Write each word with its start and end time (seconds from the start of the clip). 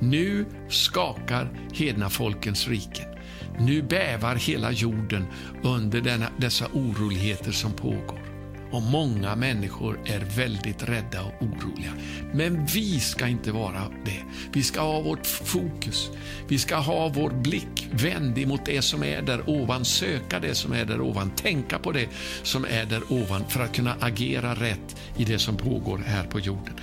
Nu 0.00 0.46
skakar 0.68 1.50
hedna 1.72 2.10
folkens 2.10 2.68
riken. 2.68 3.06
Nu 3.60 3.82
bävar 3.82 4.34
hela 4.34 4.72
jorden 4.72 5.26
under 5.62 6.00
denna, 6.00 6.28
dessa 6.38 6.66
oroligheter 6.72 7.52
som 7.52 7.72
pågår. 7.72 8.28
Och 8.70 8.82
många 8.82 9.36
människor 9.36 10.00
är 10.04 10.20
väldigt 10.36 10.88
rädda 10.88 11.22
och 11.22 11.42
oroliga. 11.42 11.92
Men 12.32 12.66
vi 12.66 13.00
ska 13.00 13.28
inte 13.28 13.52
vara 13.52 13.82
det. 14.04 14.22
Vi 14.52 14.62
ska 14.62 14.80
ha 14.80 15.00
vårt 15.00 15.26
fokus. 15.26 16.10
Vi 16.48 16.58
ska 16.58 16.76
ha 16.76 17.08
vår 17.08 17.30
blick 17.30 17.88
vänd 17.92 18.46
mot 18.46 18.66
det 18.66 18.82
som 18.82 19.02
är 19.02 19.22
där 19.22 19.50
ovan, 19.50 19.84
söka 19.84 20.40
det 20.40 20.54
som 20.54 20.72
är 20.72 20.84
där 20.84 21.00
ovan, 21.00 21.30
tänka 21.30 21.78
på 21.78 21.92
det 21.92 22.08
som 22.42 22.64
är 22.64 22.84
där 22.84 23.02
ovan 23.12 23.44
för 23.48 23.60
att 23.60 23.74
kunna 23.74 23.96
agera 24.00 24.54
rätt 24.54 24.96
i 25.16 25.24
det 25.24 25.38
som 25.38 25.56
pågår 25.56 25.98
här 25.98 26.24
på 26.24 26.40
jorden. 26.40 26.74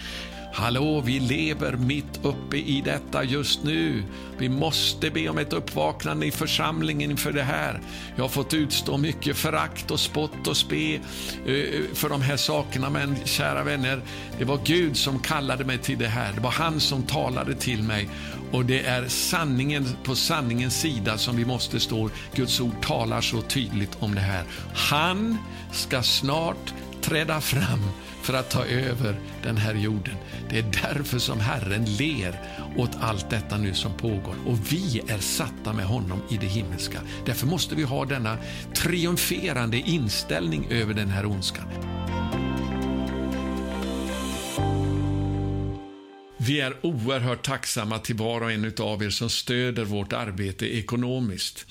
Hallå, 0.57 1.01
vi 1.01 1.19
lever 1.19 1.71
mitt 1.71 2.19
uppe 2.23 2.57
i 2.57 2.81
detta 2.85 3.23
just 3.23 3.63
nu. 3.63 4.03
Vi 4.37 4.49
måste 4.49 5.11
be 5.11 5.29
om 5.29 5.37
ett 5.37 5.53
uppvaknande 5.53 6.25
i 6.25 6.31
församlingen 6.31 7.11
inför 7.11 7.31
det 7.31 7.43
här. 7.43 7.81
Jag 8.15 8.23
har 8.23 8.29
fått 8.29 8.53
utstå 8.53 8.97
mycket 8.97 9.37
förakt 9.37 9.91
och 9.91 9.99
spott 9.99 10.47
och 10.47 10.57
spe 10.57 10.95
eh, 10.95 11.01
eh, 11.45 11.81
för 11.93 12.09
de 12.09 12.21
här 12.21 12.37
sakerna, 12.37 12.89
men 12.89 13.15
kära 13.25 13.63
vänner, 13.63 14.01
det 14.37 14.45
var 14.45 14.59
Gud 14.63 14.97
som 14.97 15.19
kallade 15.19 15.65
mig 15.65 15.77
till 15.77 15.97
det 15.97 16.07
här. 16.07 16.33
Det 16.33 16.41
var 16.41 16.51
han 16.51 16.79
som 16.79 17.03
talade 17.03 17.55
till 17.55 17.83
mig 17.83 18.09
och 18.51 18.65
det 18.65 18.85
är 18.85 19.07
sanningen 19.07 19.85
på 20.03 20.15
sanningens 20.15 20.81
sida 20.81 21.17
som 21.17 21.35
vi 21.35 21.45
måste 21.45 21.79
stå. 21.79 22.09
Guds 22.35 22.59
ord 22.59 22.81
talar 22.81 23.21
så 23.21 23.41
tydligt 23.41 23.97
om 23.99 24.15
det 24.15 24.21
här. 24.21 24.43
Han 24.73 25.37
ska 25.71 26.03
snart 26.03 26.73
träda 27.01 27.41
fram 27.41 27.89
för 28.25 28.33
att 28.33 28.49
ta 28.49 28.65
över 28.65 29.19
den 29.43 29.57
här 29.57 29.73
jorden. 29.73 30.15
Det 30.49 30.59
är 30.59 30.93
därför 30.93 31.19
som 31.19 31.39
Herren 31.39 31.85
ler 31.85 32.39
åt 32.77 32.91
allt 32.99 33.29
detta 33.29 33.57
nu 33.57 33.73
som 33.73 33.93
pågår. 33.97 34.35
Och 34.45 34.73
vi 34.73 35.01
är 35.07 35.17
satta 35.17 35.73
med 35.73 35.85
honom 35.85 36.21
i 36.29 36.37
det 36.37 36.47
himmelska. 36.47 36.99
Därför 37.25 37.47
måste 37.47 37.75
vi 37.75 37.83
ha 37.83 38.05
denna 38.05 38.37
triumferande 38.75 39.77
inställning 39.77 40.67
över 40.69 40.93
den 40.93 41.09
här 41.09 41.25
ondskan. 41.25 41.65
Vi 46.37 46.61
är 46.61 46.85
oerhört 46.85 47.45
tacksamma 47.45 47.99
till 47.99 48.15
var 48.15 48.41
och 48.41 48.51
en 48.51 48.73
av 48.79 49.03
er 49.03 49.09
som 49.09 49.29
stöder 49.29 49.85
vårt 49.85 50.13
arbete 50.13 50.77
ekonomiskt. 50.77 51.67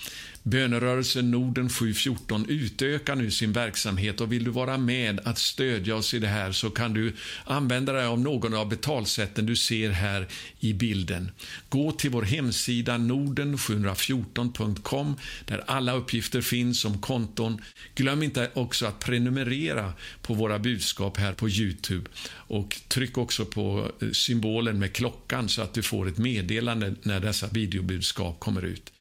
Bönerörelsen 0.47 1.31
Norden 1.31 1.69
714 1.69 2.47
utökar 2.49 3.17
nu 3.17 3.31
sin 3.31 3.53
verksamhet 3.53 4.21
och 4.21 4.33
vill 4.33 4.45
du 4.45 4.51
vara 4.51 4.79
med 4.79 5.21
att 5.25 5.39
stödja 5.39 5.97
oss 5.97 6.15
i 6.15 6.19
det 6.19 6.29
här 6.29 6.53
så 6.53 6.71
kan 6.71 6.95
du 6.95 7.13
använda 7.45 7.93
dig 7.93 8.07
av 8.07 8.21
någon 8.21 8.55
av 8.55 8.69
betalsätten 8.69 9.47
du 9.47 9.57
ser 9.57 9.91
här 9.91 10.27
i 10.61 10.73
bilden. 10.73 11.31
Gå 11.69 11.93
till 11.93 12.11
vår 12.11 12.23
hemsida 12.23 12.97
norden714.com 12.97 15.17
där 15.45 15.65
alla 15.67 15.93
uppgifter 15.93 16.41
finns 16.41 16.85
om 16.85 17.01
konton. 17.01 17.63
Glöm 17.95 18.23
inte 18.23 18.51
också 18.55 18.87
att 18.87 19.01
prenumerera 19.01 19.93
på 20.23 20.35
våra 20.35 20.59
budskap 20.59 21.17
här 21.17 21.33
på 21.33 21.49
Youtube 21.49 22.11
och 22.27 22.77
tryck 22.89 23.19
också 23.19 23.45
på 23.45 23.91
eh, 24.01 24.11
symbolen 24.11 24.79
med 24.79 24.93
klockan 24.93 25.49
så 25.49 25.63
att 25.63 25.75
du 25.75 25.83
får 25.83 26.09
ett 26.09 26.19
meddelande 26.19 26.95
när 27.03 27.21
dessa 27.21 27.47
videobudskap 27.47 28.41
kommer 28.41 28.63
ut. 28.63 28.94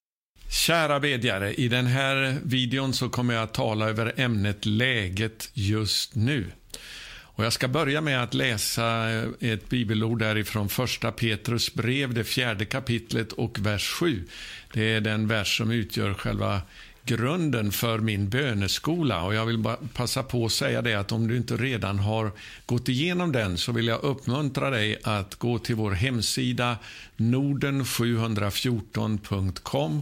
Kära 0.53 0.99
bedjare, 0.99 1.53
i 1.53 1.67
den 1.67 1.85
här 1.85 2.37
videon 2.43 2.93
så 2.93 3.09
kommer 3.09 3.33
jag 3.33 3.43
att 3.43 3.53
tala 3.53 3.89
över 3.89 4.13
ämnet 4.17 4.65
läget 4.65 5.49
just 5.53 6.15
nu. 6.15 6.51
Och 7.21 7.45
jag 7.45 7.53
ska 7.53 7.67
börja 7.67 8.01
med 8.01 8.23
att 8.23 8.33
läsa 8.33 9.11
eh, 9.11 9.23
ett 9.39 9.69
bibelord 9.69 10.19
därifrån 10.19 10.69
första 10.69 11.11
Petrus 11.11 11.73
brev, 11.73 12.13
det 12.13 12.23
fjärde 12.23 12.65
kapitlet 12.65 13.31
och 13.31 13.59
vers 13.59 13.89
7. 13.89 14.23
Det 14.73 14.93
är 14.93 15.01
den 15.01 15.27
vers 15.27 15.57
som 15.57 15.71
utgör 15.71 16.13
själva 16.13 16.61
grunden 17.05 17.71
för 17.71 17.99
min 17.99 18.29
böneskola. 18.29 19.23
Och 19.23 19.35
jag 19.35 19.45
vill 19.45 19.57
bara 19.57 19.77
passa 19.93 20.23
på 20.23 20.45
att 20.45 20.51
säga 20.51 20.81
det 20.81 20.93
att 20.93 21.11
om 21.11 21.27
du 21.27 21.37
inte 21.37 21.57
redan 21.57 21.99
har 21.99 22.31
gått 22.65 22.89
igenom 22.89 23.31
den 23.31 23.57
så 23.57 23.71
vill 23.71 23.87
jag 23.87 24.03
uppmuntra 24.03 24.69
dig 24.69 24.97
att 25.03 25.35
gå 25.35 25.59
till 25.59 25.75
vår 25.75 25.91
hemsida 25.91 26.77
norden714.com 27.17 30.01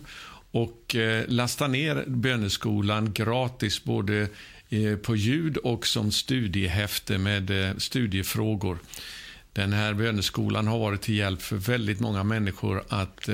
och 0.52 0.96
eh, 0.96 1.26
lasta 1.28 1.68
ner 1.68 2.04
böneskolan 2.08 3.14
gratis 3.14 3.84
både 3.84 4.28
eh, 4.70 4.96
på 4.96 5.16
ljud 5.16 5.58
och 5.58 5.88
som 5.88 6.12
studiehäfte 6.12 7.18
med 7.18 7.70
eh, 7.70 7.78
studiefrågor. 7.78 8.78
Den 9.54 9.74
här 9.74 9.94
böneskolan 9.94 10.68
har 10.68 10.80
varit 10.80 11.02
till 11.02 11.16
hjälp 11.16 11.42
för 11.42 11.56
väldigt 11.56 12.00
många 12.00 12.24
människor 12.24 12.84
att 12.88 13.30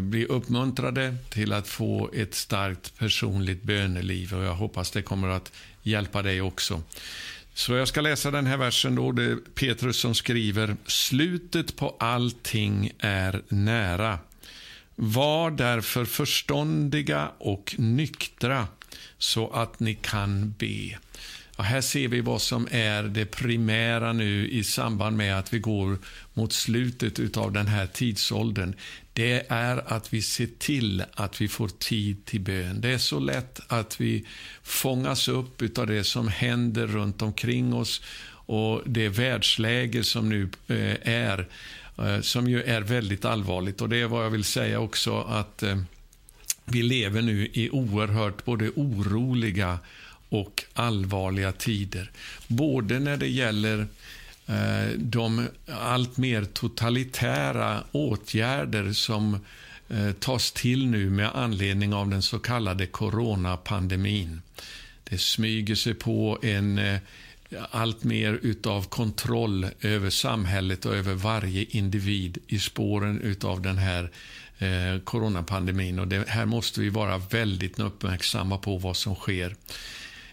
bli 0.00 0.26
uppmuntrade 0.26 1.16
till 1.30 1.52
att 1.52 1.68
få 1.68 2.10
ett 2.14 2.34
starkt 2.34 2.98
personligt 2.98 3.62
böneliv 3.62 4.34
och 4.34 4.44
jag 4.44 4.54
hoppas 4.54 4.90
det 4.90 5.02
kommer 5.02 5.28
att 5.28 5.52
hjälpa 5.82 6.22
dig 6.22 6.40
också. 6.40 6.82
Så 7.54 7.74
jag 7.74 7.88
ska 7.88 8.00
läsa 8.00 8.30
den 8.30 8.46
här 8.46 8.56
versen 8.56 8.94
då, 8.94 9.12
det 9.12 9.24
är 9.24 9.36
Petrus 9.54 9.96
som 9.96 10.14
skriver 10.14 10.76
Slutet 10.86 11.76
på 11.76 11.96
allting 11.98 12.90
är 12.98 13.42
nära. 13.48 14.18
Var 14.96 15.50
därför 15.50 16.04
förståndiga 16.04 17.30
och 17.38 17.74
nyktra 17.78 18.68
så 19.18 19.50
att 19.50 19.80
ni 19.80 19.94
kan 19.94 20.54
be. 20.58 20.98
Och 21.56 21.64
här 21.64 21.80
ser 21.80 22.08
vi 22.08 22.20
vad 22.20 22.42
som 22.42 22.68
är 22.70 23.02
det 23.02 23.26
primära 23.26 24.12
nu 24.12 24.48
i 24.48 24.64
samband 24.64 25.16
med 25.16 25.38
att 25.38 25.54
vi 25.54 25.58
går 25.58 25.98
mot 26.34 26.52
slutet 26.52 27.36
av 27.36 27.52
den 27.52 27.66
här 27.66 27.86
tidsåldern. 27.86 28.74
Det 29.12 29.46
är 29.48 29.92
att 29.92 30.12
vi 30.12 30.22
ser 30.22 30.48
till 30.58 31.04
att 31.14 31.40
vi 31.40 31.48
får 31.48 31.68
tid 31.68 32.24
till 32.24 32.40
bön. 32.40 32.80
Det 32.80 32.88
är 32.88 32.98
så 32.98 33.18
lätt 33.18 33.60
att 33.68 34.00
vi 34.00 34.26
fångas 34.62 35.28
upp 35.28 35.78
av 35.78 35.86
det 35.86 36.04
som 36.04 36.28
händer 36.28 36.86
runt 36.86 37.22
omkring 37.22 37.74
oss 37.74 38.02
och 38.46 38.82
det 38.86 39.08
världsläge 39.08 40.04
som 40.04 40.28
nu 40.28 40.50
eh, 40.66 41.14
är 41.14 41.48
Eh, 41.98 42.20
som 42.20 42.48
ju 42.48 42.62
är 42.62 42.80
väldigt 42.80 43.24
allvarligt. 43.24 43.80
Och 43.80 43.88
det 43.88 44.00
är 44.00 44.06
vad 44.06 44.24
jag 44.24 44.30
vill 44.30 44.44
säga 44.44 44.80
också 44.80 45.20
att 45.20 45.62
eh, 45.62 45.76
vi 46.64 46.82
lever 46.82 47.22
nu 47.22 47.46
i 47.52 47.70
oerhört 47.70 48.44
både 48.44 48.70
oroliga 48.70 49.78
och 50.28 50.64
allvarliga 50.74 51.52
tider. 51.52 52.10
Både 52.46 52.98
när 52.98 53.16
det 53.16 53.28
gäller 53.28 53.86
eh, 54.46 54.88
de 54.96 55.48
allt 55.68 56.16
mer 56.16 56.44
totalitära 56.44 57.84
åtgärder 57.92 58.92
som 58.92 59.40
tas 60.18 60.52
till 60.52 60.86
nu 60.86 61.10
med 61.10 61.30
anledning 61.34 61.94
av 61.94 62.08
den 62.08 62.22
så 62.22 62.38
kallade 62.38 62.86
coronapandemin. 62.86 64.42
Det 65.04 65.18
smyger 65.18 65.74
sig 65.74 65.94
på 65.94 66.38
en 66.42 66.80
allt 67.70 68.04
mer 68.04 68.38
utav 68.42 68.82
kontroll 68.88 69.66
över 69.80 70.10
samhället 70.10 70.86
och 70.86 70.96
över 70.96 71.14
varje 71.14 71.64
individ 71.64 72.38
i 72.46 72.58
spåren 72.58 73.20
utav 73.20 73.62
den 73.62 73.78
här 73.78 74.10
eh, 74.58 75.00
coronapandemin. 75.04 75.98
Och 75.98 76.08
det, 76.08 76.28
här 76.28 76.46
måste 76.46 76.80
vi 76.80 76.88
vara 76.88 77.18
väldigt 77.18 77.78
uppmärksamma 77.78 78.58
på 78.58 78.78
vad 78.78 78.96
som 78.96 79.14
sker. 79.14 79.56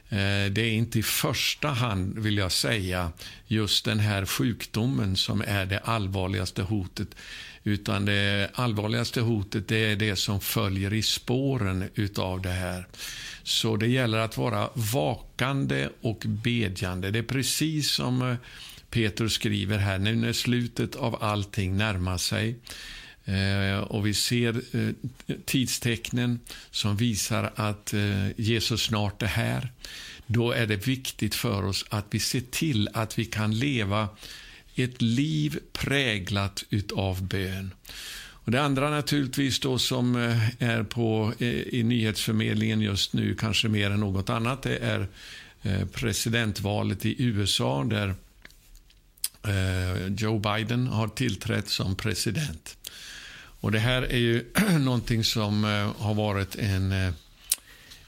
Eh, 0.10 0.52
det 0.52 0.62
är 0.62 0.72
inte 0.72 1.00
i 1.00 1.04
första 1.04 1.68
hand, 1.68 2.20
vill 2.20 2.38
jag 2.38 2.52
säga, 2.52 3.12
just 3.48 3.86
den 3.86 4.00
här 4.00 4.26
sjukdomen 4.26 5.18
som 5.18 5.44
är 5.48 5.66
det 5.66 5.80
allvarligaste 5.80 6.62
hotet. 6.62 7.08
Utan 7.64 8.06
det 8.06 8.50
allvarligaste 8.54 9.22
hotet 9.22 9.68
det 9.68 9.92
är 9.92 9.96
det 9.96 10.16
som 10.16 10.42
följer 10.42 10.94
i 10.94 11.02
spåren 11.02 11.90
utav 11.96 12.42
det 12.42 12.50
här. 12.50 12.88
Så 13.44 13.78
det 13.78 13.88
gäller 13.88 14.18
att 14.18 14.38
vara 14.38 14.70
vakande 14.74 15.90
och 16.02 16.24
bedjande. 16.28 17.12
Det 17.12 17.20
är 17.20 17.24
precis 17.24 17.92
som 17.92 18.22
eh, 18.22 18.36
Petrus 18.90 19.34
skriver 19.34 19.78
här, 19.78 20.00
nu 20.00 20.16
när 20.16 20.34
slutet 20.34 20.96
av 20.96 21.24
allting 21.24 21.78
närmar 21.78 22.18
sig. 22.18 22.56
Eh, 23.26 23.80
och 23.80 24.08
vi 24.08 24.14
ser 24.14 24.62
eh, 24.76 24.94
tidstecknen 25.46 26.40
som 26.72 26.98
visar 26.98 27.52
att 27.56 27.94
Jesus 28.36 28.82
snart 28.82 29.22
är 29.22 29.28
här. 29.28 29.72
Då 30.28 30.52
är 30.52 30.68
det 30.68 30.88
viktigt 30.88 31.36
för 31.36 31.66
oss 31.66 31.86
att 31.90 32.06
vi 32.10 32.20
ser 32.20 32.42
till 32.52 32.90
att 32.94 33.20
vi 33.20 33.26
kan 33.26 33.60
leva 33.60 34.10
ett 34.76 35.02
liv 35.02 35.60
präglat 35.74 36.64
utav 36.70 37.24
bön. 37.24 37.74
Och 38.46 38.52
det 38.52 38.62
andra 38.62 38.90
naturligtvis 38.90 39.60
då 39.60 39.80
som 39.80 40.16
eh, 40.16 40.64
är 40.64 40.84
på, 40.84 41.34
eh, 41.40 41.48
i 41.48 41.84
nyhetsförmedlingen 41.84 42.82
just 42.82 43.14
nu, 43.14 43.36
kanske 43.36 43.68
mer 43.68 43.92
än 43.92 44.00
något 44.00 44.30
annat, 44.30 44.62
det 44.62 44.78
är 44.78 45.08
eh, 45.62 45.86
presidentvalet 45.86 47.06
i 47.06 47.24
USA 47.24 47.84
där 47.84 48.16
Joe 50.18 50.40
Biden 50.40 50.88
har 50.88 51.08
tillträtt 51.08 51.70
som 51.70 51.96
president. 51.96 52.78
Och 53.60 53.72
Det 53.72 53.80
här 53.80 54.02
är 54.02 54.18
ju 54.18 54.46
någonting 54.80 55.24
som 55.24 55.64
har 55.98 56.14
varit 56.14 56.56
en 56.56 57.14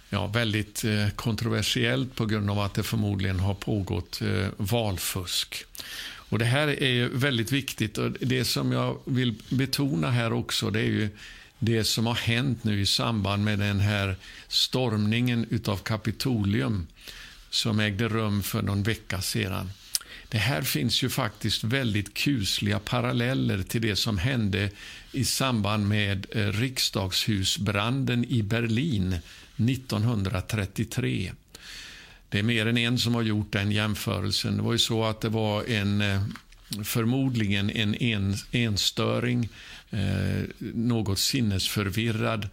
ja, 0.10 0.28
väldigt 0.28 0.84
kontroversiellt 1.16 2.16
på 2.16 2.26
grund 2.26 2.50
av 2.50 2.60
att 2.60 2.74
det 2.74 2.84
förmodligen 2.84 3.40
har 3.40 3.54
pågått 3.54 4.20
valfusk. 4.58 5.66
Och 6.30 6.40
Det 6.40 6.46
här 6.46 6.84
är 6.84 7.10
väldigt 7.10 7.52
viktigt. 7.52 7.98
och 7.98 8.12
Det 8.12 8.46
som 8.46 8.72
jag 8.72 9.00
vill 9.06 9.36
betona 9.50 10.12
här 10.12 10.34
också 10.34 10.70
det 10.70 10.80
är 10.80 10.84
ju 10.84 11.10
det 11.60 11.84
som 11.84 12.06
har 12.06 12.16
hänt 12.16 12.64
nu 12.64 12.82
i 12.82 12.86
samband 12.86 13.44
med 13.44 13.60
den 13.60 13.80
här 13.80 14.16
stormningen 14.48 15.62
av 15.66 15.78
Kapitolium 15.78 16.88
som 17.50 17.80
ägde 17.80 18.08
rum 18.08 18.44
för 18.44 18.62
någon 18.62 18.84
vecka 18.84 19.22
sedan. 19.22 19.70
Det 20.30 20.38
här 20.38 20.62
finns 20.62 21.04
ju 21.04 21.10
faktiskt 21.10 21.64
väldigt 21.64 22.14
kusliga 22.14 22.80
paralleller 22.80 23.64
till 23.64 23.82
det 23.82 23.96
som 23.96 24.18
hände 24.18 24.70
i 25.12 25.26
samband 25.26 25.88
med 25.88 26.26
eh, 26.32 26.48
riksdagshusbranden 26.48 28.26
i 28.26 28.44
Berlin 28.44 29.18
1933. 29.58 31.32
Det 32.36 32.40
är 32.40 32.44
mer 32.44 32.66
än 32.66 32.78
en 32.78 33.00
som 33.00 33.16
har 33.16 33.22
gjort 33.22 33.52
den 33.52 33.72
jämförelsen. 33.72 34.58
Det 34.58 34.64
var 34.64 34.72
ju 34.72 34.78
så 34.78 35.04
att 35.04 35.22
det 35.22 35.30
var 35.30 35.64
en 35.64 36.02
eh, 36.02 36.22
förmodligen 36.84 37.70
en, 37.70 37.96
en 37.96 38.36
enstöring, 38.52 39.50
eh, 39.90 40.44
något 40.74 41.20
sinnesförvirrad 41.20 42.50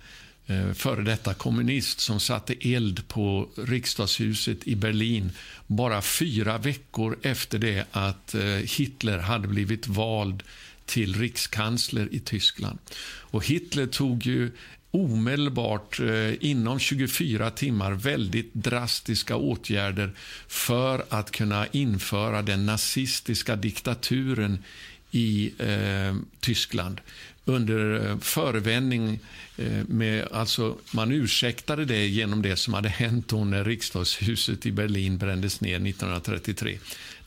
eh, 0.46 0.72
före 0.72 1.02
detta 1.02 1.34
kommunist 1.34 2.00
som 2.00 2.20
satte 2.20 2.54
eld 2.60 3.08
på 3.08 3.48
riksdagshuset 3.56 4.66
i 4.68 4.76
Berlin 4.76 5.32
bara 5.66 6.02
fyra 6.02 6.58
veckor 6.58 7.18
efter 7.22 7.58
det 7.58 7.86
att 7.92 8.34
eh, 8.34 8.42
Hitler 8.78 9.18
hade 9.18 9.48
blivit 9.48 9.86
vald 9.86 10.42
till 10.86 11.16
rikskansler 11.16 12.08
i 12.12 12.20
Tyskland. 12.20 12.78
Och 13.04 13.46
Hitler 13.46 13.86
tog 13.86 14.26
ju 14.26 14.50
omedelbart, 14.92 16.00
eh, 16.00 16.44
inom 16.44 16.78
24 16.78 17.50
timmar, 17.50 17.92
väldigt 17.92 18.54
drastiska 18.54 19.36
åtgärder 19.36 20.12
för 20.48 21.04
att 21.08 21.30
kunna 21.30 21.66
införa 21.66 22.42
den 22.42 22.66
nazistiska 22.66 23.56
diktaturen 23.56 24.58
i 25.10 25.52
eh, 25.58 26.16
Tyskland 26.40 27.00
under 27.44 28.10
eh, 28.10 28.18
förevändning 28.18 29.18
eh, 29.56 29.84
med, 29.88 30.28
alltså 30.32 30.76
man 30.90 31.12
ursäktade 31.12 31.84
det 31.84 32.06
genom 32.06 32.42
det 32.42 32.56
som 32.56 32.74
hade 32.74 32.88
hänt 32.88 33.28
då 33.28 33.44
när 33.44 33.64
riksdagshuset 33.64 34.66
i 34.66 34.72
Berlin 34.72 35.18
brändes 35.18 35.60
ner 35.60 35.76
1933. 35.76 36.78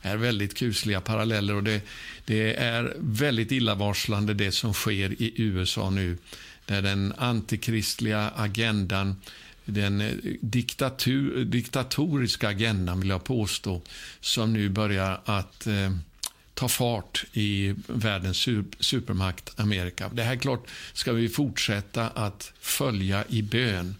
Det 0.02 0.08
är 0.08 0.16
väldigt 0.16 0.54
kusliga 0.54 1.00
paralleller 1.00 1.54
och 1.54 1.64
det, 1.64 1.80
det 2.24 2.54
är 2.54 2.96
väldigt 2.98 3.52
illavarslande 3.52 4.34
det 4.34 4.52
som 4.52 4.72
sker 4.72 5.22
i 5.22 5.32
USA 5.36 5.90
nu 5.90 6.16
där 6.66 6.82
den 6.82 7.14
antikristliga 7.18 8.32
agendan 8.36 9.16
den 9.66 10.00
eh, 10.00 10.12
diktatur, 10.40 11.44
diktatoriska 11.44 12.48
agendan, 12.48 13.00
vill 13.00 13.08
jag 13.08 13.24
påstå, 13.24 13.82
som 14.20 14.52
nu 14.52 14.68
börjar 14.68 15.20
att 15.24 15.66
eh, 15.66 15.90
ta 16.54 16.68
fart 16.68 17.24
i 17.32 17.74
världens 17.86 18.48
supermakt 18.80 19.60
Amerika. 19.60 20.10
Det 20.12 20.22
här 20.22 20.36
klart 20.36 20.68
ska 20.92 21.12
vi 21.12 21.28
fortsätta 21.28 22.08
att 22.08 22.52
följa 22.60 23.24
i 23.28 23.42
bön. 23.42 23.96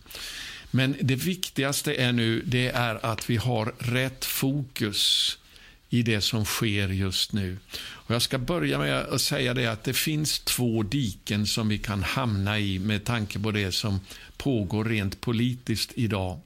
Men 0.70 0.96
det 1.00 1.14
viktigaste 1.14 1.94
är 1.94 2.12
nu 2.12 2.42
det 2.46 2.68
är 2.68 3.06
att 3.06 3.30
vi 3.30 3.36
har 3.36 3.74
rätt 3.78 4.24
fokus 4.24 5.38
i 5.96 6.02
det 6.02 6.20
som 6.20 6.44
sker 6.44 6.88
just 6.88 7.32
nu. 7.32 7.58
Och 7.78 8.14
jag 8.14 8.22
ska 8.22 8.38
börja 8.38 8.78
med 8.78 8.94
att 8.94 9.20
säga 9.20 9.54
det 9.54 9.66
att 9.66 9.84
det 9.84 9.94
finns 9.94 10.38
två 10.38 10.82
diken 10.82 11.46
som 11.46 11.68
vi 11.68 11.78
kan 11.78 12.02
hamna 12.02 12.58
i 12.58 12.78
med 12.78 13.04
tanke 13.04 13.38
på 13.38 13.50
det 13.50 13.72
som 13.72 14.00
pågår 14.36 14.84
rent 14.84 15.20
politiskt 15.20 15.92
idag. 15.94 16.40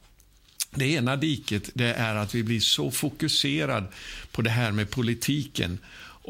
Det 0.74 0.86
ena 0.86 1.16
diket 1.16 1.70
det 1.74 1.92
är 1.92 2.14
att 2.14 2.34
vi 2.34 2.42
blir 2.42 2.60
så 2.60 2.90
fokuserade 2.90 3.86
på 4.32 4.42
det 4.42 4.50
här 4.50 4.72
med 4.72 4.90
politiken 4.90 5.78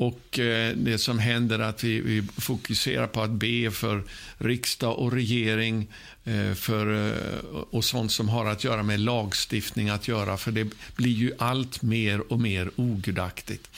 och 0.00 0.38
eh, 0.38 0.76
det 0.76 0.98
som 0.98 1.18
händer 1.18 1.58
är 1.58 1.62
att 1.62 1.84
vi, 1.84 2.00
vi, 2.00 2.22
fokuserar 2.22 3.06
på 3.06 3.22
att 3.22 3.30
be 3.30 3.70
för 3.70 4.02
riksdag 4.38 4.98
och 4.98 5.12
regering 5.12 5.88
eh, 6.24 6.54
för, 6.54 7.08
eh, 7.08 7.46
och 7.70 7.84
sånt 7.84 8.12
som 8.12 8.28
har 8.28 8.46
att 8.46 8.64
göra 8.64 8.82
med 8.82 9.00
lagstiftning 9.00 9.88
att 9.88 10.08
göra. 10.08 10.36
För 10.36 10.52
det 10.52 10.68
blir 10.96 11.12
ju 11.12 11.32
allt 11.38 11.82
mer 11.82 12.32
och 12.32 12.40
mer 12.40 12.70
ogudaktigt. 12.76 13.70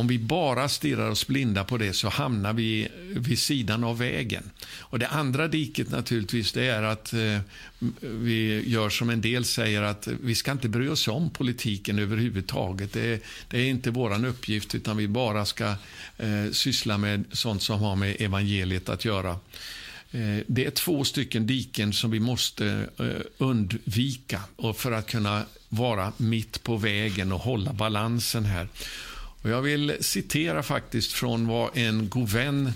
Om 0.00 0.06
vi 0.06 0.18
bara 0.18 0.68
stirrar 0.68 1.10
oss 1.10 1.26
blinda 1.26 1.64
på 1.64 1.78
det 1.78 1.92
så 1.92 2.08
hamnar 2.08 2.52
vi 2.52 2.88
vid 3.14 3.38
sidan 3.38 3.84
av 3.84 3.98
vägen. 3.98 4.50
Och 4.78 4.98
Det 4.98 5.08
andra 5.08 5.48
diket 5.48 5.90
naturligtvis 5.90 6.52
det 6.52 6.66
är 6.66 6.82
att 6.82 7.12
eh, 7.12 7.38
vi 8.00 8.68
gör 8.68 8.90
som 8.90 9.10
en 9.10 9.20
del 9.20 9.44
säger 9.44 9.82
att 9.82 10.08
vi 10.22 10.34
ska 10.34 10.52
inte 10.52 10.68
bry 10.68 10.88
oss 10.88 11.08
om 11.08 11.30
politiken 11.30 11.98
överhuvudtaget. 11.98 12.92
Det, 12.92 13.22
det 13.48 13.58
är 13.58 13.64
inte 13.64 13.90
vår 13.90 14.26
uppgift 14.26 14.74
utan 14.74 14.96
vi 14.96 15.08
bara 15.08 15.44
ska 15.44 15.74
eh, 16.18 16.50
syssla 16.52 16.98
med 16.98 17.24
sånt 17.32 17.62
som 17.62 17.80
har 17.80 17.96
med 17.96 18.16
evangeliet 18.18 18.88
att 18.88 19.04
göra. 19.04 19.30
Eh, 20.10 20.38
det 20.46 20.66
är 20.66 20.70
två 20.70 21.04
stycken 21.04 21.46
diken 21.46 21.92
som 21.92 22.10
vi 22.10 22.20
måste 22.20 22.88
eh, 22.98 23.06
undvika 23.38 24.40
och 24.56 24.76
för 24.76 24.92
att 24.92 25.06
kunna 25.06 25.42
vara 25.68 26.12
mitt 26.16 26.62
på 26.62 26.76
vägen 26.76 27.32
och 27.32 27.40
hålla 27.40 27.72
balansen 27.72 28.44
här. 28.44 28.68
Och 29.42 29.50
jag 29.50 29.62
vill 29.62 29.96
citera 30.00 30.62
faktiskt 30.62 31.12
från 31.12 31.46
vad 31.46 31.76
en 31.76 32.08
god 32.08 32.28
vän 32.28 32.72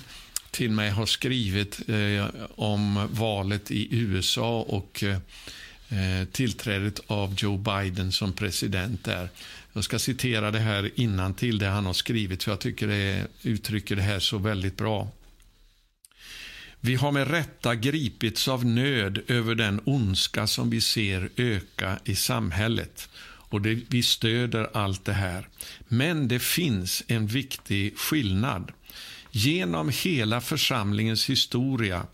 till 0.50 0.70
mig 0.70 0.90
har 0.90 1.06
skrivit 1.06 1.80
eh, 1.88 2.26
om 2.54 3.08
valet 3.10 3.70
i 3.70 3.88
USA 3.90 4.60
och 4.60 5.04
eh, 5.04 5.18
eh, 5.88 6.28
tillträdet 6.32 7.00
av 7.06 7.34
Joe 7.38 7.56
Biden 7.56 8.12
som 8.12 8.32
president 8.32 9.04
där. 9.04 9.28
Jag 9.72 9.84
ska 9.84 9.98
citera 9.98 10.50
det 10.50 10.58
här 10.58 10.90
innan 10.94 11.34
till 11.34 11.58
det 11.58 11.66
han 11.66 11.86
har 11.86 11.92
skrivit, 11.92 12.42
för 12.42 12.52
jag 12.52 12.60
tycker 12.60 12.86
det 12.86 13.26
uttrycker 13.42 13.96
det 13.96 14.02
här 14.02 14.18
så 14.18 14.38
väldigt 14.38 14.76
bra. 14.76 15.08
Vi 16.80 16.94
har 16.94 17.12
med 17.12 17.30
rätta 17.30 17.74
gripits 17.74 18.48
av 18.48 18.64
nöd 18.64 19.18
över 19.26 19.54
den 19.54 19.80
ondska 19.84 20.46
som 20.46 20.70
vi 20.70 20.80
ser 20.80 21.28
öka 21.36 21.98
i 22.04 22.16
samhället. 22.16 23.08
Och 23.48 23.60
det, 23.60 23.80
Vi 23.88 24.02
stöder 24.02 24.70
allt 24.72 25.04
det 25.04 25.12
här. 25.12 25.48
Men 25.88 26.28
det 26.28 26.38
finns 26.38 27.02
en 27.06 27.26
viktig 27.26 27.98
skillnad. 27.98 28.72
Genom 29.30 29.90
hela 30.02 30.40
församlingens 30.40 31.30
historia 31.30 32.06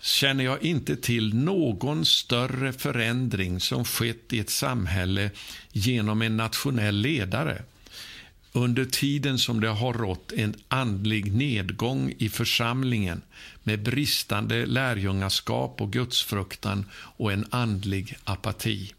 känner 0.00 0.44
jag 0.44 0.62
inte 0.62 0.96
till 0.96 1.34
någon 1.34 2.04
större 2.04 2.72
förändring 2.72 3.60
som 3.60 3.84
skett 3.84 4.32
i 4.32 4.38
ett 4.38 4.50
samhälle 4.50 5.30
genom 5.72 6.22
en 6.22 6.36
nationell 6.36 6.96
ledare 6.96 7.62
under 8.56 8.84
tiden 8.84 9.38
som 9.38 9.60
det 9.60 9.68
har 9.68 9.92
rått 9.92 10.32
en 10.32 10.54
andlig 10.68 11.34
nedgång 11.34 12.14
i 12.18 12.28
församlingen 12.28 13.22
med 13.62 13.82
bristande 13.82 14.66
lärjungaskap 14.66 15.80
och 15.80 15.92
gudsfruktan 15.92 16.86
och 16.94 17.32
en 17.32 17.46
andlig 17.50 18.16
apati. 18.24 18.92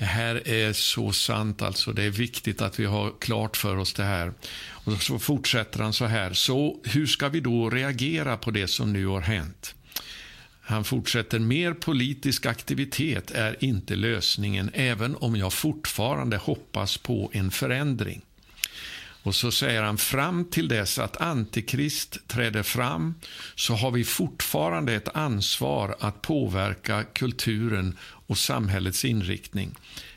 Det 0.00 0.06
här 0.06 0.48
är 0.48 0.72
så 0.72 1.12
sant. 1.12 1.62
alltså. 1.62 1.92
Det 1.92 2.02
är 2.02 2.10
viktigt 2.10 2.62
att 2.62 2.80
vi 2.80 2.84
har 2.84 3.12
klart 3.20 3.56
för 3.56 3.76
oss 3.76 3.92
det 3.92 4.04
här. 4.04 4.32
Och 4.68 5.02
Så 5.02 5.18
fortsätter 5.18 5.82
han 5.82 5.92
så 5.92 6.04
här. 6.04 6.32
Så 6.32 6.80
hur 6.84 7.06
ska 7.06 7.28
vi 7.28 7.40
då 7.40 7.70
reagera 7.70 8.36
på 8.36 8.50
det 8.50 8.68
som 8.68 8.92
nu 8.92 9.06
har 9.06 9.20
hänt? 9.20 9.74
Han 10.60 10.84
fortsätter, 10.84 11.38
mer 11.38 11.74
politisk 11.74 12.46
aktivitet 12.46 13.30
är 13.30 13.64
inte 13.64 13.96
lösningen, 13.96 14.70
även 14.74 15.16
om 15.16 15.36
jag 15.36 15.52
fortfarande 15.52 16.36
hoppas 16.36 16.96
på 16.96 17.30
en 17.32 17.50
förändring. 17.50 18.20
Och 19.22 19.34
så 19.34 19.50
säger 19.50 19.82
han, 19.82 19.98
fram 19.98 20.44
till 20.44 20.68
dess 20.68 20.98
att 20.98 21.20
Antikrist 21.20 22.28
träder 22.28 22.62
fram 22.62 23.14
så 23.54 23.74
har 23.74 23.90
vi 23.90 24.04
fortfarande 24.04 24.94
ett 24.94 25.16
ansvar 25.16 25.96
att 26.00 26.22
påverka 26.22 27.04
kulturen 27.04 27.96
och 28.30 28.38
samhällets 28.38 29.04
inriktning. 29.04 29.74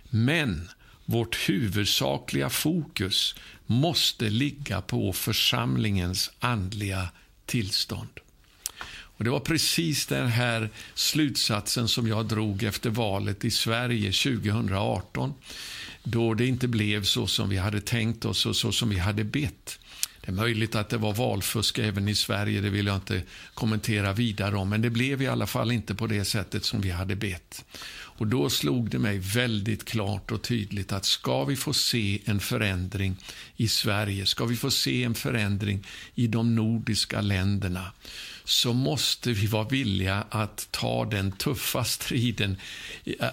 Men 0.09 0.69
vårt 1.05 1.49
huvudsakliga 1.49 2.49
fokus 2.49 3.35
måste 3.65 4.29
ligga 4.29 4.81
på 4.81 5.13
församlingens 5.13 6.31
andliga 6.39 7.09
tillstånd. 7.45 8.19
Och 9.17 9.23
Det 9.23 9.29
var 9.29 9.39
precis 9.39 10.05
den 10.05 10.27
här 10.27 10.69
slutsatsen 10.93 11.87
som 11.87 12.07
jag 12.07 12.25
drog 12.25 12.63
efter 12.63 12.89
valet 12.89 13.45
i 13.45 13.51
Sverige 13.51 14.11
2018 14.11 15.33
då 16.03 16.33
det 16.33 16.45
inte 16.45 16.67
blev 16.67 17.03
så 17.03 17.27
som 17.27 17.49
vi 17.49 17.57
hade 17.57 17.81
tänkt 17.81 18.25
oss 18.25 18.45
och 18.45 18.55
så 18.55 18.71
som 18.71 18.89
vi 18.89 18.97
hade 18.97 19.23
bett. 19.23 19.79
Det 20.25 20.31
är 20.31 20.35
möjligt 20.35 20.75
att 20.75 20.89
det 20.89 20.97
var 20.97 21.13
valfusk 21.13 21.77
även 21.77 22.07
i 22.07 22.15
Sverige, 22.15 22.61
det 22.61 22.69
vill 22.69 22.87
jag 22.87 22.95
inte 22.95 23.21
kommentera 23.53 24.13
vidare 24.13 24.55
om, 24.55 24.69
men 24.69 24.81
det 24.81 24.89
blev 24.89 25.21
i 25.21 25.27
alla 25.27 25.47
fall 25.47 25.71
inte 25.71 25.95
på 25.95 26.07
det 26.07 26.25
sättet 26.25 26.65
som 26.65 26.81
vi 26.81 26.89
hade 26.89 27.15
bett. 27.15 27.65
Och 28.17 28.27
Då 28.27 28.49
slog 28.49 28.89
det 28.89 28.99
mig 28.99 29.19
väldigt 29.19 29.85
klart 29.85 30.31
och 30.31 30.41
tydligt 30.41 30.91
att 30.91 31.05
ska 31.05 31.43
vi 31.43 31.55
få 31.55 31.73
se 31.73 32.21
en 32.25 32.39
förändring 32.39 33.15
i 33.57 33.67
Sverige, 33.67 34.25
ska 34.25 34.45
vi 34.45 34.55
få 34.55 34.71
se 34.71 35.03
en 35.03 35.15
förändring 35.15 35.87
i 36.15 36.27
de 36.27 36.55
nordiska 36.55 37.21
länderna, 37.21 37.91
så 38.43 38.73
måste 38.73 39.31
vi 39.31 39.47
vara 39.47 39.67
villiga 39.67 40.25
att 40.29 40.67
ta 40.71 41.05
den 41.05 41.31
tuffa 41.31 41.83
striden 41.83 42.57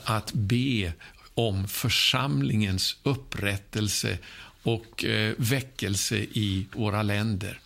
att 0.04 0.32
be 0.32 0.92
om 1.34 1.68
församlingens 1.68 2.96
upprättelse 3.02 4.18
och 4.62 5.04
eh, 5.04 5.34
väckelse 5.38 6.16
i 6.16 6.66
våra 6.72 7.02
länder. 7.02 7.60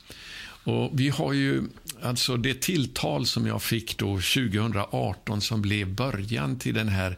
Och 0.65 0.91
vi 1.01 1.09
har 1.09 1.33
ju 1.33 1.63
alltså 2.03 2.37
det 2.37 2.61
tilltal 2.61 3.27
som 3.27 3.47
jag 3.47 3.63
fick 3.63 3.99
då 3.99 4.07
2018 4.07 5.41
som 5.41 5.63
blev 5.63 5.95
början 5.95 6.59
till 6.59 6.75
den 6.75 6.89
här 6.89 7.17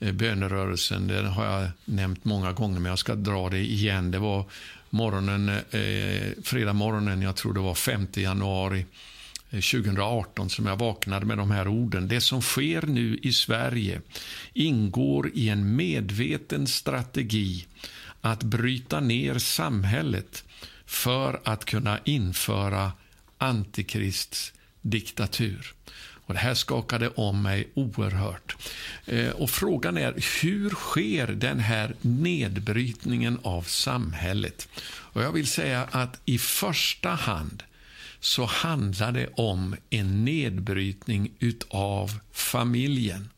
eh, 0.00 0.12
bönerörelsen. 0.12 1.06
Den 1.06 1.26
har 1.26 1.44
jag 1.44 1.68
nämnt 1.84 2.24
många 2.24 2.52
gånger, 2.52 2.80
men 2.80 2.90
jag 2.90 2.98
ska 2.98 3.14
dra 3.14 3.50
det 3.50 3.58
igen. 3.58 4.10
Det 4.10 4.18
var 4.18 4.44
morgonen, 4.90 5.48
eh, 5.48 6.42
fredag 6.42 6.72
morgonen, 6.72 7.22
jag 7.22 7.36
tror 7.36 7.54
det 7.54 7.60
var 7.60 7.74
5 7.74 8.06
januari 8.14 8.86
eh, 9.50 9.60
2018 9.60 10.50
som 10.50 10.66
jag 10.66 10.76
vaknade 10.76 11.26
med 11.26 11.38
de 11.38 11.50
här 11.50 11.68
orden. 11.68 12.08
Det 12.08 12.20
som 12.20 12.42
sker 12.42 12.82
nu 12.82 13.18
i 13.22 13.32
Sverige 13.32 14.00
ingår 14.52 15.30
i 15.34 15.48
en 15.48 15.76
medveten 15.76 16.66
strategi 16.66 17.66
att 18.20 18.42
bryta 18.42 19.00
ner 19.00 19.38
samhället 19.38 20.44
för 20.94 21.40
att 21.44 21.64
kunna 21.64 21.98
införa 22.04 22.92
antikrists 23.38 24.52
diktatur. 24.80 25.74
Och 26.26 26.34
det 26.34 26.40
här 26.40 26.54
skakade 26.54 27.08
om 27.08 27.42
mig 27.42 27.68
oerhört. 27.74 28.56
Eh, 29.06 29.30
och 29.30 29.50
Frågan 29.50 29.96
är 29.96 30.14
hur 30.42 30.70
sker 30.70 31.26
den 31.26 31.60
här 31.60 31.94
nedbrytningen 32.00 33.38
av 33.42 33.62
samhället? 33.62 34.68
Och 34.86 35.22
Jag 35.22 35.32
vill 35.32 35.46
säga 35.46 35.88
att 35.90 36.20
i 36.24 36.38
första 36.38 37.10
hand 37.10 37.62
så 38.20 38.44
handlar 38.44 39.12
det 39.12 39.28
om 39.34 39.76
en 39.90 40.24
nedbrytning 40.24 41.30
utav 41.38 42.18
familjen. 42.32 43.28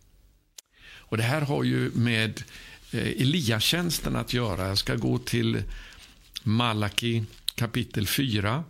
Och 0.89 1.17
Det 1.17 1.23
här 1.23 1.41
har 1.41 1.65
ju 1.65 1.91
med 1.95 2.43
eh, 2.93 3.23
Eliatjänsten 3.23 4.17
att 4.17 4.33
göra. 4.33 4.69
Jag 4.69 4.79
ska 4.79 4.95
gå 4.95 5.19
till 5.19 5.63
Malaki 6.43 7.25
kapitel 7.57 8.07
4 8.07 8.65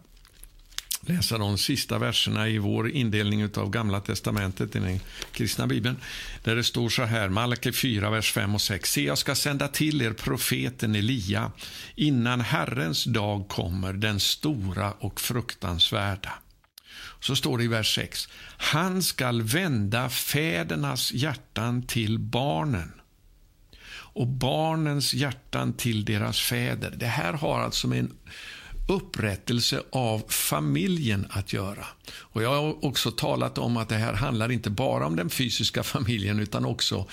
läsa 1.01 1.39
de 1.39 1.59
sista 1.59 1.99
verserna 1.99 2.49
i 2.49 2.59
vår 2.59 2.91
indelning 2.91 3.45
av 3.45 3.71
Gamla 3.71 4.01
testamentet 4.01 4.77
i 4.77 4.79
den 4.79 5.01
kristna 5.33 5.67
bibeln. 5.67 5.97
Där 6.45 6.57
det 6.57 6.65
står 6.65 6.89
så 6.89 7.03
här, 7.03 7.29
Malaki 7.29 7.73
4, 7.73 8.11
vers 8.11 8.33
5 8.33 8.55
och 8.55 8.61
6. 8.61 8.93
Se, 8.93 9.05
jag 9.05 9.19
ska 9.19 9.35
sända 9.35 9.69
till 9.69 10.03
er 10.03 10.13
profeten 10.13 10.95
Elia 10.95 11.53
innan 11.95 12.41
Herrens 12.41 13.05
dag 13.05 13.49
kommer, 13.49 13.93
den 13.93 14.21
stora 14.21 14.93
och 14.93 15.21
fruktansvärda. 15.21 16.33
Så 17.21 17.37
står 17.37 17.59
det 17.59 17.65
i 17.65 17.69
vers 17.69 17.95
6. 17.95 18.29
Han 18.57 19.03
skall 19.03 19.43
vända 19.43 20.09
fädernas 20.09 21.13
hjärtan 21.13 21.83
till 21.83 22.19
barnen 22.19 22.93
och 24.17 24.27
barnens 24.27 25.15
hjärtan 25.15 25.73
till 25.73 26.05
deras 26.05 26.41
fäder. 26.41 26.95
Det 26.97 27.07
här 27.07 27.33
har 27.33 27.61
alltså 27.61 27.89
med 27.89 27.99
en 27.99 28.13
upprättelse 28.89 29.83
av 29.91 30.25
familjen 30.29 31.27
att 31.31 31.53
göra. 31.53 31.87
Och 32.15 32.43
Jag 32.43 32.49
har 32.49 32.85
också 32.85 33.11
talat 33.11 33.59
om 33.59 33.77
att 33.77 33.89
det 33.89 33.97
här 33.97 34.13
handlar 34.13 34.53
inte 34.53 34.71
bara 34.71 35.07
om 35.07 35.17
den 35.17 35.31
fysiska 35.31 35.83
familjen 35.83 36.41
utan 36.41 36.65
också 36.65 37.07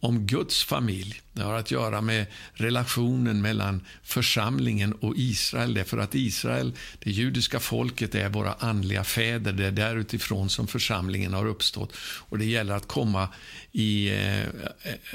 om 0.00 0.26
Guds 0.26 0.64
familj. 0.64 1.22
Det 1.32 1.42
har 1.42 1.54
att 1.54 1.70
göra 1.70 2.00
med 2.00 2.26
relationen 2.52 3.42
mellan 3.42 3.84
församlingen 4.02 4.92
och 4.92 5.14
Israel. 5.16 5.74
Därför 5.74 5.98
att 5.98 6.14
Israel, 6.14 6.72
det 6.98 7.10
judiska 7.10 7.60
folket, 7.60 8.14
är 8.14 8.28
våra 8.28 8.52
andliga 8.52 9.04
fäder. 9.04 9.52
Det 9.52 9.66
är 9.66 9.70
därutifrån 9.70 10.48
som 10.48 10.66
församlingen 10.66 11.34
har 11.34 11.46
uppstått. 11.46 11.96
Och 12.00 12.38
Det 12.38 12.44
gäller 12.44 12.74
att 12.74 12.88
komma 12.88 13.28
i 13.72 14.08
eh, 14.08 14.44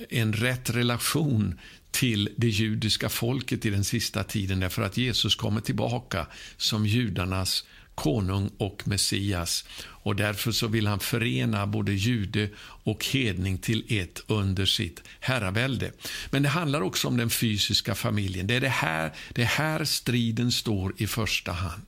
en 0.09 0.33
rätt 0.33 0.69
relation 0.69 1.59
till 1.93 2.29
det 2.37 2.47
judiska 2.47 3.09
folket 3.09 3.65
i 3.65 3.69
den 3.69 3.83
sista 3.83 4.23
tiden 4.23 4.59
därför 4.59 4.81
att 4.81 4.97
Jesus 4.97 5.35
kommer 5.35 5.61
tillbaka 5.61 6.27
som 6.57 6.85
judarnas 6.85 7.63
konung 7.95 8.49
och 8.57 8.87
Messias. 8.87 9.65
Och 9.79 10.15
Därför 10.15 10.51
så 10.51 10.67
vill 10.67 10.87
han 10.87 10.99
förena 10.99 11.67
både 11.67 11.93
jude 11.93 12.49
och 12.83 13.05
hedning 13.05 13.57
till 13.57 13.85
ett 13.89 14.23
under 14.27 14.65
sitt 14.65 15.03
herravälde. 15.19 15.91
Men 16.29 16.43
det 16.43 16.49
handlar 16.49 16.81
också 16.81 17.07
om 17.07 17.17
den 17.17 17.29
fysiska 17.29 17.95
familjen. 17.95 18.47
Det 18.47 18.55
är 18.55 18.61
det 18.61 18.69
här, 18.69 19.13
det 19.33 19.43
här 19.43 19.85
striden 19.85 20.51
står 20.51 20.93
i 20.97 21.07
första 21.07 21.51
hand. 21.51 21.83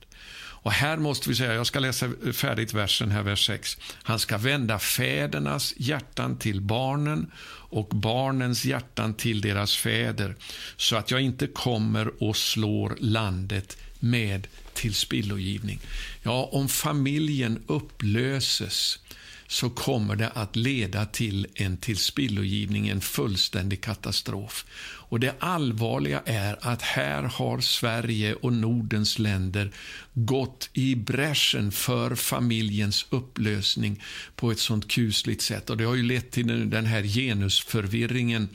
Och 0.66 0.72
här 0.72 0.96
måste 0.96 1.28
vi 1.28 1.34
säga, 1.34 1.54
jag 1.54 1.66
ska 1.66 1.78
läsa 1.78 2.10
färdigt 2.32 2.74
versen 2.74 3.10
här, 3.10 3.22
vers 3.22 3.46
6. 3.46 3.78
Han 4.02 4.18
ska 4.18 4.38
vända 4.38 4.78
fädernas 4.78 5.74
hjärtan 5.76 6.38
till 6.38 6.60
barnen 6.60 7.30
och 7.76 7.88
barnens 7.88 8.64
hjärtan 8.64 9.14
till 9.14 9.40
deras 9.40 9.76
fäder 9.76 10.36
så 10.76 10.96
att 10.96 11.10
jag 11.10 11.20
inte 11.20 11.46
kommer 11.46 12.22
och 12.22 12.36
slår 12.36 12.96
landet 13.00 13.76
med 14.00 14.46
tillspillogivning. 14.74 15.80
Ja, 16.22 16.48
om 16.52 16.68
familjen 16.68 17.62
upplöses 17.66 18.98
så 19.46 19.70
kommer 19.70 20.16
det 20.16 20.28
att 20.28 20.56
leda 20.56 21.06
till 21.06 21.46
en 21.54 21.76
tillspillogivning, 21.76 22.88
en 22.88 23.00
fullständig 23.00 23.80
katastrof. 23.80 24.66
Och 25.08 25.20
Det 25.20 25.34
allvarliga 25.38 26.22
är 26.24 26.56
att 26.60 26.82
här 26.82 27.22
har 27.22 27.60
Sverige 27.60 28.34
och 28.34 28.52
Nordens 28.52 29.18
länder 29.18 29.70
gått 30.14 30.70
i 30.72 30.94
bräschen 30.94 31.72
för 31.72 32.14
familjens 32.14 33.06
upplösning 33.10 34.02
på 34.36 34.50
ett 34.50 34.58
sånt 34.58 34.88
kusligt 34.88 35.42
sätt. 35.42 35.70
Och 35.70 35.76
Det 35.76 35.84
har 35.84 35.94
ju 35.94 36.02
lett 36.02 36.30
till 36.30 36.70
den 36.70 36.86
här 36.86 37.02
genusförvirringen 37.02 38.48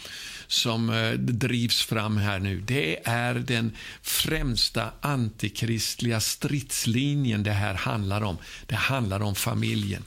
som 0.48 0.89
eh, 0.89 1.12
drivs 1.12 1.81
fram 1.81 2.17
här 2.17 2.39
nu. 2.39 2.62
Det 2.62 3.08
är 3.08 3.34
den 3.34 3.75
främsta 4.01 4.91
antikristliga 5.01 6.20
stridslinjen 6.20 7.43
det 7.43 7.51
här 7.51 7.74
handlar 7.74 8.22
om. 8.22 8.38
Det 8.65 8.75
handlar 8.75 9.22
om 9.22 9.36
familjen. 9.36 10.03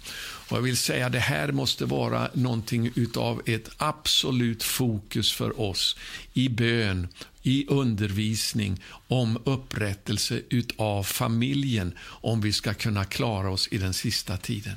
Och 0.48 0.56
jag 0.56 0.62
vill 0.62 0.76
säga 0.76 1.08
Det 1.08 1.18
här 1.18 1.52
måste 1.52 1.84
vara 1.84 2.28
någonting 2.32 2.92
av 3.16 3.42
ett 3.46 3.70
absolut 3.76 4.62
fokus 4.62 5.32
för 5.32 5.60
oss 5.60 5.96
i 6.34 6.48
bön, 6.48 7.08
i 7.42 7.66
undervisning 7.68 8.80
om 9.08 9.38
upprättelse 9.44 10.40
av 10.76 11.02
familjen 11.02 11.94
om 12.02 12.40
vi 12.40 12.52
ska 12.52 12.74
kunna 12.74 13.04
klara 13.04 13.50
oss 13.50 13.68
i 13.70 13.78
den 13.78 13.94
sista 13.94 14.36
tiden. 14.36 14.76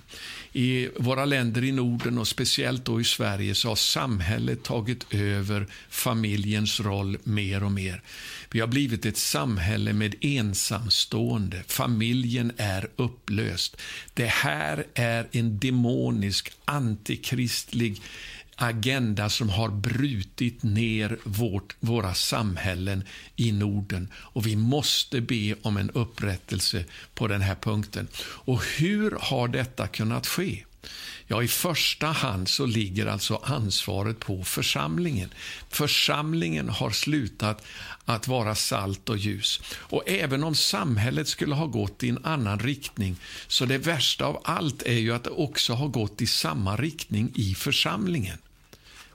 I 0.54 0.90
våra 1.00 1.26
länder 1.26 1.64
i 1.64 1.72
Norden 1.72 2.18
och 2.18 2.28
speciellt 2.28 2.86
då 2.86 3.02
i 3.02 3.04
Sverige 3.04 3.56
så 3.56 3.70
har 3.70 3.76
samhället 3.76 4.64
tagit 4.64 5.14
över 5.14 5.68
familjens 5.90 6.80
roll 6.80 7.18
mer 7.24 7.64
och 7.64 7.72
mer. 7.72 8.02
Vi 8.52 8.60
har 8.60 8.68
blivit 8.68 9.06
ett 9.06 9.18
samhälle 9.18 9.94
med 9.94 10.16
ensamstående. 10.22 11.64
Familjen 11.68 12.52
är 12.58 12.90
upplöst. 12.96 13.82
Det 14.14 14.28
här 14.28 14.86
är 14.94 15.28
en 15.32 15.60
demonisk, 15.60 16.52
antikristlig 16.66 18.02
agenda 18.58 19.30
som 19.30 19.50
har 19.50 19.70
brutit 19.70 20.64
ner 20.64 21.18
vårt, 21.24 21.76
våra 21.80 22.14
samhällen 22.14 23.04
i 23.36 23.52
Norden. 23.52 24.10
Och 24.16 24.46
Vi 24.48 24.56
måste 24.56 25.22
be 25.22 25.56
om 25.62 25.78
en 25.78 25.90
upprättelse 25.90 26.86
på 27.14 27.28
den 27.28 27.42
här 27.42 27.56
punkten. 27.56 28.08
Och 28.20 28.64
Hur 28.64 29.18
har 29.22 29.48
detta 29.48 29.88
kunnat 29.88 30.28
ske? 30.28 30.64
Ja, 31.30 31.44
i 31.44 31.48
första 31.48 32.08
hand 32.08 32.50
så 32.50 32.66
ligger 32.66 33.06
alltså 33.06 33.36
ansvaret 33.36 34.20
på 34.20 34.44
församlingen. 34.44 35.30
Församlingen 35.70 36.70
har 36.70 36.92
slutat 36.92 37.66
att 38.06 38.28
vara 38.28 38.56
salt 38.56 39.10
och 39.10 39.18
ljus. 39.18 39.62
Och 39.74 40.04
även 40.06 40.44
om 40.44 40.56
samhället 40.56 41.28
skulle 41.28 41.56
ha 41.56 41.66
gått 41.66 42.04
i 42.04 42.10
en 42.10 42.26
annan 42.26 42.60
riktning, 42.60 43.16
så 43.48 43.66
det 43.66 43.78
värsta 43.78 44.26
av 44.26 44.42
allt 44.44 44.82
är 44.82 45.00
ju 45.00 45.14
att 45.14 45.24
det 45.24 45.30
också 45.30 45.74
har 45.74 45.88
gått 45.88 46.22
i 46.22 46.28
samma 46.28 46.76
riktning 46.76 47.32
i 47.36 47.56
församlingen. 47.56 48.38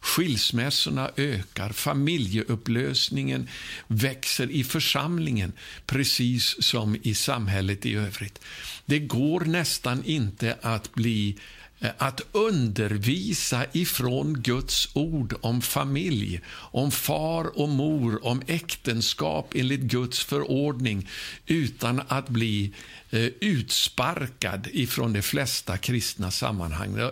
Skilsmässorna 0.03 1.11
ökar, 1.17 1.73
familjeupplösningen 1.73 3.49
växer 3.87 4.51
i 4.51 4.65
församlingen 4.65 5.53
precis 5.87 6.65
som 6.65 6.97
i 7.03 7.15
samhället 7.15 7.87
i 7.87 7.95
övrigt. 7.95 8.41
Det 8.87 8.99
går 8.99 9.41
nästan 9.41 10.05
inte 10.05 10.59
att 10.63 10.95
bli 10.95 11.39
Eh, 11.83 11.91
att 11.99 12.21
undervisa 12.33 13.67
ifrån 13.73 14.43
Guds 14.43 14.89
ord 14.93 15.35
om 15.41 15.63
familj, 15.63 16.41
om 16.49 16.91
far 16.91 17.59
och 17.59 17.69
mor, 17.69 18.27
om 18.27 18.43
äktenskap 18.47 19.55
enligt 19.55 19.81
Guds 19.81 20.25
förordning 20.25 21.09
utan 21.47 22.03
att 22.09 22.29
bli 22.29 22.73
eh, 23.11 23.21
utsparkad 23.41 24.69
ifrån 24.73 25.13
de 25.13 25.23
flesta 25.23 25.79
kristna 25.79 26.31
sammanhang. 26.31 27.11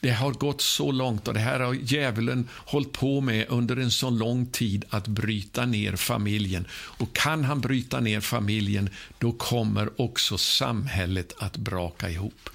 Det 0.00 0.10
har 0.10 0.32
gått 0.32 0.60
så 0.60 0.92
långt 0.92 1.28
och 1.28 1.34
det 1.34 1.40
här 1.40 1.60
har 1.60 1.74
djävulen 1.74 2.48
hållit 2.52 2.92
på 2.92 3.20
med 3.20 3.46
under 3.48 3.76
en 3.76 3.90
så 3.90 4.10
lång 4.10 4.46
tid 4.46 4.84
att 4.90 5.06
bryta 5.06 5.66
ner 5.66 5.96
familjen. 5.96 6.66
Och 6.72 7.16
kan 7.16 7.44
han 7.44 7.60
bryta 7.60 8.00
ner 8.00 8.20
familjen, 8.20 8.90
då 9.18 9.32
kommer 9.32 10.00
också 10.00 10.38
samhället 10.38 11.32
att 11.38 11.56
braka 11.56 12.10
ihop. 12.10 12.50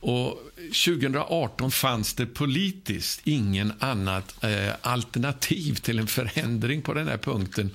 Och 0.00 0.38
2018 0.56 1.70
fanns 1.70 2.14
det 2.14 2.26
politiskt 2.26 3.20
ingen 3.24 3.72
annat 3.78 4.44
eh, 4.44 4.72
alternativ 4.80 5.74
till 5.74 5.98
en 5.98 6.06
förändring 6.06 6.82
på 6.82 6.94
den 6.94 7.08
här 7.08 7.16
punkten 7.16 7.70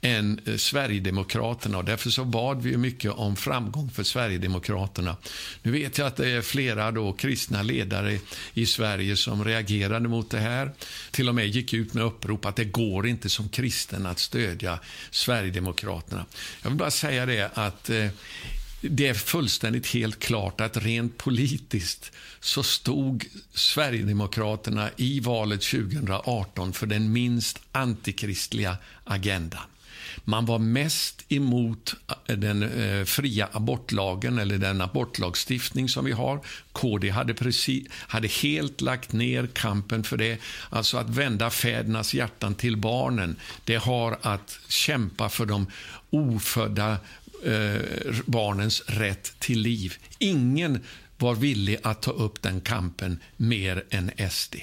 än 0.00 0.40
eh, 0.46 0.56
Sverigedemokraterna. 0.56 1.78
Och 1.78 1.84
därför 1.84 2.10
så 2.10 2.24
bad 2.24 2.62
vi 2.62 2.76
mycket 2.76 3.12
om 3.12 3.36
framgång 3.36 3.90
för 3.90 4.02
Sverigedemokraterna. 4.02 5.16
Nu 5.62 5.72
vet 5.72 5.98
jag 5.98 6.06
att 6.06 6.16
det 6.16 6.30
är 6.30 6.42
flera 6.42 6.90
då 6.90 7.12
kristna 7.12 7.62
ledare 7.62 8.18
i 8.54 8.66
Sverige 8.66 9.16
som 9.16 9.44
reagerade 9.44 10.08
mot 10.08 10.30
det 10.30 10.40
här. 10.40 10.72
Till 11.10 11.28
och 11.28 11.34
med 11.34 11.48
gick 11.48 11.72
ut 11.72 11.94
med 11.94 12.04
upprop 12.04 12.44
att 12.44 12.56
det 12.56 12.64
går 12.64 13.06
inte 13.06 13.28
som 13.28 13.48
kristen 13.48 14.06
att 14.06 14.18
stödja 14.18 14.78
Sverigedemokraterna. 15.10 16.24
Jag 16.62 16.70
vill 16.70 16.78
bara 16.78 16.90
säga 16.90 17.26
det 17.26 17.50
att 17.54 17.90
eh, 17.90 18.06
det 18.80 19.08
är 19.08 19.14
fullständigt 19.14 19.86
helt 19.86 20.18
klart 20.18 20.60
att 20.60 20.76
rent 20.76 21.18
politiskt 21.18 22.12
så 22.40 22.62
stod 22.62 23.24
Sverigedemokraterna 23.52 24.90
i 24.96 25.20
valet 25.20 25.62
2018 25.62 26.72
för 26.72 26.86
den 26.86 27.12
minst 27.12 27.58
antikristliga 27.72 28.76
agendan. 29.04 29.62
Man 30.24 30.46
var 30.46 30.58
mest 30.58 31.24
emot 31.28 31.94
eh, 32.26 32.36
den 32.36 32.62
eh, 32.62 33.04
fria 33.04 33.48
abortlagen, 33.52 34.38
eller 34.38 34.58
den 34.58 34.80
abortlagstiftning 34.80 35.88
som 35.88 36.04
vi 36.04 36.12
har. 36.12 36.40
KD 36.72 37.10
hade, 37.10 37.34
precis, 37.34 37.86
hade 37.92 38.28
helt 38.28 38.80
lagt 38.80 39.12
ner 39.12 39.46
kampen 39.46 40.04
för 40.04 40.16
det. 40.16 40.38
Alltså 40.70 40.96
att 40.96 41.08
vända 41.08 41.50
fädernas 41.50 42.14
hjärtan 42.14 42.54
till 42.54 42.76
barnen, 42.76 43.36
det 43.64 43.76
har 43.76 44.18
att 44.22 44.58
kämpa 44.68 45.28
för 45.28 45.46
de 45.46 45.66
ofödda 46.10 46.96
eh, 47.44 48.14
barnens 48.26 48.82
rätt 48.86 49.40
till 49.40 49.60
liv. 49.60 49.94
Ingen 50.18 50.80
var 51.18 51.34
villig 51.34 51.78
att 51.82 52.02
ta 52.02 52.10
upp 52.10 52.42
den 52.42 52.60
kampen 52.60 53.18
mer 53.36 53.84
än 53.90 54.10
SD. 54.30 54.56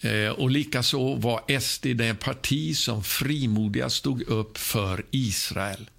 Eh, 0.00 0.28
och 0.28 0.50
likaså 0.50 1.14
var 1.14 1.60
SD 1.60 1.86
det 1.86 2.14
parti 2.14 2.76
som 2.76 3.04
frimodigast 3.04 3.96
stod 3.96 4.22
upp 4.22 4.58
för 4.58 5.04
Israel. 5.10 5.90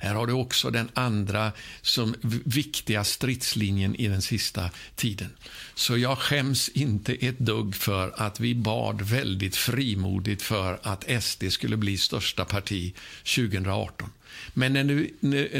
Där 0.00 0.14
har 0.14 0.26
du 0.26 0.32
också 0.32 0.70
den 0.70 0.88
andra 0.94 1.52
som 1.82 2.14
viktiga 2.44 3.04
stridslinjen 3.04 3.94
i 3.94 4.08
den 4.08 4.22
sista 4.22 4.70
tiden. 4.94 5.30
Så 5.74 5.96
jag 5.96 6.18
skäms 6.18 6.68
inte 6.68 7.14
ett 7.14 7.38
dugg 7.38 7.74
för 7.74 8.12
att 8.16 8.40
vi 8.40 8.54
bad 8.54 9.02
väldigt 9.02 9.56
frimodigt 9.56 10.42
för 10.42 10.78
att 10.82 11.22
SD 11.22 11.44
skulle 11.50 11.76
bli 11.76 11.98
största 11.98 12.44
parti 12.44 12.94
2018. 13.36 14.10
Men 14.54 14.72
när, 14.72 14.84
nu, 14.84 15.10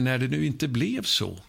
när 0.01 0.19
det 0.19 0.29
nu 0.29 0.47
inte 0.47 0.69
blev 0.69 1.03
så 1.03 1.41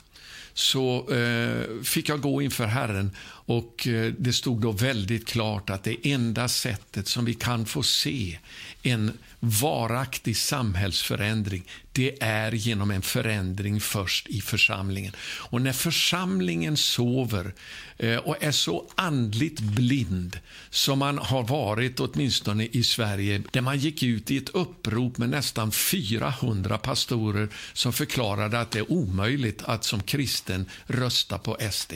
så 0.53 1.11
eh, 1.13 1.83
fick 1.83 2.09
jag 2.09 2.21
gå 2.21 2.41
inför 2.41 2.65
Herren 2.65 3.11
och 3.47 3.87
eh, 3.87 4.13
det 4.17 4.33
stod 4.33 4.61
då 4.61 4.71
väldigt 4.71 5.27
klart 5.27 5.69
att 5.69 5.83
det 5.83 6.11
enda 6.11 6.47
sättet 6.47 7.07
som 7.07 7.25
vi 7.25 7.33
kan 7.33 7.65
få 7.65 7.83
se 7.83 8.39
en 8.83 9.17
varaktig 9.39 10.37
samhällsförändring, 10.37 11.63
det 11.91 12.23
är 12.23 12.51
genom 12.51 12.91
en 12.91 13.01
förändring 13.01 13.81
först 13.81 14.27
i 14.27 14.41
församlingen. 14.41 15.13
Och 15.19 15.61
när 15.61 15.73
församlingen 15.73 16.77
sover 16.77 17.53
eh, 17.97 18.15
och 18.15 18.43
är 18.43 18.51
så 18.51 18.85
andligt 18.95 19.59
blind 19.59 20.39
som 20.69 20.99
man 20.99 21.17
har 21.17 21.43
varit, 21.43 21.99
åtminstone 21.99 22.67
i 22.71 22.83
Sverige, 22.83 23.41
där 23.51 23.61
man 23.61 23.77
gick 23.77 24.03
ut 24.03 24.31
i 24.31 24.37
ett 24.37 24.49
upprop 24.49 25.17
med 25.17 25.29
nästan 25.29 25.71
400 25.71 26.77
pastorer 26.77 27.49
som 27.73 27.93
förklarade 27.93 28.59
att 28.59 28.71
det 28.71 28.79
är 28.79 28.91
omöjligt 28.91 29.63
att 29.63 29.83
som 29.83 30.03
kristen 30.03 30.65
rösta 30.85 31.37
på 31.37 31.57
SD. 31.71 31.93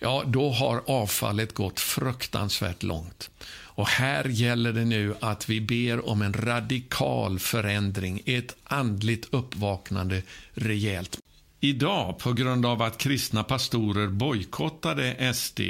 Ja, 0.00 0.24
då 0.26 0.50
har 0.50 0.81
avfallet 0.86 1.54
gått 1.54 1.80
fruktansvärt 1.80 2.82
långt. 2.82 3.30
Och 3.74 3.88
här 3.88 4.24
gäller 4.24 4.72
det 4.72 4.84
nu 4.84 5.14
att 5.20 5.48
vi 5.48 5.60
ber 5.60 6.08
om 6.08 6.22
en 6.22 6.32
radikal 6.32 7.38
förändring, 7.38 8.22
ett 8.26 8.56
andligt 8.64 9.28
uppvaknande 9.30 10.22
rejält. 10.52 11.18
Idag, 11.60 12.18
på 12.18 12.32
grund 12.32 12.66
av 12.66 12.82
att 12.82 12.98
kristna 12.98 13.44
pastorer 13.44 14.08
bojkottade 14.08 15.34
SD, 15.34 15.60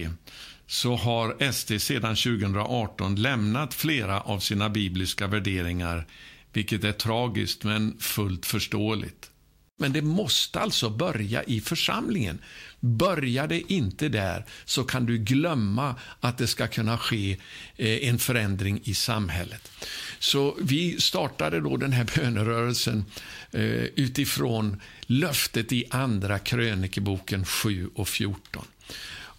så 0.67 0.97
har 0.97 1.53
SD 1.53 1.81
sedan 1.81 2.17
2018 2.17 3.15
lämnat 3.15 3.75
flera 3.75 4.21
av 4.21 4.39
sina 4.39 4.69
bibliska 4.69 5.27
värderingar, 5.27 6.07
vilket 6.53 6.85
är 6.85 6.93
tragiskt 6.93 7.65
men 7.65 7.97
fullt 8.01 8.47
förståeligt. 8.47 9.31
Men 9.79 9.93
det 9.93 10.03
måste 10.03 10.61
alltså 10.61 10.91
börja 10.91 11.43
i 11.43 11.61
församlingen. 11.61 12.39
Börjar 12.85 13.47
det 13.47 13.73
inte 13.73 14.09
där 14.09 14.45
så 14.65 14.85
kan 14.85 15.07
du 15.07 15.19
glömma 15.19 15.95
att 16.21 16.39
det 16.39 16.47
ska 16.47 16.67
kunna 16.67 16.99
ske 16.99 17.37
eh, 17.77 18.09
en 18.09 18.19
förändring 18.19 18.81
i 18.85 18.95
samhället. 18.95 19.71
Så 20.19 20.57
vi 20.61 21.01
startade 21.01 21.61
då 21.61 21.77
den 21.77 21.93
här 21.93 22.07
bönerörelsen 22.17 23.05
eh, 23.51 23.63
utifrån 23.95 24.81
löftet 25.01 25.73
i 25.73 25.85
Andra 25.91 26.39
krönikeboken 26.39 27.45
7 27.45 27.91
och 27.95 28.09
14. 28.09 28.65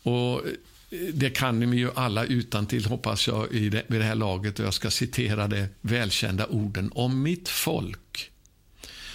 Och 0.04 0.46
eh, 0.46 0.52
det 1.14 1.30
kan 1.30 1.60
ni 1.60 1.78
ju 1.78 1.92
alla 1.96 2.26
utan 2.26 2.66
till 2.66 2.86
hoppas 2.86 3.28
jag 3.28 3.52
i 3.52 3.70
det, 3.70 3.84
vid 3.88 4.02
det 4.02 4.06
här 4.06 4.16
laget 4.16 4.60
och 4.60 4.66
jag 4.66 4.74
ska 4.74 4.92
citera 4.92 5.48
de 5.48 5.68
välkända 5.82 6.48
orden. 6.48 6.92
Om 6.96 7.22
mitt 7.22 7.50
folk 7.50 8.32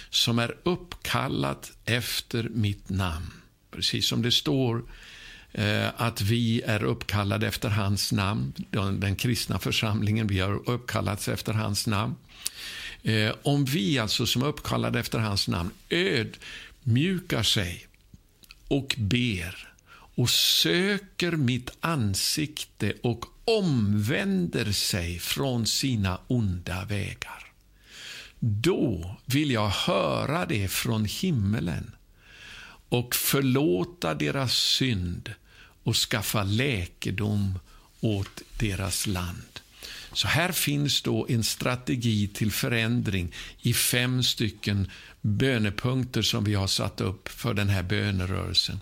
som 0.09 0.39
är 0.39 0.55
uppkallat 0.63 1.71
efter 1.85 2.43
mitt 2.43 2.89
namn. 2.89 3.38
Precis 3.71 4.07
som 4.07 4.21
det 4.21 4.31
står 4.31 4.83
eh, 5.51 5.87
att 5.97 6.21
vi 6.21 6.61
är 6.61 6.83
uppkallade 6.83 7.47
efter 7.47 7.69
hans 7.69 8.11
namn. 8.11 8.53
Den, 8.71 9.15
kristna 9.15 9.59
församlingen, 9.59 10.27
vi 10.27 10.39
har 10.39 10.69
uppkallats 10.69 11.27
efter 11.27 11.53
hans 11.53 11.87
namn. 11.87 12.15
Eh, 13.03 13.31
om 13.43 13.65
vi 13.65 13.99
alltså 13.99 14.25
som 14.25 14.41
är 14.41 14.47
uppkallade 14.47 14.99
efter 14.99 15.19
hans 15.19 15.47
namn 15.47 15.71
ödmjukar 15.89 17.43
sig 17.43 17.87
och 18.67 18.95
ber 18.97 19.73
och 19.91 20.29
söker 20.29 21.31
mitt 21.31 21.71
ansikte 21.79 22.93
och 23.03 23.25
omvänder 23.45 24.71
sig 24.71 25.19
från 25.19 25.65
sina 25.65 26.19
onda 26.27 26.85
vägar 26.85 27.49
då 28.39 29.15
vill 29.25 29.51
jag 29.51 29.69
höra 29.69 30.45
det 30.45 30.67
från 30.67 31.05
himmelen 31.05 31.91
och 32.89 33.15
förlåta 33.15 34.13
deras 34.13 34.53
synd 34.53 35.33
och 35.83 35.95
skaffa 35.95 36.43
läkedom 36.43 37.59
åt 37.99 38.41
deras 38.59 39.07
land. 39.07 39.59
Så 40.13 40.27
här 40.27 40.51
finns 40.51 41.01
då 41.01 41.25
en 41.29 41.43
strategi 41.43 42.27
till 42.27 42.51
förändring 42.51 43.33
i 43.61 43.73
fem 43.73 44.23
stycken 44.23 44.91
bönepunkter 45.21 46.21
som 46.21 46.43
vi 46.43 46.53
har 46.53 46.67
satt 46.67 47.01
upp 47.01 47.27
för 47.27 47.53
den 47.53 47.69
här 47.69 47.83
bönerörelsen. 47.83 48.79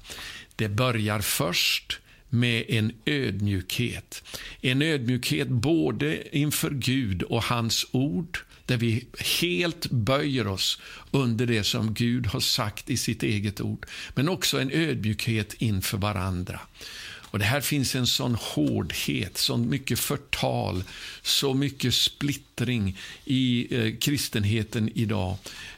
Det 0.56 0.70
börjar 0.70 1.20
först 1.20 2.00
med 2.30 2.66
en 2.68 2.92
ödmjukhet. 3.06 4.24
En 4.62 4.82
ödmjukhet 4.82 5.48
både 5.48 6.38
inför 6.38 6.70
Gud 6.70 7.24
och 7.24 7.44
hans 7.44 7.86
ord 7.92 8.40
där 8.68 8.78
vi 8.78 9.08
helt 9.42 9.92
böjer 9.92 10.48
oss 10.48 10.80
under 11.12 11.46
det 11.46 11.64
som 11.64 11.94
Gud 11.94 12.28
har 12.28 12.40
sagt 12.40 12.90
i 12.90 12.98
sitt 12.98 13.24
eget 13.24 13.62
ord, 13.62 13.86
men 14.16 14.30
också 14.30 14.62
en 14.62 14.72
ödmjukhet 14.72 15.54
inför 15.54 15.98
varandra. 15.98 16.60
Och 17.30 17.40
Det 17.40 17.46
här 17.46 17.62
finns 17.62 17.96
en 17.96 18.08
sån 18.08 18.36
hårdhet, 18.36 19.38
så 19.38 19.58
mycket 19.58 20.00
förtal, 20.00 20.84
så 21.22 21.54
mycket 21.54 21.94
splittring 21.94 22.98
i 23.26 23.68
eh, 23.78 23.96
kristenheten 23.96 24.92
idag. 24.96 25.38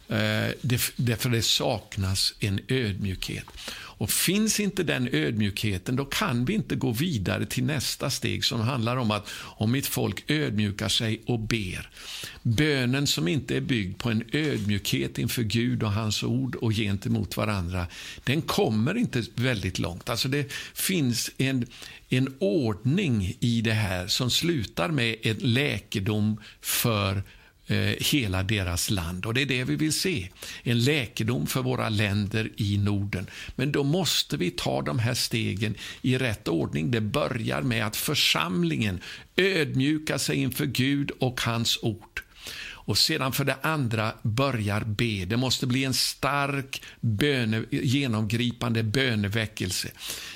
Eh, 0.09 0.51
därför 0.95 1.29
det 1.29 1.41
saknas 1.41 2.33
en 2.39 2.59
ödmjukhet. 2.67 3.45
Och 3.99 4.11
Finns 4.11 4.59
inte 4.59 4.83
den 4.83 5.09
ödmjukheten, 5.11 5.95
då 5.95 6.05
kan 6.05 6.45
vi 6.45 6.53
inte 6.53 6.75
gå 6.75 6.91
vidare 6.91 7.45
till 7.45 7.63
nästa 7.63 8.09
steg 8.09 8.45
som 8.45 8.59
handlar 8.59 8.97
om 8.97 9.11
att 9.11 9.29
om 9.33 9.71
mitt 9.71 9.87
folk 9.87 10.23
ödmjukar 10.31 10.87
sig 10.89 11.21
och 11.25 11.39
ber. 11.39 11.89
Bönen 12.43 13.07
som 13.07 13.27
inte 13.27 13.57
är 13.57 13.61
byggd 13.61 13.97
på 13.97 14.09
en 14.09 14.23
ödmjukhet 14.31 15.17
inför 15.17 15.43
Gud 15.43 15.83
och 15.83 15.91
hans 15.91 16.23
ord 16.23 16.55
och 16.55 16.71
gentemot 16.71 17.37
varandra, 17.37 17.87
den 18.23 18.41
kommer 18.41 18.97
inte 18.97 19.23
väldigt 19.35 19.79
långt. 19.79 20.09
Alltså 20.09 20.27
Det 20.27 20.51
finns 20.73 21.31
en, 21.37 21.65
en 22.09 22.35
ordning 22.39 23.37
i 23.39 23.61
det 23.61 23.73
här 23.73 24.07
som 24.07 24.29
slutar 24.29 24.89
med 24.89 25.15
en 25.21 25.37
läkedom 25.37 26.41
för 26.61 27.23
Eh, 27.69 27.95
hela 27.99 28.43
deras 28.43 28.89
land. 28.89 29.25
Och 29.25 29.33
Det 29.33 29.41
är 29.41 29.45
det 29.45 29.63
vi 29.63 29.75
vill 29.75 29.93
se. 29.93 30.29
En 30.63 30.83
läkedom 30.83 31.47
för 31.47 31.61
våra 31.61 31.89
länder 31.89 32.49
i 32.57 32.77
Norden. 32.77 33.27
Men 33.55 33.71
då 33.71 33.83
måste 33.83 34.37
vi 34.37 34.51
ta 34.51 34.81
de 34.81 34.99
här 34.99 35.13
stegen 35.13 35.75
i 36.01 36.17
rätt 36.17 36.47
ordning. 36.47 36.91
Det 36.91 37.01
börjar 37.01 37.61
med 37.61 37.85
att 37.85 37.95
församlingen 37.95 38.99
ödmjukar 39.35 40.17
sig 40.17 40.37
inför 40.37 40.65
Gud 40.65 41.11
och 41.19 41.41
hans 41.41 41.79
ord. 41.81 42.23
Och 42.89 42.97
sedan 42.97 43.31
för 43.33 43.45
det 43.45 43.57
andra 43.61 44.13
börjar 44.21 44.81
be. 44.81 45.25
Det 45.25 45.37
måste 45.37 45.67
bli 45.67 45.83
en 45.83 45.93
stark, 45.93 46.81
böne, 46.99 47.63
genomgripande 47.71 48.83
böneväckelse. 48.83 49.91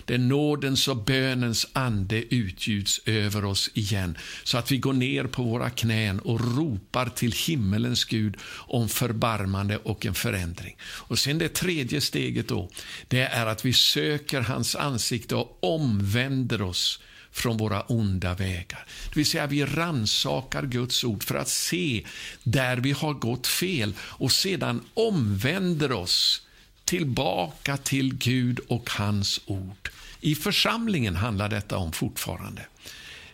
Där 0.06 0.18
nådens 0.18 0.88
och 0.88 1.04
bönens 1.04 1.68
ande 1.74 2.36
utgjuts 2.36 3.02
över 3.06 3.46
oss 3.46 3.70
igen. 3.74 4.18
Så 4.44 4.58
att 4.58 4.72
vi 4.72 4.78
går 4.78 4.94
ner 4.94 5.24
på 5.24 5.44
våra 5.44 5.70
knän 5.70 6.20
och 6.20 6.58
ropar 6.58 7.10
till 7.10 7.32
himmelens 7.32 8.06
Gud 8.06 8.38
om 8.56 8.90
förbarmande 8.90 9.78
och 9.78 10.06
en 10.06 10.14
förändring. 10.14 10.78
Och 10.84 11.20
sen 11.20 11.38
det 11.38 11.50
tredje 11.50 12.02
steget 12.02 12.48
då, 12.48 12.70
det 13.08 13.22
är 13.22 13.46
att 13.46 13.66
vi 13.66 13.74
söker 13.74 14.42
hans 14.42 14.76
ansikte 14.76 15.36
och 15.36 15.58
omvänder 15.62 16.62
oss 16.62 17.00
från 17.34 17.58
våra 17.58 17.82
onda 17.82 18.34
vägar. 18.34 18.86
Det 19.10 19.16
vill 19.16 19.26
säga, 19.26 19.48
vi 19.48 19.66
ransakar 19.66 20.64
Guds 20.64 21.04
ord 21.04 21.24
för 21.24 21.36
att 21.36 21.50
se 21.50 22.06
där 22.44 22.78
vi 22.78 22.92
har 22.92 23.14
gått 23.14 23.48
fel 23.48 23.94
och 24.00 24.32
sedan 24.32 24.82
omvänder 24.94 25.92
oss 25.92 26.42
tillbaka 26.86 27.78
till 27.78 28.16
Gud 28.16 28.60
och 28.68 28.90
hans 28.90 29.42
ord. 29.46 29.90
I 30.22 30.36
församlingen 30.36 31.16
handlar 31.16 31.50
detta 31.50 31.78
om 31.78 31.92
fortfarande. 31.92 32.66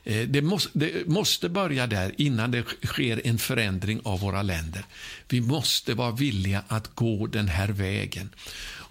Eh, 0.04 0.28
det 0.28 0.42
måste, 0.42 0.70
det 0.74 1.08
måste, 1.08 1.50
börja 1.50 1.88
där 1.88 2.12
innan 2.18 2.52
det 2.52 2.64
sker 2.84 3.28
en 3.28 3.38
förändring 3.38 4.02
av 4.04 4.20
våra 4.20 4.42
länder. 4.42 4.86
Vi 5.28 5.42
måste 5.42 5.94
vara 5.94 6.12
villiga 6.12 6.64
att 6.68 6.96
gå 6.96 7.28
den 7.28 7.48
här 7.48 7.68
vägen. 7.68 8.30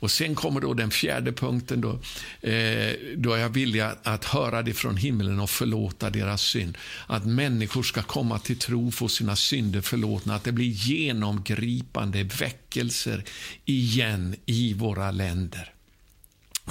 Och 0.01 0.11
Sen 0.11 0.35
kommer 0.35 0.61
då 0.61 0.75
den 0.75 0.90
fjärde 0.90 1.33
punkten. 1.33 1.81
Då, 1.81 1.90
eh, 2.49 2.92
då 3.16 3.33
är 3.33 3.38
jag 3.38 3.49
villig 3.49 3.81
att 4.03 4.25
höra 4.25 4.62
det 4.62 4.75
från 4.75 4.97
himlen 4.97 5.40
och 5.40 5.51
förlåta 5.51 6.11
deras 6.11 6.42
synd. 6.42 6.79
Att 7.07 7.27
människor 7.27 7.83
ska 7.83 8.03
komma 8.03 8.38
till 8.38 8.59
tro, 8.59 8.90
få 8.90 9.09
sina 9.09 9.37
synder 9.37 9.81
förlåtna. 9.81 10.35
Att 10.35 10.44
det 10.44 10.53
blir 10.53 10.66
genomgripande 10.66 12.23
väckelser 12.23 13.25
igen 13.64 14.37
i 14.47 14.75
våra 14.75 15.11
länder. 15.11 15.77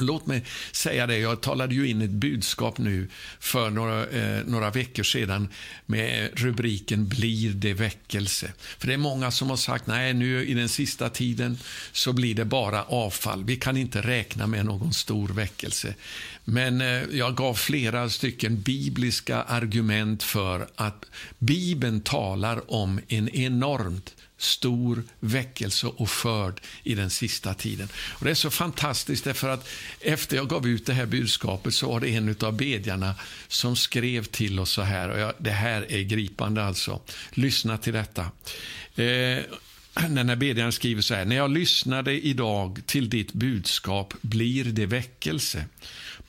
Låt 0.02 0.28
mig 0.28 0.44
säga 0.72 1.08
det, 1.08 1.18
jag 1.18 1.42
talade 1.42 1.76
ju 1.76 1.88
in 1.88 2.02
ett 2.02 2.10
budskap 2.10 2.78
nu 2.78 3.08
för 3.40 3.70
några, 3.70 4.08
eh, 4.08 4.46
några 4.46 4.70
veckor 4.70 5.04
sedan 5.04 5.50
med 5.86 6.30
rubriken 6.34 7.08
Blir 7.08 7.50
det 7.50 7.74
väckelse? 7.74 8.52
För 8.78 8.88
det 8.88 8.94
är 8.94 8.98
många 8.98 9.32
som 9.32 9.50
har 9.50 9.58
sagt, 9.58 9.88
nej 9.88 10.14
nu 10.14 10.46
i 10.46 10.54
den 10.54 10.70
sista 10.70 11.10
tiden 11.10 11.58
så 11.92 12.14
blir 12.14 12.36
det 12.36 12.46
bara 12.46 12.84
avfall. 12.84 13.44
Vi 13.44 13.56
kan 13.56 13.78
inte 13.78 14.02
räkna 14.02 14.48
med 14.48 14.66
någon 14.66 14.94
stor 14.94 15.28
väckelse. 15.28 15.96
Men 16.44 16.82
eh, 16.82 17.04
jag 17.12 17.36
gav 17.36 17.54
flera 17.54 18.10
stycken 18.10 18.62
bibliska 18.62 19.42
argument 19.42 20.24
för 20.24 20.68
att 20.76 21.06
Bibeln 21.40 22.02
talar 22.02 22.72
om 22.72 23.00
en 23.08 23.30
enormt 23.30 24.16
stor 24.38 25.04
väckelse 25.20 25.88
och 25.88 26.10
skörd 26.10 26.62
i 26.84 26.96
den 26.96 27.10
sista 27.10 27.54
tiden. 27.54 27.88
Och 27.96 28.26
Det 28.26 28.32
är 28.32 28.36
så 28.36 28.50
fantastiskt 28.50 29.24
därför 29.24 29.50
att 29.50 29.70
efter 30.02 30.38
jag 30.38 30.50
gav 30.50 30.68
ut 30.68 30.86
det 30.86 30.94
här 30.94 31.06
budskapet 31.06 31.74
så 31.74 31.88
var 31.88 32.00
det 32.00 32.10
en 32.10 32.36
av 32.42 32.58
bedjarna 32.58 33.16
som 33.48 33.76
skrev 33.76 34.24
till 34.24 34.60
oss 34.60 34.72
så 34.72 34.82
här. 34.82 35.10
Och 35.10 35.20
jag, 35.20 35.34
det 35.38 35.52
här 35.52 35.92
är 35.92 36.02
gripande 36.02 36.64
alltså. 36.64 37.02
Lyssna 37.32 37.78
till 37.78 37.94
detta. 37.94 38.32
Eh, 38.96 39.44
den 40.10 40.30
här 40.30 40.36
bedjaren 40.36 40.72
skriver 40.72 41.02
så 41.02 41.16
här. 41.16 41.26
När 41.26 41.36
jag 41.36 41.52
lyssnade 41.52 42.26
idag 42.26 42.82
till 42.86 43.10
ditt 43.10 43.34
budskap 43.34 44.14
blir 44.22 44.64
det 44.64 44.86
väckelse. 44.86 45.66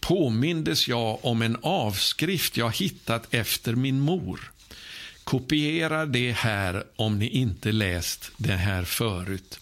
Påmindes 0.01 0.89
jag 0.89 1.25
om 1.25 1.43
en 1.43 1.57
avskrift 1.63 2.57
jag 2.57 2.77
hittat 2.77 3.35
efter 3.35 3.75
min 3.75 4.01
mor. 4.01 4.53
Kopiera 5.29 6.07
det 6.07 6.33
här 6.33 6.85
om 6.97 7.19
ni 7.19 7.29
inte 7.29 7.73
läst 7.73 8.31
det 8.37 8.57
här 8.57 8.85
förut. 8.85 9.61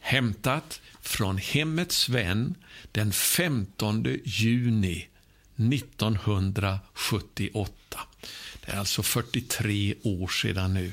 Hämtat 0.00 0.80
från 1.00 1.38
Hemmets 1.38 2.08
vän 2.08 2.54
den 2.92 3.12
15 3.12 4.06
juni 4.24 5.08
1978. 5.56 8.00
Det 8.66 8.72
är 8.72 8.78
alltså 8.78 9.02
43 9.02 9.94
år 10.02 10.28
sedan 10.28 10.74
nu. 10.74 10.92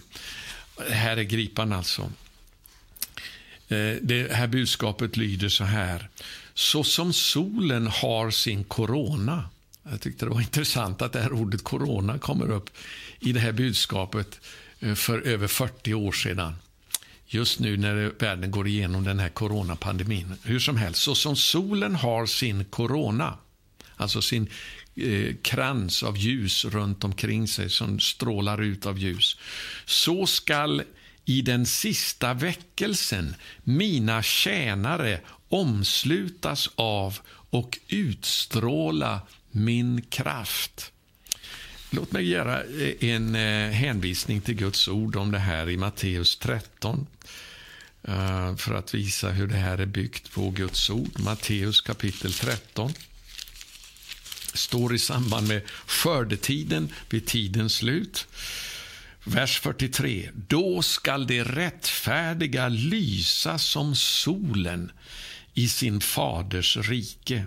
Det 0.87 0.93
här 0.93 1.17
är 1.17 1.23
gripan 1.23 1.73
alltså. 1.73 2.01
Eh, 3.67 3.95
det 4.01 4.31
här 4.31 4.47
budskapet 4.47 5.17
lyder 5.17 5.49
så 5.49 5.63
här. 5.63 6.09
Så 6.53 6.83
som 6.83 7.13
solen 7.13 7.87
har 7.87 8.31
sin 8.31 8.63
corona 8.63 9.49
jag 9.89 10.01
tyckte 10.01 10.25
det 10.25 10.29
var 10.29 10.41
intressant 10.47 11.01
att 11.01 11.13
det 11.13 11.21
här 11.21 11.33
ordet 11.33 11.63
corona 11.63 12.19
kommer 12.19 12.51
upp 12.51 12.69
i 13.21 13.31
det 13.31 13.39
här 13.39 13.51
budskapet 13.51 14.39
eh, 14.79 14.95
för 14.95 15.21
över 15.21 15.47
40 15.47 15.93
år 15.93 16.11
sedan. 16.11 16.55
Just 17.25 17.59
nu 17.59 17.77
när 17.77 18.11
världen 18.19 18.51
går 18.51 18.67
igenom 18.67 19.03
den 19.03 19.19
här 19.19 19.29
coronapandemin. 19.29 20.33
Hur 20.43 20.59
som 20.59 20.77
helst, 20.77 21.01
så 21.01 21.15
som 21.15 21.35
solen 21.35 21.95
har 21.95 22.25
sin 22.25 22.65
corona, 22.65 23.37
alltså 23.95 24.21
sin 24.21 24.49
eh, 24.95 25.35
krans 25.41 26.03
av 26.03 26.17
ljus 26.17 26.65
runt 26.65 27.03
omkring 27.03 27.47
sig 27.47 27.69
som 27.69 27.99
strålar 27.99 28.61
ut 28.61 28.85
av 28.85 28.99
ljus, 28.99 29.37
så 29.85 30.25
skall 30.25 30.83
i 31.25 31.41
den 31.41 31.65
sista 31.65 32.33
väckelsen 32.33 33.35
mina 33.63 34.23
tjänare 34.23 35.21
omslutas 35.49 36.69
av 36.75 37.19
och 37.49 37.79
utstråla 37.87 39.21
min 39.51 40.01
kraft. 40.01 40.90
Låt 41.93 42.11
mig 42.11 42.29
göra 42.29 42.63
eh, 42.63 43.09
en 43.09 43.35
eh, 43.35 43.71
hänvisning 43.71 44.41
till 44.41 44.55
Guds 44.55 44.87
ord 44.87 45.15
om 45.15 45.31
det 45.31 45.39
här 45.39 45.69
i 45.69 45.77
Matteus 45.77 46.37
13 46.37 47.07
eh, 48.03 48.55
för 48.55 48.73
att 48.73 48.93
visa 48.93 49.29
hur 49.29 49.47
det 49.47 49.55
här 49.55 49.77
är 49.77 49.85
byggt 49.85 50.31
på 50.31 50.49
Guds 50.49 50.89
ord. 50.89 51.19
Matteus 51.19 51.81
kapitel 51.81 52.33
13 52.33 52.93
står 54.53 54.95
i 54.95 54.99
samband 54.99 55.47
med 55.47 55.61
skördetiden 55.85 56.93
vid 57.09 57.25
tidens 57.25 57.73
slut. 57.73 58.27
Vers 59.23 59.59
43. 59.59 60.29
Då 60.47 60.81
skall 60.81 61.27
det 61.27 61.43
rättfärdiga 61.43 62.67
lysa 62.69 63.57
som 63.57 63.95
solen 63.95 64.91
i 65.53 65.67
sin 65.67 66.01
faders 66.01 66.77
rike. 66.77 67.45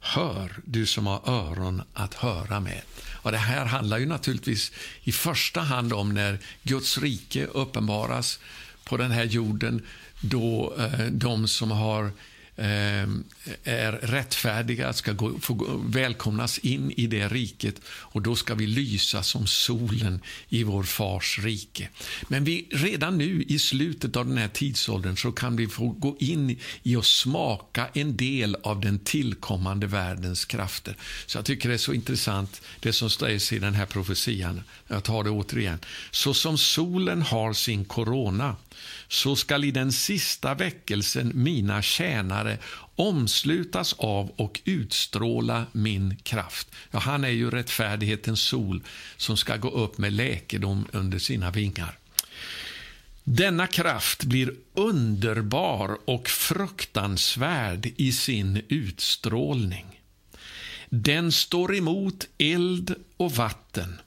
Hör, 0.00 0.56
du 0.64 0.86
som 0.86 1.06
har 1.06 1.28
öron 1.28 1.82
att 1.94 2.14
höra 2.14 2.60
med. 2.60 2.80
Och 3.22 3.32
Det 3.32 3.38
här 3.38 3.64
handlar 3.64 3.98
ju 3.98 4.06
naturligtvis 4.06 4.72
i 5.02 5.12
första 5.12 5.60
hand 5.60 5.92
om 5.92 6.14
när 6.14 6.38
Guds 6.62 6.98
rike 6.98 7.46
uppenbaras 7.46 8.38
på 8.84 8.96
den 8.96 9.10
här 9.10 9.24
jorden 9.24 9.86
då 10.20 10.74
eh, 10.78 11.06
de 11.06 11.48
som 11.48 11.70
har 11.70 12.12
Ehm, 12.62 13.24
är 13.64 13.92
rättfärdiga, 13.92 14.92
ska 14.92 15.12
gå, 15.12 15.38
få 15.38 15.80
välkomnas 15.84 16.58
in 16.58 16.90
i 16.90 17.06
det 17.06 17.28
riket 17.28 17.80
och 17.86 18.22
då 18.22 18.36
ska 18.36 18.54
vi 18.54 18.66
lysa 18.66 19.22
som 19.22 19.46
solen 19.46 20.20
i 20.48 20.62
vår 20.62 20.82
fars 20.82 21.38
rike. 21.38 21.88
Men 22.28 22.44
vi, 22.44 22.66
redan 22.70 23.18
nu 23.18 23.42
i 23.42 23.58
slutet 23.58 24.16
av 24.16 24.26
den 24.26 24.38
här 24.38 24.48
tidsåldern 24.48 25.16
så 25.16 25.32
kan 25.32 25.56
vi 25.56 25.68
få 25.68 25.88
gå 25.88 26.16
in 26.18 26.58
i 26.82 26.96
och 26.96 27.06
smaka 27.06 27.88
en 27.94 28.16
del 28.16 28.56
av 28.62 28.80
den 28.80 28.98
tillkommande 28.98 29.86
världens 29.86 30.44
krafter. 30.44 30.96
Så 31.26 31.38
jag 31.38 31.44
tycker 31.44 31.68
det 31.68 31.74
är 31.74 31.78
så 31.78 31.92
intressant 31.92 32.62
det 32.80 32.92
som 32.92 33.10
sägs 33.10 33.52
i 33.52 33.58
den 33.58 33.74
här 33.74 33.86
profetian. 33.86 34.62
Jag 34.88 35.04
tar 35.04 35.24
det 35.24 35.30
återigen. 35.30 35.78
Så 36.10 36.34
som 36.34 36.58
solen 36.58 37.22
har 37.22 37.52
sin 37.52 37.84
corona 37.84 38.56
så 39.08 39.36
skall 39.36 39.64
i 39.64 39.70
den 39.70 39.92
sista 39.92 40.54
väckelsen 40.54 41.32
mina 41.34 41.82
tjänare 41.82 42.58
omslutas 42.96 43.92
av 43.92 44.30
och 44.36 44.60
utstråla 44.64 45.66
min 45.72 46.16
kraft. 46.16 46.68
Ja, 46.90 46.98
han 46.98 47.24
är 47.24 47.28
ju 47.28 47.50
rättfärdighetens 47.50 48.40
sol 48.40 48.82
som 49.16 49.36
ska 49.36 49.56
gå 49.56 49.70
upp 49.70 49.98
med 49.98 50.12
läkedom 50.12 50.86
under 50.92 51.18
sina 51.18 51.50
vingar. 51.50 51.98
Denna 53.24 53.66
kraft 53.66 54.24
blir 54.24 54.54
underbar 54.74 55.98
och 56.04 56.28
fruktansvärd 56.28 57.92
i 57.96 58.12
sin 58.12 58.62
utstrålning. 58.68 60.00
Den 60.88 61.32
står 61.32 61.76
emot 61.76 62.26
eld 62.38 62.94
och 63.16 63.32
vatten. 63.32 63.98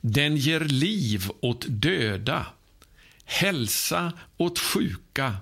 Den 0.00 0.36
ger 0.36 0.60
liv 0.60 1.30
åt 1.40 1.64
döda 1.68 2.46
hälsa 3.26 4.12
åt 4.36 4.58
sjuka, 4.58 5.36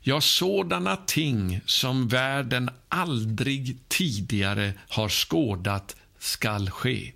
ja, 0.00 0.20
sådana 0.20 0.96
ting 0.96 1.60
som 1.66 2.08
världen 2.08 2.70
aldrig 2.88 3.76
tidigare 3.88 4.72
har 4.88 5.08
skådat 5.08 5.96
skall 6.18 6.70
ske. 6.70 7.12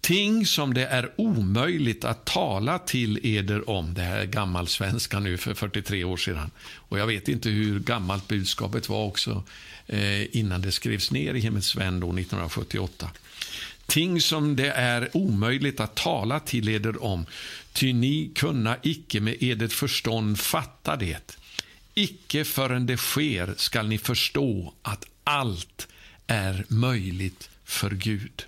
Ting 0.00 0.46
som 0.46 0.74
det 0.74 0.86
är 0.86 1.12
omöjligt 1.16 2.04
att 2.04 2.24
tala 2.24 2.78
till 2.78 3.20
eder 3.22 3.70
om. 3.70 3.94
Det 3.94 4.02
här 4.02 4.18
är 4.18 4.24
gammalsvenska 4.24 5.20
nu 5.20 5.38
för 5.38 5.54
43 5.54 6.04
år 6.04 6.16
sedan. 6.16 6.50
Och 6.74 6.98
Jag 6.98 7.06
vet 7.06 7.28
inte 7.28 7.48
hur 7.48 7.80
gammalt 7.80 8.28
budskapet 8.28 8.88
var 8.88 9.04
också 9.04 9.42
eh, 9.86 10.36
innan 10.36 10.62
det 10.62 10.72
skrevs 10.72 11.10
ner 11.10 11.34
i 11.34 11.40
Hemmets 11.40 11.76
vän 11.76 11.96
1978. 11.96 13.10
ting 13.86 14.20
som 14.20 14.56
det 14.56 14.70
är 14.70 15.16
omöjligt 15.16 15.80
att 15.80 15.94
tala 15.94 16.40
till 16.40 16.68
eder 16.68 17.04
om, 17.04 17.26
ty 17.74 17.92
ni 17.92 18.30
kunna 18.34 18.76
icke 18.82 19.20
med 19.20 19.42
edert 19.42 19.72
förstånd 19.72 20.38
fatta 20.38 20.96
det. 20.96 21.38
Icke 21.94 22.44
förrän 22.44 22.86
det 22.86 22.96
sker 22.96 23.54
skall 23.56 23.88
ni 23.88 23.98
förstå 23.98 24.74
att 24.82 25.04
allt 25.24 25.88
är 26.26 26.64
möjligt 26.68 27.50
för 27.64 27.90
Gud. 27.90 28.44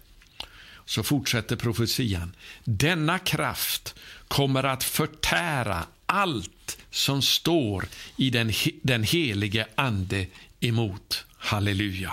Så 0.85 1.03
fortsätter 1.03 1.57
profetian. 1.57 2.33
Denna 2.65 3.19
kraft 3.19 3.95
kommer 4.29 4.65
att 4.65 4.85
förtära 4.85 5.87
allt 6.07 6.79
som 6.91 7.23
står 7.23 7.85
i 8.17 8.31
den, 8.31 8.53
den 8.83 9.03
helige 9.03 9.67
Ande 9.75 10.27
emot. 10.61 11.25
Halleluja. 11.39 12.13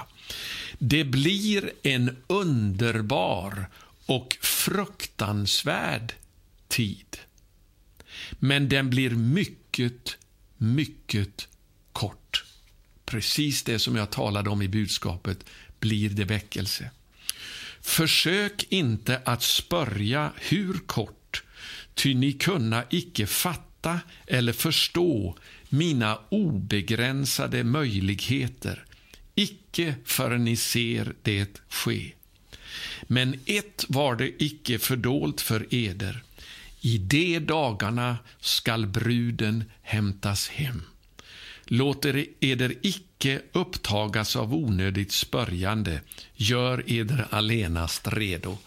Det 0.79 1.03
blir 1.03 1.71
en 1.83 2.17
underbar 2.27 3.65
och 4.05 4.37
fruktansvärd 4.41 6.13
tid. 6.73 7.17
Men 8.39 8.69
den 8.69 8.89
blir 8.89 9.09
mycket, 9.09 10.17
mycket 10.57 11.47
kort. 11.91 12.43
Precis 13.05 13.63
det 13.63 13.79
som 13.79 13.95
jag 13.95 14.09
talade 14.09 14.49
om 14.49 14.61
i 14.61 14.67
budskapet 14.67 15.45
blir 15.79 16.09
det 16.09 16.23
väckelse. 16.23 16.91
Försök 17.81 18.65
inte 18.69 19.21
att 19.25 19.43
spörja 19.43 20.31
hur 20.35 20.73
kort, 20.73 21.43
ty 21.93 22.13
ni 22.13 22.33
kunna 22.33 22.83
icke 22.89 23.27
fatta 23.27 23.99
eller 24.27 24.53
förstå 24.53 25.37
mina 25.69 26.19
obegränsade 26.29 27.63
möjligheter, 27.63 28.85
icke 29.35 29.95
förrän 30.05 30.45
ni 30.45 30.55
ser 30.55 31.13
det 31.21 31.61
ske. 31.69 32.11
Men 33.03 33.39
ett 33.45 33.85
var 33.87 34.15
det 34.15 34.43
icke 34.43 34.79
fördolt 34.79 35.41
för 35.41 35.67
eder. 35.75 36.23
I 36.85 36.97
de 36.97 37.39
dagarna 37.39 38.17
skall 38.39 38.87
bruden 38.87 39.63
hämtas 39.81 40.49
hem. 40.49 40.81
Låter 41.65 42.25
eder 42.39 42.75
icke 42.81 43.41
upptagas 43.51 44.35
av 44.35 44.53
onödigt 44.53 45.11
spörjande, 45.11 46.01
gör 46.35 46.83
eder 46.87 47.27
allenast 47.29 48.07
redo. 48.07 48.57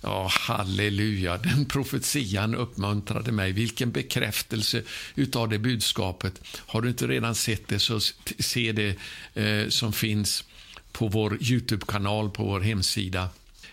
Ja, 0.00 0.28
halleluja, 0.32 1.38
den 1.38 1.64
profetian 1.64 2.54
uppmuntrade 2.54 3.32
mig. 3.32 3.52
Vilken 3.52 3.90
bekräftelse 3.90 4.82
utav 5.14 5.48
det 5.48 5.58
budskapet. 5.58 6.40
Har 6.66 6.82
du 6.82 6.88
inte 6.88 7.06
redan 7.06 7.34
sett 7.34 7.68
det, 7.68 7.78
så 7.78 8.00
se 8.38 8.72
det 8.72 8.96
eh, 9.34 9.68
som 9.68 9.92
finns 9.92 10.44
på 10.92 11.08
vår 11.08 11.38
Youtube-kanal, 11.42 12.30
på 12.30 12.44
vår 12.44 12.60
hemsida. 12.60 13.28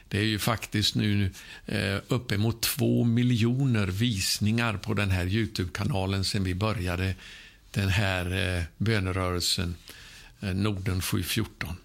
Det 0.09 0.17
är 0.17 0.23
ju 0.23 0.39
faktiskt 0.39 0.95
nu 0.95 1.31
eh, 1.65 1.97
uppemot 2.07 2.61
två 2.61 3.03
miljoner 3.03 3.87
visningar 3.87 4.77
på 4.77 4.93
den 4.93 5.11
här 5.11 5.25
Youtube-kanalen 5.25 6.23
sen 6.23 6.43
vi 6.43 6.55
började 6.55 7.15
den 7.71 7.89
här 7.89 8.57
eh, 8.57 8.63
bönerörelsen, 8.77 9.75
eh, 10.39 10.53
Norden 10.53 11.01
714. 11.01 11.75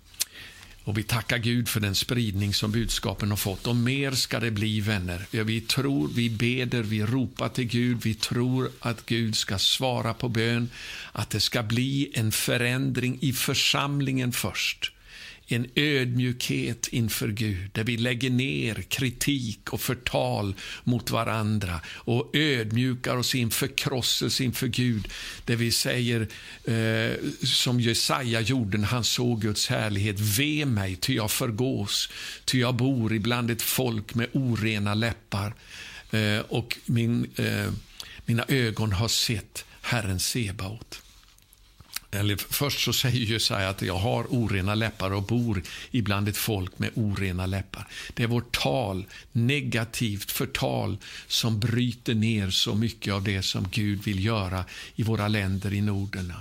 Och 0.85 0.99
Vi 0.99 1.03
tackar 1.03 1.39
Gud 1.39 1.69
för 1.69 1.81
den 1.81 1.95
spridning 1.95 2.55
som 2.55 2.73
budskapen 2.73 3.31
har 3.31 3.37
fått. 3.37 3.67
Och 3.67 3.77
mer 3.77 4.13
ska 4.13 4.41
det 4.41 4.51
bli, 4.51 4.81
vänner. 4.81 5.27
Ja, 5.31 5.45
vi 5.45 5.61
tror, 5.61 6.09
vi 6.15 6.31
beder, 6.31 6.83
vi 6.83 7.03
ropar 7.03 7.49
till 7.49 7.65
Gud. 7.65 8.03
Vi 8.03 8.15
tror 8.15 8.71
att 8.81 9.07
Gud 9.07 9.37
ska 9.37 9.59
svara 9.59 10.15
på 10.15 10.29
bön. 10.29 10.71
Att 11.13 11.31
det 11.31 11.41
ska 11.41 11.63
bli 11.63 12.11
en 12.15 12.33
förändring 12.33 13.19
i 13.21 13.33
församlingen 13.33 14.33
först 14.33 14.93
en 15.53 15.67
ödmjukhet 15.75 16.89
inför 16.89 17.29
Gud, 17.29 17.71
där 17.73 17.85
vi 17.85 17.97
lägger 17.97 18.31
ner 18.31 18.75
kritik 18.75 19.73
och 19.73 19.81
förtal 19.81 20.55
mot 20.85 21.11
varandra 21.11 21.81
och 21.87 22.31
ödmjukar 22.33 23.17
oss 23.17 23.35
inför 23.35 23.67
krosselse 23.67 24.45
inför 24.45 24.67
Gud, 24.67 25.09
där 25.45 25.57
vi 25.57 25.71
säger 25.71 26.21
eh, 26.65 27.17
som 27.43 27.81
Jesaja 27.81 28.41
gjorde 28.41 28.79
när 28.79 28.87
han 28.87 29.05
såg 29.05 29.43
Guds 29.43 29.69
härlighet, 29.69 30.21
ve 30.21 30.65
mig, 30.65 30.97
ty 30.97 31.15
jag 31.15 31.31
förgås, 31.31 32.09
ty 32.45 32.61
jag 32.61 32.75
bor 32.75 33.13
ibland 33.13 33.51
ett 33.51 33.63
folk 33.63 34.15
med 34.15 34.29
orena 34.33 34.95
läppar 34.95 35.55
eh, 36.11 36.39
och 36.39 36.79
min, 36.87 37.31
eh, 37.37 37.73
mina 38.25 38.45
ögon 38.49 38.93
har 38.93 39.09
sett 39.09 39.65
Herren 39.83 40.21
Sebaot. 40.21 41.03
Eller 42.15 42.37
först 42.37 42.85
så 42.85 42.93
säger 42.93 43.27
Jesaja 43.27 43.69
att 43.69 43.83
jag 43.83 43.99
har 43.99 44.25
orena 44.25 44.75
läppar 44.75 45.11
och 45.11 45.23
bor 45.23 45.63
ibland 45.91 46.29
ett 46.29 46.37
folk 46.37 46.79
med 46.79 46.91
orena 46.95 47.47
läppar. 47.47 47.87
Det 48.15 48.23
är 48.23 48.27
vårt 48.27 48.57
tal, 48.57 49.05
negativt 49.33 50.31
förtal, 50.31 50.97
som 51.27 51.61
bryter 51.61 52.15
ner 52.15 52.51
så 52.51 52.75
mycket 52.75 53.15
av 53.15 53.25
det 53.25 53.43
som 53.43 53.69
Gud 53.71 54.03
vill 54.05 54.25
göra 54.25 54.65
i 54.97 55.03
våra 55.03 55.29
länder 55.29 55.73
i 55.73 55.81
Norden. 55.81 56.33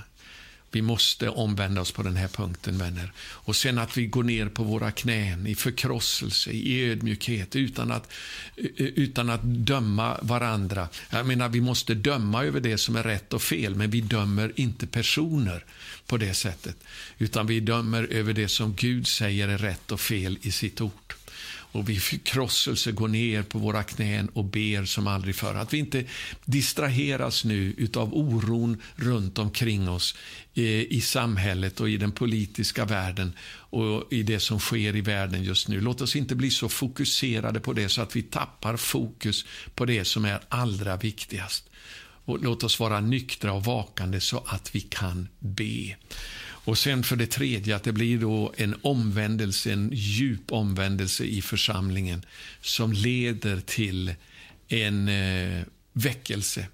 Vi 0.72 0.82
måste 0.82 1.30
omvända 1.30 1.82
oss 1.82 1.92
på 1.92 2.04
den 2.04 2.16
här 2.16 2.28
punkten, 2.28 2.78
vänner. 2.78 3.12
Och 3.20 3.56
sen 3.56 3.78
att 3.78 3.98
vi 3.98 4.06
går 4.06 4.24
ner 4.24 4.50
på 4.50 4.64
våra 4.64 4.92
knän 4.92 5.48
i 5.48 5.56
förkrosselse, 5.56 6.52
i 6.52 6.92
ödmjukhet, 6.92 7.56
utan 7.56 7.92
att, 7.92 8.12
eh, 8.58 8.66
eh, 8.66 8.86
utan 8.86 9.30
att 9.30 9.44
döma 9.44 10.18
varandra. 10.22 10.88
Jag 11.10 11.26
menar, 11.26 11.50
vi 11.50 11.62
måste 11.62 11.94
döma 11.94 12.44
över 12.44 12.60
det 12.60 12.78
som 12.78 12.96
är 12.96 13.04
rätt 13.04 13.34
och 13.34 13.42
fel, 13.42 13.76
men 13.76 13.90
vi 13.90 14.02
dömer 14.02 14.52
inte 14.56 14.88
personer 14.88 15.66
på 16.08 16.18
det 16.18 16.34
sättet. 16.34 16.76
Utan 17.18 17.48
vi 17.48 17.60
dömer 17.60 18.04
över 18.04 18.34
det 18.34 18.48
som 18.48 18.74
Gud 18.74 19.08
säger 19.08 19.48
är 19.48 19.58
rätt 19.58 19.92
och 19.92 20.02
fel 20.02 20.38
i 20.42 20.52
sitt 20.52 20.82
ord 20.82 21.14
och 21.72 21.90
vi 21.90 22.00
förkrosselse 22.00 22.92
går 22.92 23.08
ner 23.08 23.44
på 23.44 23.60
våra 23.60 23.84
knän 23.84 24.30
och 24.34 24.46
ber 24.46 24.86
som 24.86 25.08
aldrig 25.08 25.36
förr. 25.36 25.56
Att 25.56 25.74
vi 25.74 25.78
inte 25.78 26.04
distraheras 26.46 27.46
nu 27.46 27.88
av 27.96 28.14
oron 28.14 28.82
runt 28.96 29.38
omkring 29.38 29.90
oss 29.90 30.16
eh, 30.54 30.64
i 30.64 31.02
samhället 31.02 31.80
och 31.80 31.90
i 31.90 31.98
den 31.98 32.12
politiska 32.12 32.86
världen 32.86 33.34
och 33.52 34.14
i 34.14 34.24
det 34.24 34.40
som 34.40 34.60
sker 34.60 34.96
i 34.96 35.02
världen 35.02 35.44
just 35.44 35.68
nu. 35.68 35.82
Låt 35.82 36.02
oss 36.02 36.16
inte 36.16 36.36
bli 36.36 36.52
så 36.52 36.70
fokuserade 36.70 37.60
på 37.60 37.74
det 37.74 37.90
så 37.90 38.02
att 38.02 38.16
vi 38.16 38.22
tappar 38.22 38.78
fokus 38.78 39.46
på 39.76 39.86
det 39.86 40.06
som 40.06 40.26
är 40.26 40.40
allra 40.50 40.98
viktigast. 40.98 41.70
Och 42.26 42.44
låt 42.44 42.64
oss 42.64 42.80
vara 42.80 43.00
nyktra 43.00 43.54
och 43.54 43.66
vakande 43.66 44.20
så 44.20 44.44
att 44.48 44.76
vi 44.76 44.82
kan 44.82 45.28
be. 45.40 45.96
Och 46.66 46.78
sen 46.78 47.04
för 47.04 47.16
det 47.16 47.28
tredje 47.28 47.76
att 47.76 47.84
det 47.84 47.92
blir 47.92 48.18
då 48.18 48.54
en 48.58 48.76
omvändelse, 48.82 49.74
en 49.74 49.90
djup 49.94 50.52
omvändelse 50.52 51.24
i 51.24 51.42
församlingen 51.42 52.26
som 52.62 52.94
leder 52.94 53.60
till 53.60 54.14
en 54.68 55.08
eh, 55.08 55.64
väckelse. 55.94 56.66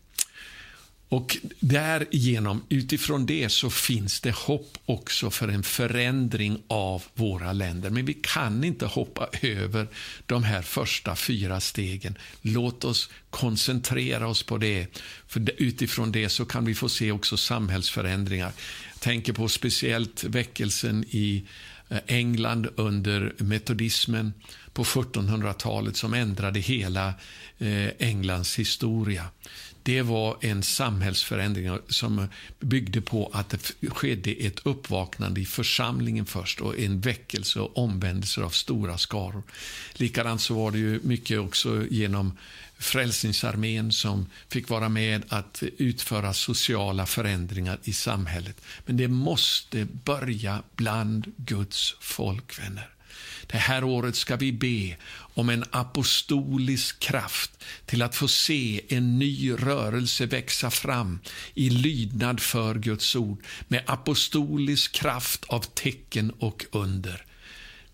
Och 1.09 1.37
därigenom, 1.59 2.63
utifrån 2.69 3.25
det, 3.25 3.49
så 3.49 3.69
finns 3.69 4.21
det 4.21 4.35
hopp 4.35 4.77
också 4.85 5.29
för 5.29 5.47
en 5.47 5.63
förändring 5.63 6.61
av 6.67 7.03
våra 7.13 7.53
länder. 7.53 7.89
Men 7.89 8.05
vi 8.05 8.13
kan 8.13 8.63
inte 8.63 8.85
hoppa 8.85 9.29
över 9.41 9.87
de 10.25 10.43
här 10.43 10.61
första 10.61 11.15
fyra 11.15 11.59
stegen. 11.59 12.17
Låt 12.41 12.83
oss 12.83 13.09
koncentrera 13.29 14.27
oss 14.27 14.43
på 14.43 14.57
det. 14.57 14.87
För 15.27 15.51
utifrån 15.57 16.11
det 16.11 16.29
så 16.29 16.45
kan 16.45 16.65
vi 16.65 16.75
få 16.75 16.89
se 16.89 17.11
också 17.11 17.37
samhällsförändringar. 17.37 18.51
Jag 18.93 19.01
tänker 19.01 19.33
på 19.33 19.47
speciellt 19.47 20.23
väckelsen 20.23 21.05
i 21.09 21.43
eh, 21.89 21.99
England 22.07 22.67
under 22.75 23.33
metodismen 23.37 24.33
på 24.73 24.83
1700-talet 24.83 25.97
som 25.97 26.13
ändrade 26.13 26.59
hela 26.59 27.13
eh, 27.57 27.89
Englands 27.99 28.59
historia 28.59 29.25
det 29.87 30.01
var 30.01 30.37
en 30.41 30.63
samhällsförändring 30.63 31.79
som 31.89 32.27
byggde 32.59 33.01
på 33.01 33.29
att 33.33 33.49
det 33.49 33.89
skedde 33.89 34.31
ett 34.31 34.59
uppvaknande 34.65 35.41
i 35.41 35.45
församlingen 35.45 36.25
först 36.25 36.61
och 36.61 36.79
en 36.79 37.01
väckelse 37.01 37.59
och 37.59 37.77
omvändelse 37.77 38.41
av 38.43 38.49
stora 38.49 38.97
skaror. 38.97 39.43
Likadant 39.93 40.41
så 40.41 40.53
var 40.53 40.71
det 40.71 40.77
ju 40.77 40.99
mycket 41.03 41.39
också 41.39 41.85
genom 41.89 42.37
Frälsningsarmén 42.77 43.91
som 43.91 44.25
fick 44.49 44.69
vara 44.69 44.89
med 44.89 45.23
att 45.29 45.63
utföra 45.77 46.33
sociala 46.33 47.05
förändringar 47.05 47.79
i 47.83 47.93
samhället. 47.93 48.61
Men 48.85 48.97
det 48.97 49.07
måste 49.07 49.85
börja 49.85 50.63
bland 50.75 51.33
Guds 51.37 51.95
folk, 51.99 52.59
vänner. 52.59 52.89
Det 53.47 53.57
här 53.57 53.83
året 53.83 54.15
ska 54.15 54.35
vi 54.35 54.51
be 54.51 54.97
om 55.37 55.49
en 55.49 55.63
apostolisk 55.71 56.99
kraft 56.99 57.63
till 57.85 58.01
att 58.01 58.15
få 58.15 58.27
se 58.27 58.81
en 58.89 59.19
ny 59.19 59.51
rörelse 59.51 60.25
växa 60.25 60.71
fram 60.71 61.19
i 61.53 61.69
lydnad 61.69 62.39
för 62.39 62.75
Guds 62.75 63.15
ord 63.15 63.43
med 63.67 63.83
apostolisk 63.85 64.91
kraft 64.91 65.45
av 65.47 65.59
tecken 65.59 66.31
och 66.31 66.65
under. 66.71 67.25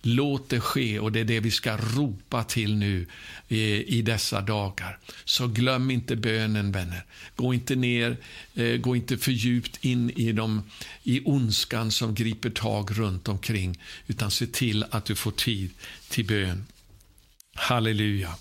Låt 0.01 0.49
det 0.49 0.59
ske, 0.59 0.99
och 0.99 1.11
det 1.11 1.19
är 1.19 1.25
det 1.25 1.39
vi 1.39 1.51
ska 1.51 1.77
ropa 1.77 2.43
till 2.43 2.75
nu 2.75 3.07
eh, 3.47 3.57
i 3.79 4.01
dessa 4.01 4.41
dagar. 4.41 4.99
Så 5.25 5.47
glöm 5.47 5.91
inte 5.91 6.15
bönen, 6.15 6.71
vänner. 6.71 7.05
Gå 7.35 7.53
inte 7.53 7.75
ner, 7.75 8.17
eh, 8.53 8.77
gå 8.77 8.95
inte 8.95 9.17
för 9.17 9.31
djupt 9.31 9.85
in 9.85 10.09
i, 10.09 10.31
de, 10.31 10.63
i 11.03 11.21
ondskan 11.25 11.91
som 11.91 12.15
griper 12.15 12.49
tag 12.49 12.99
runt 12.99 13.27
omkring, 13.27 13.79
utan 14.07 14.31
se 14.31 14.47
till 14.47 14.85
att 14.89 15.05
du 15.05 15.15
får 15.15 15.31
tid 15.31 15.71
till 16.09 16.25
bön. 16.25 16.65
Halleluja. 17.53 18.35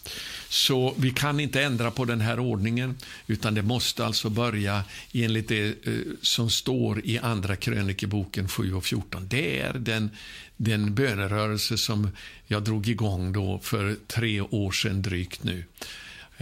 Så 0.48 0.94
vi 0.98 1.10
kan 1.10 1.40
inte 1.40 1.62
ändra 1.62 1.90
på 1.90 2.04
den 2.04 2.20
här 2.20 2.38
ordningen, 2.38 2.96
utan 3.26 3.54
det 3.54 3.62
måste 3.62 4.06
alltså 4.06 4.30
börja 4.30 4.84
enligt 5.12 5.48
det 5.48 5.86
eh, 5.86 5.94
som 6.22 6.50
står 6.50 7.06
i 7.06 7.18
Andra 7.18 7.56
krönikeboken 7.56 8.48
7 8.48 8.74
och 8.74 8.84
14. 8.84 9.26
Det 9.28 9.60
är 9.60 9.72
den, 9.72 10.10
den 10.56 10.94
bönerörelse 10.94 11.78
som 11.78 12.08
jag 12.46 12.62
drog 12.62 12.88
igång 12.88 13.32
då 13.32 13.60
för 13.62 13.96
tre 14.06 14.40
år 14.40 14.72
sedan 14.72 15.02
drygt 15.02 15.44
nu. 15.44 15.64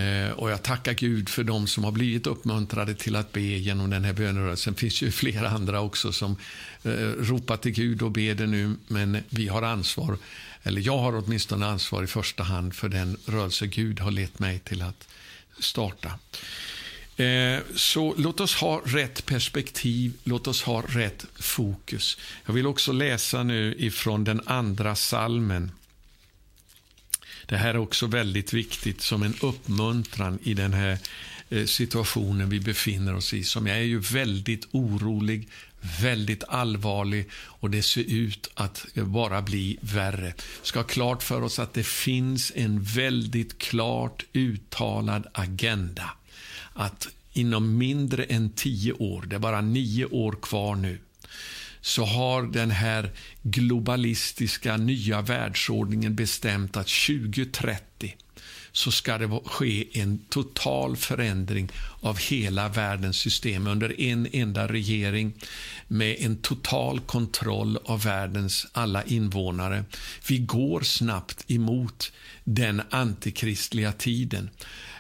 Eh, 0.01 0.31
och 0.31 0.51
jag 0.51 0.63
tackar 0.63 0.93
Gud 0.93 1.29
för 1.29 1.45
dem 1.45 1.67
som 1.67 1.85
har 1.85 1.93
blivit 1.93 2.27
uppmuntrade 2.27 2.95
till 2.95 3.17
att 3.17 3.33
be 3.33 3.41
genom 3.41 3.91
den 3.91 4.05
här 4.05 4.13
bönerörelsen. 4.13 4.75
Det 4.75 4.81
finns 4.81 5.03
ju 5.03 5.11
flera 5.11 5.49
andra 5.49 5.81
också 5.81 6.13
som 6.13 6.37
eh, 6.83 6.91
ropar 7.19 7.57
till 7.57 7.73
Gud 7.73 8.03
och 8.03 8.11
ber 8.11 8.35
det 8.35 8.47
nu, 8.47 8.77
men 8.89 9.19
vi 9.29 9.49
har 9.49 9.63
ansvar 9.63 10.19
eller 10.63 10.81
jag 10.81 10.99
har 10.99 11.17
åtminstone 11.17 11.67
ansvar 11.67 12.03
i 12.03 12.07
första 12.07 12.43
hand 12.43 12.75
för 12.75 12.89
den 12.89 13.17
rörelse 13.27 13.67
Gud 13.67 14.01
har 14.01 14.11
lett 14.11 14.39
mig 14.39 14.59
till 14.59 14.83
att 14.83 15.09
starta. 15.59 16.19
Eh, 17.17 17.61
så 17.75 18.15
låt 18.19 18.41
oss 18.41 18.55
ha 18.55 18.83
rätt 18.85 19.27
perspektiv, 19.27 20.13
låt 20.25 20.47
oss 20.47 20.63
ha 20.63 20.83
rätt 20.89 21.27
fokus. 21.35 22.19
Jag 22.47 22.55
vill 22.55 22.67
också 22.67 22.93
läsa 22.93 23.43
nu 23.43 23.75
ifrån 23.79 24.25
den 24.25 24.41
andra 24.47 24.97
salmen. 24.97 25.71
Det 27.47 27.57
här 27.57 27.69
är 27.69 27.79
också 27.79 28.07
väldigt 28.07 28.53
viktigt 28.53 29.01
som 29.01 29.23
en 29.23 29.35
uppmuntran 29.41 30.39
i 30.43 30.55
den 30.55 30.73
här 30.73 30.99
eh, 31.49 31.65
situationen 31.65 32.51
vi 32.51 32.61
befinner 32.61 33.15
oss 33.15 33.35
i. 33.35 33.45
Som 33.45 33.67
jag 33.67 33.77
är 33.77 33.83
ju 33.83 34.01
väldigt 34.01 34.67
orolig 34.71 35.49
väldigt 36.01 36.45
allvarlig 36.49 37.29
och 37.33 37.71
det 37.71 37.83
ser 37.83 38.05
ut 38.05 38.51
att 38.55 38.87
bara 38.95 39.43
bli 39.43 39.79
värre. 39.81 40.35
Vi 40.37 40.67
ska 40.67 40.79
ha 40.79 40.87
klart 40.87 41.23
för 41.23 41.43
oss 41.43 41.59
att 41.59 41.75
det 41.75 41.87
finns 41.87 42.53
en 42.55 42.83
väldigt 42.83 43.59
klart 43.59 44.25
uttalad 44.33 45.27
agenda. 45.33 46.11
Att 46.73 47.09
inom 47.33 47.79
mindre 47.79 48.25
än 48.25 48.51
tio 48.51 48.93
år, 48.93 49.23
det 49.23 49.37
är 49.37 49.41
bara 49.41 49.61
nio 49.61 50.05
år 50.05 50.37
kvar 50.43 50.75
nu, 50.75 50.99
så 51.81 52.05
har 52.05 52.43
den 52.43 52.71
här 52.71 53.11
globalistiska 53.43 54.77
nya 54.77 55.23
världsordningen 55.23 56.15
bestämt 56.15 56.77
att 56.77 56.89
2030 56.89 58.17
så 58.73 58.91
ska 58.91 59.19
det 59.19 59.41
ske 59.45 60.01
en 60.01 60.19
total 60.29 60.97
förändring 60.97 61.69
av 62.01 62.19
hela 62.19 62.69
världens 62.69 63.17
system 63.17 63.67
under 63.67 64.01
en 64.01 64.29
enda 64.33 64.69
regering 64.69 65.33
med 65.89 66.17
en 66.19 66.37
total 66.37 67.01
kontroll 67.01 67.79
av 67.85 68.03
världens 68.03 68.67
alla 68.73 69.05
invånare. 69.05 69.85
Vi 70.29 70.39
går 70.39 70.81
snabbt 70.81 71.51
emot 71.51 72.13
den 72.45 72.83
antikristliga 72.91 73.93
tiden. 73.93 74.51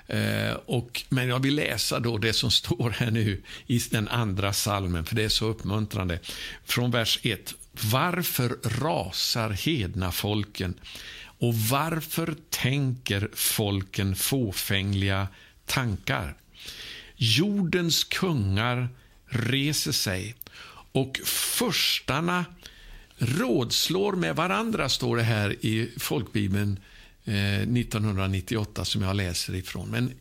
Eh, 0.07 0.53
och, 0.67 1.03
men 1.09 1.29
jag 1.29 1.43
vill 1.43 1.55
läsa 1.55 2.01
då 2.01 2.19
det 2.19 2.33
som 2.33 2.51
står 2.51 2.91
här 2.91 3.11
nu 3.11 3.43
i 3.67 3.79
den 3.91 4.09
andra 4.09 4.53
salmen, 4.53 5.05
för 5.05 5.17
det 5.17 5.25
är 5.25 5.29
så 5.29 5.47
uppmuntrande. 5.47 6.19
Från 6.65 6.91
vers 6.91 7.19
1. 7.23 7.55
Varför 7.73 8.57
rasar 8.81 9.51
hedna 9.51 10.13
folken 10.13 10.75
och 11.41 11.55
varför 11.55 12.35
tänker 12.51 13.29
folken 13.33 14.17
fåfängliga 14.17 15.29
tankar? 15.67 16.35
Jordens 17.17 18.05
kungar 18.05 18.89
reser 19.27 19.93
sig 19.93 20.35
och 20.93 21.21
förstarna 21.25 22.45
rådslår 23.19 24.13
med 24.13 24.37
varandra, 24.37 24.89
står 24.89 25.17
det 25.17 25.23
här 25.23 25.57
i 25.61 25.91
folkbibeln 25.99 26.81
eh, 27.25 27.61
1998 27.61 28.85
som 28.85 29.03
jag 29.03 29.17
läser 29.17 29.55
ifrån. 29.55 29.89
Men 29.89 30.13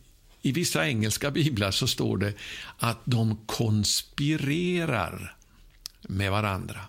i 0.42 0.52
vissa 0.52 0.88
engelska 0.88 1.30
biblar 1.30 1.70
så 1.70 1.86
står 1.86 2.16
det 2.16 2.32
att 2.78 2.98
de 3.04 3.36
konspirerar 3.46 5.36
med 6.02 6.30
varandra. 6.30 6.80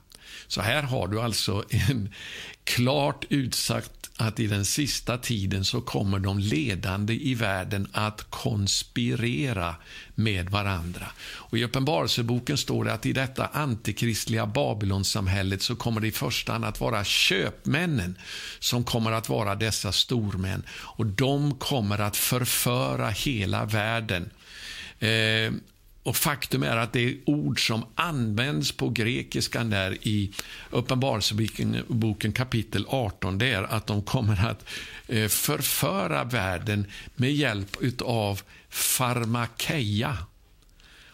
Så 0.48 0.62
här 0.62 0.84
har 0.84 1.08
du 1.08 1.22
alltså 1.22 1.64
en 1.70 2.14
klart 2.64 3.26
utsagt 3.30 4.01
att 4.22 4.40
i 4.40 4.48
den 4.48 4.66
sista 4.66 5.18
tiden 5.18 5.66
så 5.66 5.82
kommer 5.82 6.20
de 6.20 6.40
ledande 6.40 7.14
i 7.14 7.36
världen 7.36 7.88
att 7.92 8.30
konspirera 8.30 9.76
med 10.16 10.50
varandra. 10.50 11.06
Och 11.22 11.58
I 11.58 11.64
Uppenbarelseboken 11.64 12.58
står 12.58 12.86
det 12.86 12.94
att 12.94 13.06
i 13.06 13.14
detta 13.14 13.48
antikristliga 13.48 14.46
Babylonsamhället 14.46 15.62
så 15.62 15.76
kommer 15.76 16.02
det 16.02 16.08
i 16.08 16.12
första 16.12 16.52
hand 16.52 16.66
att 16.66 16.80
vara 16.80 17.04
köpmännen 17.04 18.18
som 18.60 18.84
kommer 18.84 19.12
att 19.12 19.30
vara 19.30 19.56
dessa 19.56 19.92
stormän. 19.92 20.64
Och 20.72 21.06
de 21.06 21.56
kommer 21.56 22.00
att 22.00 22.18
förföra 22.18 23.10
hela 23.10 23.66
världen. 23.66 24.30
Eh, 25.00 25.52
och 26.04 26.16
Faktum 26.16 26.64
är 26.64 26.78
att 26.78 26.94
det 26.94 27.00
är 27.00 27.18
ord 27.26 27.68
som 27.68 27.86
används 27.96 28.72
på 28.72 28.90
grekiskan 28.90 29.70
där 29.70 29.98
i 30.08 30.32
Uppenbarelseboken 30.70 32.32
kapitel 32.34 32.86
18. 32.88 33.38
Det 33.38 33.52
är 33.52 33.64
att 33.64 33.88
de 33.88 34.02
kommer 34.04 34.46
att 34.46 34.66
eh, 35.08 35.28
förföra 35.28 36.24
världen 36.24 36.86
med 37.16 37.34
hjälp 37.34 37.78
av 38.02 38.42
farmakeia. 38.70 40.18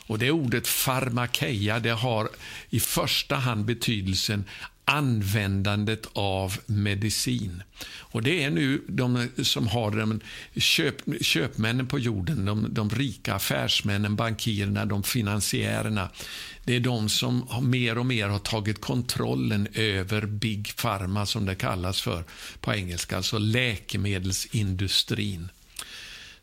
Och 0.08 0.19
det 0.19 0.32
ordet 0.32 0.67
farmakeia 0.67 1.80
det 1.80 1.89
har 1.89 2.30
i 2.69 2.80
första 2.80 3.36
hand 3.36 3.65
betydelsen 3.65 4.45
användandet 4.88 6.08
av 6.13 6.58
medicin. 6.65 7.63
Och 7.97 8.23
Det 8.23 8.43
är 8.43 8.50
nu 8.50 8.84
de 8.88 9.30
som 9.43 9.67
har 9.67 9.91
de 9.91 10.19
köp, 10.56 10.95
köpmännen 11.21 11.88
på 11.88 12.00
jorden, 12.00 12.45
de, 12.45 12.73
de 12.73 12.89
rika 12.89 13.34
affärsmännen, 13.34 14.15
bankirerna, 14.15 14.86
de 14.86 15.04
finansiärerna. 15.04 16.10
Det 16.63 16.76
är 16.76 16.80
de 16.80 17.10
som 17.10 17.47
mer 17.62 17.97
och 17.97 18.06
mer 18.06 18.28
har 18.28 18.39
tagit 18.39 18.82
kontrollen 18.82 19.67
över 19.73 20.26
Big 20.26 20.76
Pharma, 20.76 21.26
som 21.26 21.45
det 21.45 21.56
kallas 21.56 22.02
för 22.02 22.23
på 22.62 22.73
engelska, 22.73 23.17
alltså 23.17 23.38
läkemedelsindustrin 23.38 25.50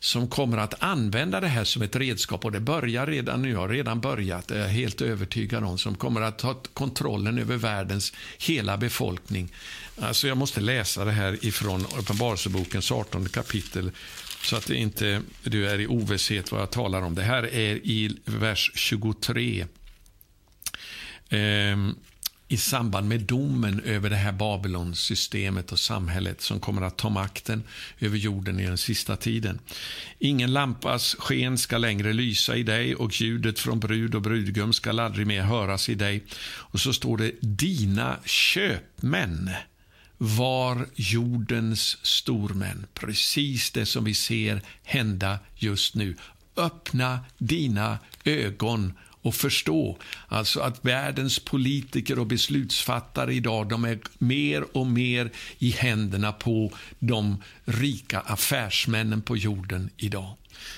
som 0.05 0.29
kommer 0.29 0.59
att 0.59 0.75
använda 0.83 1.40
det 1.40 1.49
här 1.49 1.64
som 1.64 1.83
ett 1.83 1.97
redskap. 1.97 2.45
Och 2.45 2.53
Det 2.53 2.61
börjar 2.61 3.07
redan 3.07 3.43
nu, 3.43 3.57
har 3.57 3.69
redan 3.69 4.01
börjat, 4.01 4.51
är 4.51 4.59
jag 4.59 4.69
helt 4.69 5.01
övertygad 5.01 5.64
om, 5.64 5.79
som 5.79 5.95
kommer 5.95 6.21
att 6.21 6.38
ta 6.38 6.55
kontrollen 6.73 7.38
över 7.38 7.57
världens 7.57 8.12
hela 8.38 8.77
befolkning. 8.77 9.53
Alltså 9.99 10.29
jag 10.29 10.37
måste 10.37 10.61
läsa 10.61 11.05
det 11.05 11.12
här 11.12 11.45
ifrån 11.47 11.87
Uppenbarelsebokens 11.99 12.93
18 12.93 13.29
kapitel 13.29 13.90
så 14.43 14.57
att 14.57 14.67
det 14.67 14.77
inte 14.77 15.23
du 15.43 15.69
är 15.69 15.81
i 15.81 15.87
ovisshet 15.87 16.53
vad 16.53 16.61
jag 16.61 16.71
talar 16.71 17.03
om. 17.03 17.14
Det 17.14 17.23
här 17.23 17.43
är 17.55 17.77
i 17.77 18.17
vers 18.25 18.71
23. 18.75 19.67
Ehm, 21.29 21.95
i 22.55 22.57
samband 22.57 23.09
med 23.09 23.21
domen 23.21 23.81
över 23.81 24.11
det 24.11 24.17
här 24.17 24.33
Babylonsystemet 24.33 25.73
och 25.73 25.79
samhället 25.79 26.40
som 26.40 26.61
kommer 26.61 26.83
att 26.83 26.97
ta 26.97 27.09
makten 27.09 27.62
över 28.01 28.17
jorden 28.17 28.61
i 28.61 28.67
den 28.67 28.79
sista 28.79 29.17
tiden. 29.17 29.59
Ingen 30.19 30.53
lampas 30.53 31.17
sken 31.19 31.59
ska 31.59 31.79
längre 31.79 32.12
lysa 32.12 32.57
i 32.57 32.62
dig 32.62 32.95
och 32.95 33.21
ljudet 33.21 33.59
från 33.59 33.81
brud 33.81 34.14
och 34.14 34.23
brudgum 34.23 34.73
ska 34.73 35.03
aldrig 35.03 35.27
mer 35.27 35.43
höras 35.43 35.88
i 35.88 35.95
dig. 35.95 36.25
Och 36.45 36.81
så 36.81 36.93
står 36.93 37.17
det 37.17 37.33
dina 37.40 38.17
köpmän 38.25 39.51
var 40.19 40.87
jordens 40.95 41.99
stormän. 42.03 42.87
Precis 42.95 43.71
det 43.71 43.87
som 43.87 44.05
vi 44.05 44.14
ser 44.14 44.62
hända 44.83 45.38
just 45.57 45.95
nu. 45.95 46.17
Öppna 46.57 47.21
dina 47.38 47.99
ögon 48.25 48.93
och 49.25 49.35
förstå 49.35 49.99
alltså 50.29 50.61
att 50.61 50.85
världens 50.85 51.39
politiker 51.39 52.19
och 52.19 52.27
beslutsfattare 52.27 53.35
idag 53.35 53.69
de 53.69 53.85
är 53.85 53.99
mer 54.19 54.77
och 54.77 54.87
mer 54.87 55.31
i 55.59 55.71
händerna 55.71 56.33
på 56.33 56.73
de 56.99 57.43
rika 57.65 58.21
affärsmännen 58.21 59.23
på 59.23 59.37
jorden 59.37 59.91
idag. 59.97 60.37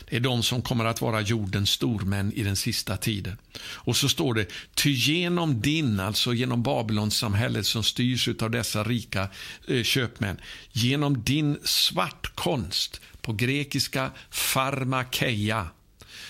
Det 0.09 0.17
är 0.17 0.21
de 0.21 0.43
som 0.43 0.63
kommer 0.63 0.85
att 0.85 1.01
vara 1.01 1.21
jordens 1.21 1.71
stormän 1.71 2.33
i 2.33 2.43
den 2.43 2.57
sista 2.57 2.97
tiden. 2.97 3.37
Och 3.61 3.97
så 3.97 4.09
står 4.09 4.35
det, 4.35 4.47
ty 4.75 4.91
genom 4.91 5.61
din, 5.61 6.01
alltså 6.01 6.35
genom 6.35 6.63
Babylonsamhället 6.63 7.67
som 7.67 7.83
styrs 7.83 8.29
av 8.29 8.51
dessa 8.51 8.85
rika 8.85 9.29
eh, 9.69 9.83
köpmän, 9.83 10.41
genom 10.73 11.23
din 11.23 11.59
svartkonst, 11.65 13.01
på 13.27 13.33
grekiska 13.33 14.11
farmakeia, 14.31 15.67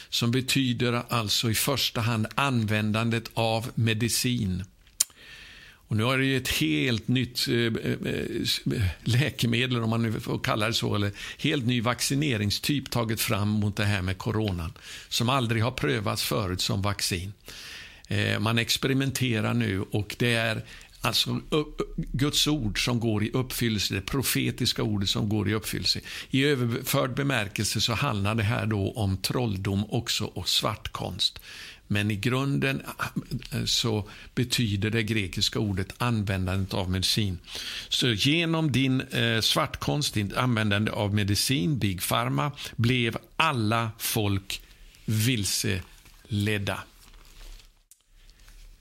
som 0.09 0.31
betyder 0.31 1.03
alltså 1.09 1.51
i 1.51 1.55
första 1.55 2.01
hand 2.01 2.27
användandet 2.35 3.31
av 3.35 3.71
medicin. 3.75 4.65
Och 5.89 5.97
nu 5.97 6.03
har 6.03 6.19
det 6.19 6.37
ett 6.37 6.49
helt 6.49 7.09
nytt 7.09 7.49
eh, 7.49 7.55
eh, 7.55 7.93
eh, 8.75 8.87
läkemedel, 9.05 9.83
om 9.83 9.91
man 9.91 10.03
nu 10.03 10.21
får 10.21 10.39
kalla 10.39 10.67
det 10.67 10.75
så, 10.75 10.95
eller 10.95 11.13
helt 11.39 11.67
ny 11.67 11.81
vaccineringstyp 11.81 12.91
tagit 12.91 13.21
fram 13.21 13.49
mot 13.49 13.77
det 13.77 13.85
här 13.85 14.03
med 14.03 14.19
coronan, 14.19 14.73
som 15.09 15.29
aldrig 15.29 15.63
har 15.63 15.71
prövats 15.71 16.23
förut 16.23 16.61
som 16.61 16.83
vaccin. 16.83 17.33
Eh, 18.09 18.39
man 18.39 18.59
experimenterar 18.59 19.55
nu 19.55 19.83
och 19.83 20.17
det 20.19 20.35
är 20.35 20.65
Alltså 21.07 21.41
Guds 21.97 22.47
ord 22.47 22.85
som 22.85 23.01
går 23.01 23.25
i 23.25 23.31
uppfyllelse, 23.31 23.95
det 23.95 24.01
profetiska 24.01 24.83
ordet 24.83 25.09
som 25.09 25.29
går 25.29 25.49
i 25.49 25.55
uppfyllelse. 25.55 26.01
I 26.31 26.45
överförd 26.45 27.15
bemärkelse 27.15 27.81
så 27.81 27.95
handlar 27.95 28.35
det 28.35 28.43
här 28.43 28.67
då 28.67 28.93
om 28.93 29.17
trolldom 29.17 29.85
också 29.91 30.25
och 30.25 30.49
svartkonst. 30.49 31.41
Men 31.89 32.11
i 32.11 32.17
grunden 32.17 32.83
eh, 33.53 33.65
så 33.65 34.09
betyder 34.35 34.91
det 34.91 35.03
grekiska 35.03 35.59
ordet 35.59 35.95
användandet 35.99 36.75
av 36.75 36.91
medicin. 36.91 37.39
Så 37.89 38.09
genom 38.09 38.73
din 38.73 39.01
eh, 39.01 39.41
svartkonst, 39.41 40.15
ditt 40.15 40.37
användande 40.37 40.91
av 40.91 41.15
medicin, 41.15 41.79
Big 41.79 42.03
Pharma, 42.03 42.53
blev 42.77 43.17
alla 43.37 43.91
folk 43.99 44.63
vilseledda. 45.05 46.81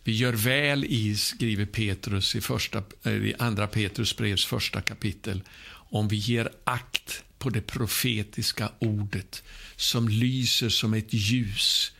Vi 0.07 0.11
gör 0.11 0.33
väl 0.33 0.85
i, 0.85 1.15
skriver 1.15 1.65
Petrus 1.65 2.35
i, 2.35 2.41
första, 2.41 2.83
eh, 3.03 3.13
i 3.13 3.35
andra 3.39 3.67
Petrus 3.67 4.17
brevs 4.17 4.45
första 4.45 4.81
kapitel, 4.81 5.43
om 5.69 6.07
vi 6.07 6.15
ger 6.15 6.49
akt 6.63 7.23
på 7.37 7.49
det 7.49 7.61
profetiska 7.61 8.71
ordet 8.79 9.43
som 9.75 10.09
lyser 10.09 10.69
som 10.69 10.93
ett 10.93 11.13
ljus 11.13 11.91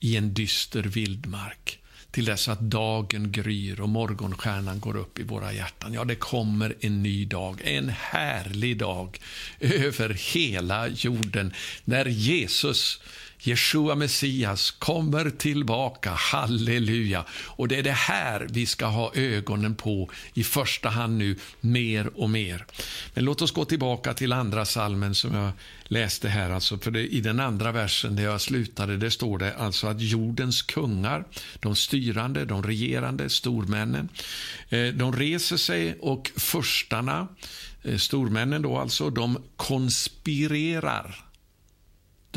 i 0.00 0.16
en 0.16 0.34
dyster 0.34 0.82
vildmark 0.82 1.78
till 2.10 2.24
dess 2.24 2.48
att 2.48 2.60
dagen 2.60 3.32
gryr 3.32 3.80
och 3.80 3.88
morgonstjärnan 3.88 4.80
går 4.80 4.96
upp 4.96 5.18
i 5.18 5.22
våra 5.22 5.52
hjärtan. 5.52 5.92
Ja, 5.92 6.04
det 6.04 6.14
kommer 6.14 6.74
en 6.80 7.02
ny 7.02 7.24
dag, 7.24 7.60
en 7.64 7.88
härlig 7.88 8.78
dag 8.78 9.20
över 9.60 10.34
hela 10.34 10.88
jorden 10.88 11.52
när 11.84 12.06
Jesus 12.06 13.00
Jeshua 13.40 13.94
Messias 13.94 14.70
kommer 14.70 15.30
tillbaka. 15.30 16.10
Halleluja! 16.10 17.24
Och 17.30 17.68
det 17.68 17.76
är 17.76 17.82
det 17.82 17.90
här 17.90 18.46
vi 18.50 18.66
ska 18.66 18.86
ha 18.86 19.14
ögonen 19.14 19.74
på 19.74 20.10
i 20.34 20.44
första 20.44 20.88
hand 20.88 21.18
nu, 21.18 21.36
mer 21.60 22.10
och 22.14 22.30
mer. 22.30 22.66
Men 23.14 23.24
låt 23.24 23.42
oss 23.42 23.52
gå 23.52 23.64
tillbaka 23.64 24.14
till 24.14 24.32
andra 24.32 24.64
salmen 24.64 25.14
som 25.14 25.34
jag 25.34 25.50
läste 25.84 26.28
här. 26.28 26.50
Alltså 26.50 26.78
för 26.78 26.90
det, 26.90 27.06
I 27.06 27.20
den 27.20 27.40
andra 27.40 27.72
versen 27.72 28.16
där 28.16 28.22
jag 28.22 28.40
slutade, 28.40 28.96
det 28.96 29.10
står 29.10 29.38
det 29.38 29.54
alltså 29.54 29.86
att 29.86 30.00
jordens 30.00 30.62
kungar, 30.62 31.24
de 31.60 31.76
styrande, 31.76 32.44
de 32.44 32.62
regerande, 32.62 33.30
stormännen, 33.30 34.08
eh, 34.68 34.86
de 34.86 35.12
reser 35.12 35.56
sig 35.56 35.98
och 36.00 36.30
förstarna, 36.36 37.28
eh, 37.82 37.96
stormännen 37.96 38.62
då 38.62 38.78
alltså, 38.78 39.10
de 39.10 39.42
konspirerar 39.56 41.27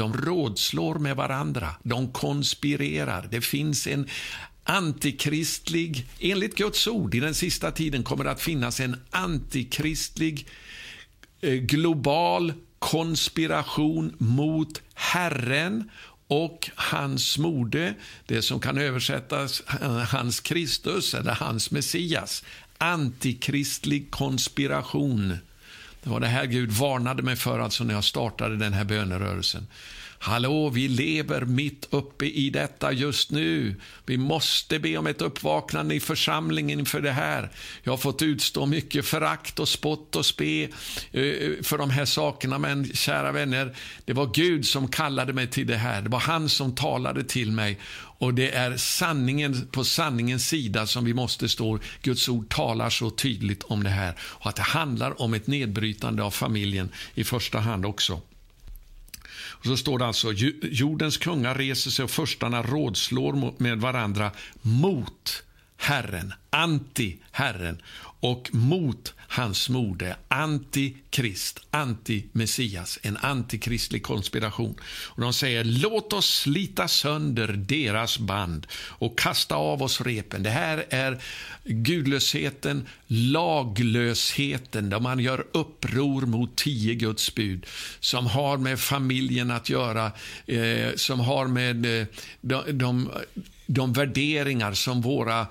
de 0.01 0.13
rådslår 0.13 0.95
med 0.95 1.15
varandra, 1.15 1.75
de 1.83 2.11
konspirerar. 2.11 3.27
Det 3.31 3.41
finns 3.41 3.87
en 3.87 4.07
antikristlig, 4.63 6.05
enligt 6.19 6.55
Guds 6.55 6.87
ord, 6.87 7.15
i 7.15 7.19
den 7.19 7.35
sista 7.35 7.71
tiden 7.71 8.03
kommer 8.03 8.23
det 8.23 8.31
att 8.31 8.41
finnas 8.41 8.79
en 8.79 8.95
antikristlig 9.09 10.47
eh, 11.41 11.53
global 11.53 12.53
konspiration 12.79 14.15
mot 14.17 14.81
Herren 14.93 15.89
och 16.27 16.69
hans 16.75 17.37
mode, 17.37 17.93
det 18.25 18.41
som 18.41 18.59
kan 18.59 18.77
översättas 18.77 19.63
eh, 19.81 19.97
hans 19.97 20.39
Kristus 20.39 21.13
eller 21.13 21.31
hans 21.31 21.71
Messias. 21.71 22.43
Antikristlig 22.77 24.11
konspiration. 24.11 25.37
Det 26.03 26.09
var 26.09 26.19
det 26.19 26.27
här 26.27 26.45
Gud 26.45 26.71
varnade 26.71 27.23
mig 27.23 27.35
för 27.35 27.59
alltså 27.59 27.83
när 27.83 27.93
jag 27.93 28.03
startade 28.03 28.57
den 28.57 28.73
här 28.73 28.83
bönerörelsen. 28.83 29.67
Hallå, 30.23 30.69
vi 30.69 30.87
lever 30.87 31.41
mitt 31.41 31.87
uppe 31.89 32.25
i 32.25 32.49
detta 32.49 32.91
just 32.91 33.31
nu. 33.31 33.75
Vi 34.05 34.17
måste 34.17 34.79
be 34.79 34.97
om 34.97 35.07
ett 35.07 35.21
uppvaknande 35.21 35.95
i 35.95 35.99
församlingen 35.99 36.79
inför 36.79 37.01
det 37.01 37.11
här. 37.11 37.49
Jag 37.83 37.91
har 37.91 37.97
fått 37.97 38.21
utstå 38.21 38.65
mycket 38.65 39.05
förakt 39.05 39.59
och 39.59 39.69
spott 39.69 40.15
och 40.15 40.25
spe 40.25 40.63
eh, 40.63 40.69
för 41.63 41.77
de 41.77 41.89
här 41.89 42.05
sakerna, 42.05 42.57
men 42.57 42.93
kära 42.93 43.31
vänner, 43.31 43.75
det 44.05 44.13
var 44.13 44.29
Gud 44.33 44.65
som 44.65 44.87
kallade 44.87 45.33
mig 45.33 45.47
till 45.47 45.67
det 45.67 45.77
här. 45.77 46.01
Det 46.01 46.09
var 46.09 46.19
han 46.19 46.49
som 46.49 46.75
talade 46.75 47.23
till 47.23 47.51
mig 47.51 47.79
och 48.21 48.33
det 48.33 48.51
är 48.51 48.77
sanningen 48.77 49.67
på 49.71 49.83
sanningens 49.83 50.47
sida 50.47 50.87
som 50.87 51.05
vi 51.05 51.13
måste 51.13 51.49
stå. 51.49 51.79
Guds 52.01 52.29
ord 52.29 52.49
talar 52.49 52.89
så 52.89 53.09
tydligt 53.09 53.63
om 53.63 53.83
det 53.83 53.89
här 53.89 54.13
och 54.21 54.49
att 54.49 54.55
det 54.55 54.61
handlar 54.61 55.21
om 55.21 55.33
ett 55.33 55.47
nedbrytande 55.47 56.23
av 56.23 56.31
familjen 56.31 56.89
i 57.15 57.23
första 57.23 57.59
hand 57.59 57.85
också. 57.85 58.21
Och 59.33 59.65
så 59.65 59.77
står 59.77 59.99
det 59.99 60.05
alltså, 60.05 60.31
jordens 60.61 61.17
kungar 61.17 61.55
reser 61.55 61.91
sig 61.91 62.03
och 62.03 62.11
förstarna 62.11 62.63
rådslår 62.63 63.53
med 63.61 63.77
varandra 63.77 64.31
mot 64.61 65.43
Herren, 65.77 66.33
anti 66.49 67.17
Herren 67.31 67.81
och 68.21 68.49
mot 68.53 69.13
hans 69.17 69.69
mode, 69.69 70.15
antikrist, 70.27 71.59
anti-Messias, 71.71 72.99
en 73.01 73.17
antikristlig 73.17 74.03
konspiration. 74.03 74.75
Och 74.83 75.21
de 75.21 75.33
säger 75.33 75.63
låt 75.63 76.13
oss 76.13 76.39
slita 76.39 76.87
sönder 76.87 77.47
deras 77.47 78.19
band 78.19 78.67
och 78.73 79.19
kasta 79.19 79.55
av 79.55 79.83
oss 79.83 80.01
repen. 80.01 80.43
Det 80.43 80.49
här 80.49 80.85
är 80.89 81.21
gudlösheten, 81.63 82.87
laglösheten, 83.07 84.89
där 84.89 84.99
man 84.99 85.19
gör 85.19 85.45
uppror 85.51 86.21
mot 86.21 86.55
tio 86.55 86.95
Guds 86.95 87.35
bud 87.35 87.65
som 87.99 88.27
har 88.27 88.57
med 88.57 88.79
familjen 88.79 89.51
att 89.51 89.69
göra, 89.69 90.11
eh, 90.45 90.95
som 90.95 91.19
har 91.19 91.47
med 91.47 92.01
eh, 92.01 92.07
de, 92.41 92.63
de, 92.71 93.09
de 93.65 93.93
värderingar 93.93 94.73
som 94.73 95.01
våra 95.01 95.47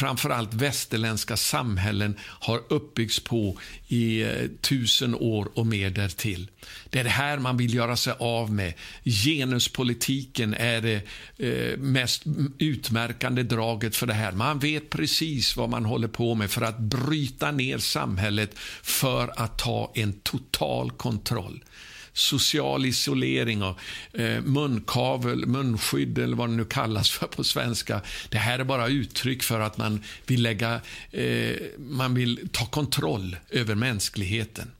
framförallt 0.00 0.54
västerländska 0.54 1.36
samhällen 1.36 2.16
har 2.22 2.62
uppbyggts 2.68 3.20
på 3.20 3.58
i 3.88 4.22
eh, 4.22 4.46
tusen 4.60 5.14
år 5.14 5.50
och 5.54 5.66
mer 5.66 5.90
därtill. 5.90 6.50
Det 6.90 6.98
är 6.98 7.04
det 7.04 7.10
här 7.10 7.38
man 7.38 7.56
vill 7.56 7.74
göra 7.74 7.96
sig 7.96 8.14
av 8.18 8.52
med. 8.52 8.72
Genuspolitiken 9.04 10.54
är 10.54 10.80
det 10.80 11.02
eh, 11.38 11.78
mest 11.78 12.22
utmärkande 12.58 13.42
draget 13.42 13.96
för 13.96 14.06
det 14.06 14.14
här. 14.14 14.32
Man 14.32 14.58
vet 14.58 14.90
precis 14.90 15.56
vad 15.56 15.70
man 15.70 15.84
håller 15.84 16.08
på 16.08 16.34
med 16.34 16.50
för 16.50 16.62
att 16.62 16.78
bryta 16.78 17.50
ner 17.50 17.78
samhället 17.78 18.50
för 18.82 19.32
att 19.36 19.58
ta 19.58 19.92
en 19.94 20.12
total 20.12 20.90
kontroll 20.90 21.64
social 22.12 22.86
isolering 22.86 23.62
och 23.62 23.78
eh, 24.12 24.40
munkavel, 24.42 25.46
munskydd 25.46 26.18
eller 26.18 26.36
vad 26.36 26.48
det 26.48 26.56
nu 26.56 26.64
kallas 26.64 27.10
för 27.10 27.26
på 27.26 27.44
svenska. 27.44 28.00
Det 28.28 28.38
här 28.38 28.58
är 28.58 28.64
bara 28.64 28.88
uttryck 28.88 29.42
för 29.42 29.60
att 29.60 29.76
man 29.76 30.04
vill, 30.26 30.42
lägga, 30.42 30.80
eh, 31.10 31.56
man 31.78 32.14
vill 32.14 32.48
ta 32.52 32.66
kontroll 32.66 33.36
över 33.50 33.74
mänskligheten. 33.74 34.70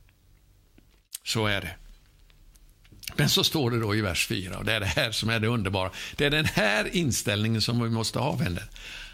Så 1.23 1.47
är 1.47 1.61
det. 1.61 1.75
Men 3.15 3.29
så 3.29 3.43
står 3.43 3.71
det 3.71 3.79
då 3.79 3.95
i 3.95 4.01
vers 4.01 4.27
4, 4.27 4.57
och 4.57 4.65
det 4.65 4.73
är 4.73 4.79
det 4.79 4.85
här 4.85 5.11
som 5.11 5.29
är 5.29 5.39
det 5.39 5.47
underbara. 5.47 5.91
Det 6.15 6.25
är 6.25 6.29
den 6.29 6.45
här 6.45 6.95
inställningen 6.95 7.61
som 7.61 7.83
vi 7.83 7.89
måste 7.89 8.19
ha, 8.19 8.35
vänner. 8.35 8.69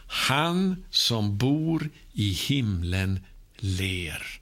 Han 0.08 0.86
som 0.90 1.38
bor 1.38 1.90
i 2.14 2.30
himlen 2.32 3.20
ler. 3.58 4.40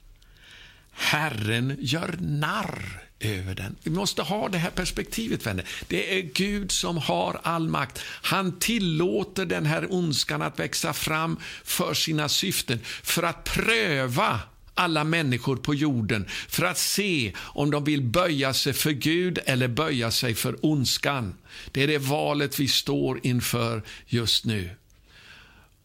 Herren 0.91 1.78
gör 1.80 2.17
narr 2.19 3.05
över 3.20 3.55
den. 3.55 3.76
Vi 3.84 3.91
måste 3.91 4.22
ha 4.22 4.49
det 4.49 4.57
här 4.57 4.70
perspektivet, 4.70 5.45
vänner. 5.45 5.66
Det 5.88 6.20
är 6.20 6.22
Gud 6.22 6.72
som 6.72 6.97
har 6.97 7.39
all 7.43 7.70
makt. 7.70 7.99
Han 8.05 8.59
tillåter 8.59 9.45
den 9.45 9.66
här 9.66 9.93
ondskan 9.93 10.41
att 10.41 10.59
växa 10.59 10.93
fram 10.93 11.38
för 11.63 11.93
sina 11.93 12.30
syften, 12.30 12.80
för 13.03 13.24
att 13.24 13.43
pröva 13.43 14.39
alla 14.74 15.03
människor 15.03 15.55
på 15.55 15.76
jorden 15.76 16.26
för 16.47 16.66
att 16.66 16.78
se 16.78 17.34
om 17.38 17.72
de 17.72 17.84
vill 17.84 18.01
böja 18.01 18.53
sig 18.53 18.74
för 18.74 18.91
Gud 18.91 19.39
eller 19.45 19.68
böja 19.68 20.11
sig 20.11 20.36
för 20.36 20.66
ondskan. 20.66 21.36
Det 21.72 21.84
är 21.84 21.88
det 21.88 21.97
valet 21.97 22.59
vi 22.59 22.68
står 22.68 23.20
inför 23.24 23.84
just 24.05 24.45
nu. 24.45 24.70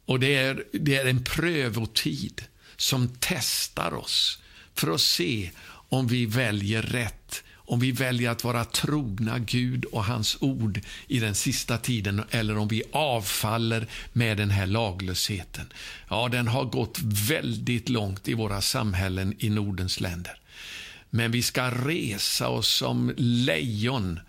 Och 0.05 0.21
det 0.21 0.35
är, 0.35 0.65
det 0.73 0.97
är 0.97 1.07
en 1.07 1.25
prövotid 1.25 2.45
som 2.77 3.17
testar 3.21 3.95
oss 3.95 4.39
för 4.75 4.95
att 4.95 5.01
se 5.01 5.51
om 5.91 6.07
vi 6.07 6.27
väljer 6.27 6.83
rätt, 6.83 7.43
om 7.53 7.81
vi 7.81 7.93
väljer 7.93 8.31
att 8.31 8.45
vara 8.45 8.65
trogna 8.65 9.39
Gud 9.39 9.85
och 9.85 10.05
hans 10.05 10.37
ord 10.41 10.81
i 11.07 11.21
den 11.21 11.35
sista 11.35 11.79
tiden 11.79 12.25
eller 12.31 12.59
om 12.59 12.69
vi 12.69 12.83
avfaller 12.93 13.87
med 14.13 14.37
den 14.37 14.51
här 14.51 14.67
laglösheten. 14.67 15.73
Ja, 16.09 16.29
den 16.29 16.49
har 16.49 16.65
gått 16.65 16.99
väldigt 17.03 17.89
långt 17.89 18.29
i 18.29 18.35
våra 18.35 18.61
samhällen 18.61 19.35
i 19.39 19.51
Nordens 19.51 20.01
länder. 20.01 20.41
Men 21.11 21.31
vi 21.31 21.43
ska 21.43 21.71
resa 21.71 22.49
oss 22.49 22.69
som 22.69 23.15
lejon 23.17 24.21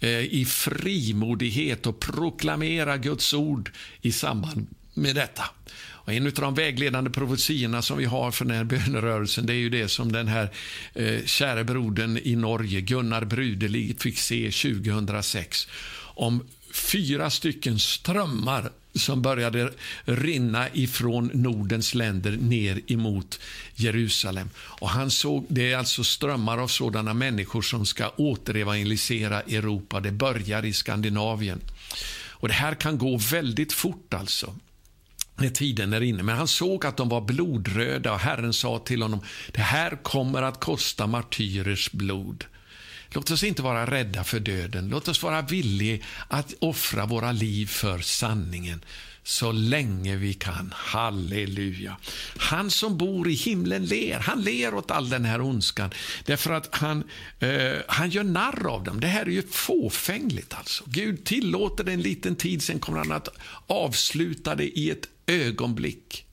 eh, 0.00 0.18
i 0.18 0.44
frimodighet 0.44 1.86
och 1.86 2.00
proklamera 2.00 2.96
Guds 2.96 3.34
ord 3.34 3.72
i 4.00 4.12
samband 4.12 4.66
med 4.94 5.14
detta. 5.14 5.44
Och 6.04 6.12
en 6.12 6.26
av 6.26 6.32
de 6.32 6.54
vägledande 6.54 7.10
profetiorna 7.10 7.82
som 7.82 7.98
vi 7.98 8.04
har 8.04 8.30
för 8.30 8.44
den 8.44 8.56
här 8.56 8.64
bönerörelsen 8.64 9.46
det 9.46 9.52
är 9.52 9.56
ju 9.56 9.70
det 9.70 9.88
som 9.88 10.12
den 10.12 10.28
här 10.28 10.50
eh, 10.94 11.24
kära 11.24 11.64
brodern 11.64 12.18
i 12.22 12.36
Norge, 12.36 12.80
Gunnar 12.80 13.24
Brudelig, 13.24 14.00
fick 14.00 14.18
se 14.18 14.50
2006. 14.50 15.68
Om 16.14 16.46
fyra 16.72 17.30
stycken 17.30 17.78
strömmar 17.78 18.70
som 18.94 19.22
började 19.22 19.72
rinna 20.04 20.68
ifrån 20.72 21.30
Nordens 21.34 21.94
länder 21.94 22.32
ner 22.32 22.80
emot 22.86 23.40
Jerusalem. 23.74 24.50
Och 24.56 24.90
han 24.90 25.10
såg, 25.10 25.46
Det 25.48 25.72
är 25.72 25.76
alltså 25.76 26.04
strömmar 26.04 26.58
av 26.58 26.68
sådana 26.68 27.14
människor 27.14 27.62
som 27.62 27.86
ska 27.86 28.08
återevangelisera 28.16 29.40
Europa. 29.40 30.00
Det 30.00 30.12
börjar 30.12 30.64
i 30.64 30.72
Skandinavien. 30.72 31.60
Och 32.28 32.48
Det 32.48 32.54
här 32.54 32.74
kan 32.74 32.98
gå 32.98 33.16
väldigt 33.16 33.72
fort. 33.72 34.14
alltså 34.14 34.54
när 35.40 35.48
tiden 35.48 35.92
är 35.92 36.00
inne. 36.00 36.22
Men 36.22 36.36
han 36.36 36.48
såg 36.48 36.86
att 36.86 36.96
de 36.96 37.08
var 37.08 37.20
blodröda 37.20 38.12
och 38.12 38.18
Herren 38.18 38.52
sa 38.52 38.78
till 38.78 39.02
honom, 39.02 39.20
det 39.52 39.60
här 39.60 40.02
kommer 40.02 40.42
att 40.42 40.60
kosta 40.60 41.06
martyrers 41.06 41.92
blod. 41.92 42.44
Låt 43.08 43.30
oss 43.30 43.44
inte 43.44 43.62
vara 43.62 43.90
rädda 43.90 44.24
för 44.24 44.40
döden. 44.40 44.88
Låt 44.88 45.08
oss 45.08 45.22
vara 45.22 45.42
villiga 45.42 46.04
att 46.28 46.54
offra 46.58 47.06
våra 47.06 47.32
liv 47.32 47.66
för 47.66 47.98
sanningen 47.98 48.84
så 49.30 49.52
länge 49.52 50.16
vi 50.16 50.34
kan. 50.34 50.72
Halleluja. 50.76 51.96
Han 52.36 52.70
som 52.70 52.98
bor 52.98 53.28
i 53.28 53.32
himlen 53.32 53.86
ler. 53.86 54.18
Han 54.18 54.42
ler 54.42 54.74
åt 54.74 54.90
all 54.90 55.08
den 55.08 55.24
här 55.24 55.40
ondskan. 55.40 55.90
Därför 56.24 56.52
att 56.52 56.68
han, 56.74 57.04
eh, 57.40 57.76
han 57.88 58.10
gör 58.10 58.24
narr 58.24 58.66
av 58.66 58.84
dem. 58.84 59.00
Det 59.00 59.06
här 59.06 59.22
är 59.22 59.30
ju 59.30 59.42
fåfängligt. 59.42 60.54
Alltså. 60.54 60.84
Gud 60.86 61.24
tillåter 61.24 61.84
det 61.84 61.92
en 61.92 62.02
liten 62.02 62.36
tid, 62.36 62.62
sen 62.62 62.78
kommer 62.78 62.98
han 62.98 63.12
att 63.12 63.28
avsluta 63.66 64.54
det 64.54 64.78
i 64.78 64.90
ett 64.90 65.08
ögonblick. 65.26 66.26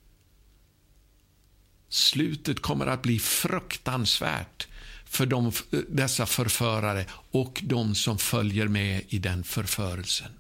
Slutet 1.90 2.62
kommer 2.62 2.88
att 2.88 3.02
bli 3.02 3.20
fruktansvärt 3.20 4.68
för 5.06 5.26
de, 5.26 5.48
eh, 5.48 5.52
dessa 5.90 6.26
förförare 6.26 7.06
och 7.32 7.62
de 7.64 7.96
som 7.96 8.18
följer 8.18 8.68
med 8.68 9.02
i 9.10 9.20
den 9.20 9.44
förförelsen. 9.44 10.32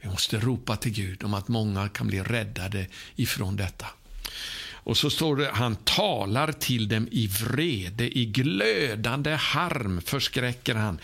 Vi 0.00 0.08
måste 0.08 0.38
ropa 0.38 0.76
till 0.76 0.92
Gud 0.92 1.24
om 1.24 1.34
att 1.34 1.48
många 1.48 1.88
kan 1.88 2.06
bli 2.06 2.20
räddade 2.22 2.86
ifrån 3.16 3.56
detta. 3.56 3.86
Och 4.82 4.96
så 4.96 5.10
står 5.10 5.36
det, 5.36 5.50
han 5.52 5.76
talar 5.76 6.52
till 6.52 6.88
dem 6.88 7.08
i 7.10 7.26
vrede, 7.26 8.18
i 8.18 8.24
glödande 8.26 9.30
harm 9.30 10.00
förskräcker 10.00 10.74
han 10.74 10.98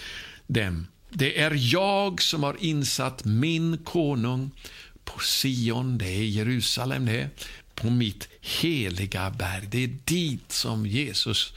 dem. 0.47 0.87
Det 1.11 1.41
är 1.41 1.73
jag 1.73 2.23
som 2.23 2.43
har 2.43 2.57
insatt 2.61 3.25
min 3.25 3.79
konung 3.79 4.51
på 5.05 5.21
Sion, 5.21 5.99
det 5.99 6.09
är 6.09 6.25
Jerusalem 6.25 7.07
det, 7.07 7.29
på 7.75 7.91
mitt 7.91 8.29
heliga 8.41 9.31
berg. 9.31 9.67
Det 9.71 9.85
är 9.85 9.97
dit 10.05 10.53
som 10.53 10.87
Jesus 10.87 11.53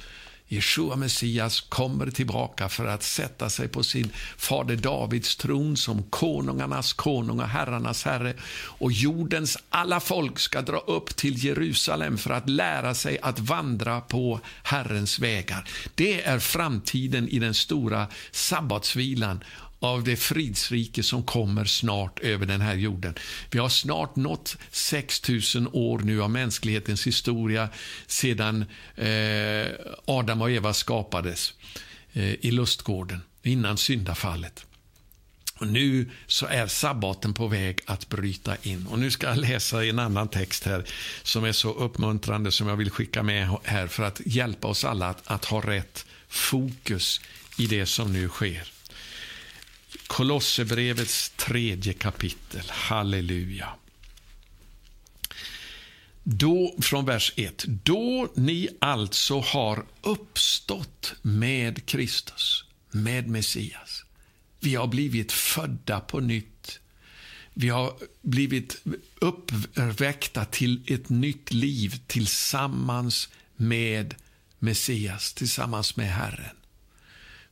Jeshua 0.51 0.95
Messias 0.95 1.61
kommer 1.61 2.11
tillbaka 2.11 2.69
för 2.69 2.85
att 2.85 3.03
sätta 3.03 3.49
sig 3.49 3.67
på 3.67 3.83
sin 3.83 4.09
fader 4.37 4.75
Davids 4.75 5.35
tron 5.35 5.77
som 5.77 6.03
konungarnas 6.03 6.93
konung 6.93 7.39
och 7.39 7.47
herrarnas 7.47 8.03
herre. 8.03 8.33
Och 8.63 8.91
jordens 8.91 9.57
alla 9.69 9.99
folk 9.99 10.39
ska 10.39 10.61
dra 10.61 10.77
upp 10.77 11.15
till 11.15 11.45
Jerusalem 11.45 12.17
för 12.17 12.29
att 12.29 12.49
lära 12.49 12.93
sig 12.93 13.19
att 13.21 13.39
vandra 13.39 14.01
på 14.01 14.39
Herrens 14.63 15.19
vägar. 15.19 15.69
Det 15.95 16.23
är 16.23 16.39
framtiden 16.39 17.29
i 17.29 17.39
den 17.39 17.53
stora 17.53 18.07
sabbatsvilan 18.31 19.43
av 19.80 20.03
det 20.03 20.15
fridsrike 20.15 21.03
som 21.03 21.23
kommer 21.23 21.65
snart 21.65 22.19
över 22.19 22.45
den 22.45 22.61
här 22.61 22.75
jorden. 22.75 23.13
Vi 23.51 23.59
har 23.59 23.69
snart 23.69 24.15
nått 24.15 24.57
6000 24.71 25.67
år 25.73 25.99
nu 25.99 26.21
av 26.23 26.30
mänsklighetens 26.30 27.07
historia 27.07 27.69
sedan 28.07 28.65
eh, 28.95 29.67
Adam 30.05 30.41
och 30.41 30.51
Eva 30.51 30.73
skapades 30.73 31.53
eh, 32.13 32.34
i 32.34 32.51
lustgården, 32.51 33.21
innan 33.43 33.77
syndafallet. 33.77 34.65
Och 35.59 35.67
nu 35.67 36.09
så 36.27 36.45
är 36.45 36.67
sabbaten 36.67 37.34
på 37.34 37.47
väg 37.47 37.82
att 37.86 38.09
bryta 38.09 38.55
in. 38.61 38.88
Och 38.88 38.99
Nu 38.99 39.11
ska 39.11 39.27
jag 39.27 39.38
läsa 39.38 39.86
en 39.86 39.99
annan 39.99 40.27
text 40.27 40.63
här 40.63 40.86
som 41.23 41.43
är 41.43 41.51
så 41.51 41.73
uppmuntrande 41.73 42.51
som 42.51 42.67
jag 42.67 42.75
vill 42.75 42.91
skicka 42.91 43.23
med 43.23 43.57
här 43.63 43.88
för 43.88 44.03
att 44.03 44.21
hjälpa 44.25 44.67
oss 44.67 44.86
alla 44.86 45.09
att, 45.09 45.21
att 45.25 45.45
ha 45.45 45.61
rätt 45.61 46.05
fokus 46.27 47.21
i 47.57 47.67
det 47.67 47.86
som 47.86 48.13
nu 48.13 48.30
sker. 48.30 48.78
Kolosserbrevets 50.07 51.29
tredje 51.29 51.93
kapitel. 51.93 52.63
Halleluja. 52.69 53.69
Då, 56.23 56.75
från 56.81 57.05
vers 57.05 57.33
1. 57.35 57.63
Då 57.67 58.31
ni 58.35 58.69
alltså 58.81 59.39
har 59.39 59.85
uppstått 60.01 61.13
med 61.21 61.85
Kristus, 61.85 62.65
med 62.91 63.27
Messias. 63.27 64.03
Vi 64.59 64.75
har 64.75 64.87
blivit 64.87 65.31
födda 65.31 65.99
på 65.99 66.19
nytt. 66.19 66.79
Vi 67.53 67.69
har 67.69 67.93
blivit 68.21 68.81
uppväckta 69.19 70.45
till 70.45 70.83
ett 70.87 71.09
nytt 71.09 71.53
liv 71.53 72.01
tillsammans 72.07 73.29
med 73.55 74.15
Messias, 74.59 75.33
tillsammans 75.33 75.95
med 75.95 76.13
Herren. 76.13 76.55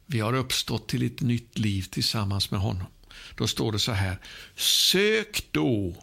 Vi 0.07 0.19
har 0.19 0.33
uppstått 0.33 0.87
till 0.87 1.05
ett 1.05 1.21
nytt 1.21 1.59
liv 1.59 1.81
tillsammans 1.81 2.51
med 2.51 2.59
honom. 2.59 2.87
Då 3.35 3.47
står 3.47 3.71
det 3.71 3.79
så 3.79 3.91
här. 3.91 4.17
Sök 4.55 5.47
då 5.51 5.95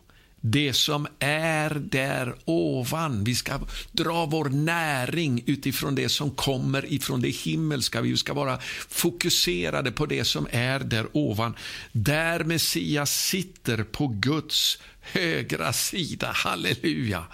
det 0.47 0.73
som 0.73 1.07
är 1.19 1.71
där 1.71 2.35
ovan. 2.45 3.25
Vi 3.25 3.35
ska 3.35 3.61
dra 3.93 4.27
vår 4.27 4.45
näring 4.49 5.43
utifrån 5.47 5.95
det 5.95 6.09
som 6.09 6.31
kommer 6.31 6.93
ifrån 6.93 7.21
det 7.21 7.29
himmelska. 7.29 8.01
Vi 8.01 8.17
ska 8.17 8.35
vara 8.35 8.59
fokuserade 8.89 9.93
på 9.93 10.07
det 10.07 10.25
som 10.25 10.47
är 10.51 10.79
där 10.79 11.07
ovan. 11.13 11.55
Där 11.93 12.45
Messias 12.45 13.27
sitter 13.27 13.85
på 13.85 14.07
Guds 14.09 14.79
högra 15.05 15.73
sida. 15.73 16.33
Halleluja! 16.35 17.25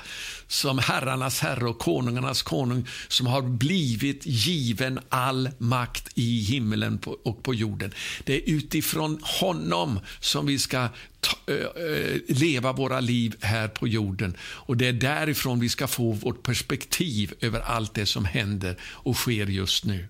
Som 0.46 0.78
herrarnas 0.78 1.40
herre 1.40 1.68
och 1.68 1.78
konungarnas 1.78 2.42
konung 2.42 2.86
som 3.08 3.26
har 3.26 3.42
blivit 3.42 4.26
given 4.26 5.00
all 5.08 5.50
makt 5.58 6.08
i 6.14 6.40
himmelen 6.40 7.00
och 7.24 7.42
på 7.42 7.54
jorden. 7.54 7.94
Det 8.24 8.34
är 8.34 8.54
utifrån 8.54 9.20
honom 9.22 10.00
som 10.20 10.46
vi 10.46 10.58
ska 10.58 10.88
ta, 11.20 11.52
äh, 11.52 12.16
leva 12.28 12.72
våra 12.72 13.00
liv 13.00 13.36
här 13.40 13.68
på 13.68 13.88
jorden. 13.88 14.36
Och 14.40 14.76
Det 14.76 14.86
är 14.86 14.92
därifrån 14.92 15.60
vi 15.60 15.68
ska 15.68 15.86
få 15.86 16.12
vårt 16.12 16.42
perspektiv 16.42 17.34
över 17.40 17.60
allt 17.60 17.94
det 17.94 18.06
som 18.06 18.24
händer 18.24 18.76
och 18.82 19.16
sker 19.16 19.46
just 19.46 19.84
nu. 19.84 20.08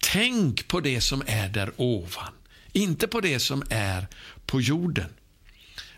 Tänk 0.00 0.68
på 0.68 0.80
det 0.80 1.00
som 1.00 1.22
är 1.26 1.48
där 1.48 1.72
ovan, 1.76 2.32
inte 2.72 3.08
på 3.08 3.20
det 3.20 3.40
som 3.40 3.62
är 3.70 4.06
på 4.46 4.60
jorden. 4.60 5.10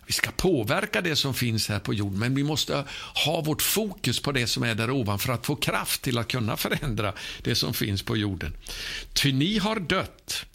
Vi 0.07 0.13
ska 0.13 0.31
påverka 0.31 1.01
det 1.01 1.17
som 1.17 1.35
finns 1.35 1.69
här 1.69 1.79
på 1.79 1.95
jorden, 1.95 2.19
men 2.19 2.35
vi 2.35 2.45
måste 2.45 2.85
ha 3.25 3.41
vårt 3.41 3.63
fokus 3.63 4.21
på 4.21 4.33
det 4.33 4.47
som 4.47 4.63
är 4.63 4.75
där 4.75 4.91
ovan 4.91 5.19
för 5.19 5.33
att 5.33 5.47
få 5.47 5.57
kraft 5.57 6.03
till 6.03 6.19
att 6.19 6.29
kunna 6.29 6.57
förändra 6.57 7.13
det 7.43 7.55
som 7.55 7.75
finns 7.75 8.03
på 8.03 8.17
jorden. 8.17 8.53
Ty 9.13 9.33
ni 9.33 9.59
har 9.59 9.81
dött 9.81 10.47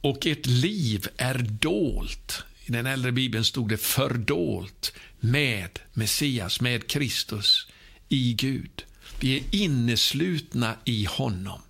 och 0.00 0.26
ert 0.26 0.46
liv 0.46 1.08
är 1.16 1.38
dolt. 1.38 2.44
I 2.64 2.72
den 2.72 2.86
äldre 2.86 3.12
bibeln 3.12 3.44
stod 3.44 3.68
det 3.68 3.76
fördolt 3.76 4.92
med 5.20 5.78
Messias, 5.92 6.60
med 6.60 6.86
Kristus, 6.86 7.66
i 8.08 8.32
Gud. 8.32 8.84
Vi 9.20 9.36
är 9.36 9.42
inneslutna 9.50 10.74
i 10.84 11.04
honom. 11.04 11.60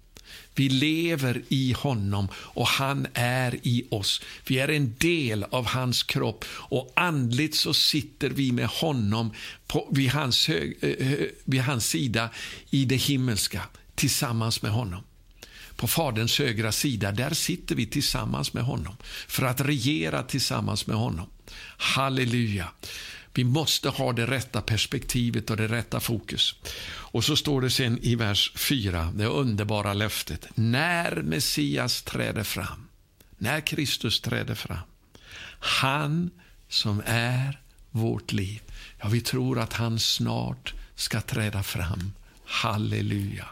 Vi 0.57 0.68
lever 0.68 1.42
i 1.48 1.72
honom 1.72 2.28
och 2.34 2.66
han 2.66 3.07
är 3.14 3.59
i 3.62 3.86
oss. 3.90 4.22
Vi 4.46 4.59
är 4.59 4.68
en 4.68 4.94
del 4.98 5.44
av 5.44 5.66
hans 5.66 6.02
kropp 6.02 6.44
och 6.48 6.92
andligt 6.96 7.54
så 7.54 7.74
sitter 7.74 8.30
vi 8.30 8.52
med 8.52 8.66
honom 8.66 9.32
på, 9.66 9.88
vid, 9.92 10.11
hans 10.11 10.48
hög, 10.48 10.78
eh, 10.80 10.90
eh 10.90 11.26
vid 11.44 11.61
hans 11.61 11.86
sida 11.86 12.30
i 12.70 12.84
det 12.84 12.96
himmelska 12.96 13.62
tillsammans 13.94 14.62
med 14.62 14.72
honom. 14.72 15.02
På 15.76 15.88
Faderns 15.88 16.38
högra 16.38 16.72
sida, 16.72 17.12
där 17.12 17.34
sitter 17.34 17.74
vi 17.74 17.86
tillsammans 17.86 18.52
med 18.52 18.64
honom 18.64 18.96
för 19.28 19.46
att 19.46 19.61
regera 19.61 20.22
tillsammans 20.22 20.86
med 20.86 20.96
honom. 20.96 21.26
Halleluja. 21.76 22.68
Vi 23.37 23.45
måste 23.45 23.89
ha 23.89 24.12
det 24.12 24.26
rätta 24.26 24.62
perspektivet 24.62 25.51
och 25.51 25.57
det 25.57 25.68
rätta 25.68 26.01
fokus. 26.01 26.55
Och 26.89 27.24
så 27.24 27.37
står 27.37 27.61
det 27.61 27.70
sen 27.70 27.99
i 28.03 28.14
vers 28.14 28.53
4, 28.55 29.12
det 29.14 29.26
underbara 29.26 29.95
löftet. 29.95 30.49
När 30.55 31.22
Messias 31.22 32.03
träder 32.03 32.43
fram, 32.43 32.89
när 33.39 33.61
Kristus 33.61 34.20
träder 34.20 34.55
fram, 34.55 34.87
han 35.59 36.30
som 36.68 37.03
är 37.07 37.61
vårt 37.91 38.32
liv. 38.32 38.62
Ja, 38.99 39.09
vi 39.09 39.20
tror 39.20 39.59
att 39.59 39.72
han 39.72 39.99
snart 39.99 40.74
ska 40.95 41.20
träda 41.20 41.62
fram. 41.62 42.12
Halleluja. 42.45 43.49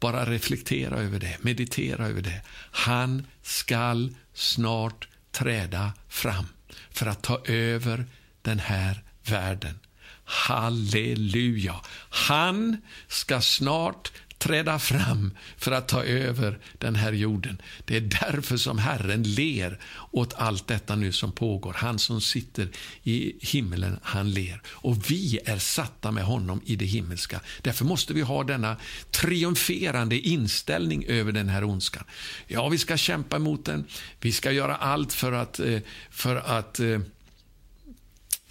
Bara 0.00 0.24
reflektera 0.24 0.96
över 0.96 1.20
det, 1.20 1.36
meditera 1.40 2.06
över 2.06 2.22
det. 2.22 2.42
Han 2.70 3.26
skall 3.42 4.14
snart 4.34 5.08
träda 5.30 5.92
fram 6.08 6.46
för 6.90 7.06
att 7.06 7.22
ta 7.22 7.44
över 7.44 8.06
den 8.44 8.58
här 8.58 9.02
världen. 9.24 9.78
Halleluja! 10.24 11.80
Han 12.10 12.76
ska 13.08 13.40
snart 13.40 14.12
träda 14.38 14.78
fram 14.78 15.34
för 15.56 15.72
att 15.72 15.88
ta 15.88 16.04
över 16.04 16.58
den 16.78 16.94
här 16.94 17.12
jorden. 17.12 17.62
Det 17.84 17.96
är 17.96 18.00
därför 18.00 18.56
som 18.56 18.78
Herren 18.78 19.22
ler 19.22 19.78
åt 20.10 20.34
allt 20.34 20.66
detta 20.66 20.96
nu 20.96 21.12
som 21.12 21.32
pågår. 21.32 21.72
Han 21.72 21.98
som 21.98 22.20
sitter 22.20 22.68
i 23.02 23.32
himlen, 23.40 23.98
han 24.02 24.30
ler. 24.30 24.62
Och 24.66 25.10
vi 25.10 25.38
är 25.44 25.58
satta 25.58 26.10
med 26.10 26.24
honom 26.24 26.60
i 26.64 26.76
det 26.76 26.84
himmelska. 26.84 27.40
Därför 27.62 27.84
måste 27.84 28.14
vi 28.14 28.20
ha 28.20 28.44
denna 28.44 28.76
triumferande 29.10 30.18
inställning 30.18 31.04
över 31.04 31.32
den 31.32 31.48
här 31.48 31.64
ondskan. 31.64 32.04
Ja, 32.46 32.68
vi 32.68 32.78
ska 32.78 32.96
kämpa 32.96 33.38
mot 33.38 33.64
den. 33.64 33.84
Vi 34.20 34.32
ska 34.32 34.52
göra 34.52 34.76
allt 34.76 35.12
för 35.12 35.32
att, 35.32 35.60
eh, 35.60 35.80
för 36.10 36.36
att 36.36 36.80
eh, 36.80 36.98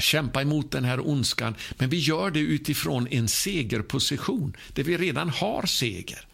kämpa 0.04 0.41
emot 0.41 0.72
den 0.72 0.86
här 0.86 1.08
ondskan, 1.08 1.56
men 1.78 1.89
vi 1.89 1.99
gör 1.99 2.32
det 2.32 2.39
utifrån 2.39 3.08
en 3.08 3.28
segerposition, 3.28 4.58
där 4.74 4.84
vi 4.84 4.97
redan 4.97 5.30
har 5.30 5.66
seger. 5.66 6.28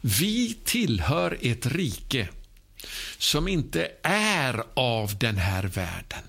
Vi 0.00 0.56
tillhör 0.64 1.38
ett 1.40 1.66
rike 1.66 2.28
som 3.18 3.48
inte 3.48 3.88
är 4.02 4.62
av 4.74 5.18
den 5.18 5.36
här 5.36 5.64
världen. 5.64 6.22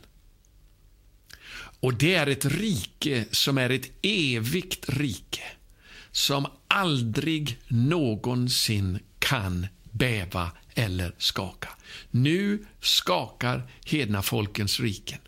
Och 1.79 1.93
det 1.93 2.15
är 2.15 2.27
ett 2.27 2.45
rike 2.45 3.25
som 3.31 3.57
är 3.57 3.69
ett 3.69 3.91
evigt 4.01 4.89
rike, 4.89 5.43
som 6.11 6.47
aldrig 6.67 7.57
någonsin 7.67 8.99
kan 9.19 9.67
bäva 9.91 10.51
eller 10.75 11.15
skaka. 11.17 11.69
Nu 12.11 12.65
skakar 12.81 13.69
hedna 13.85 14.21
folkens 14.21 14.79
riken. 14.79 15.19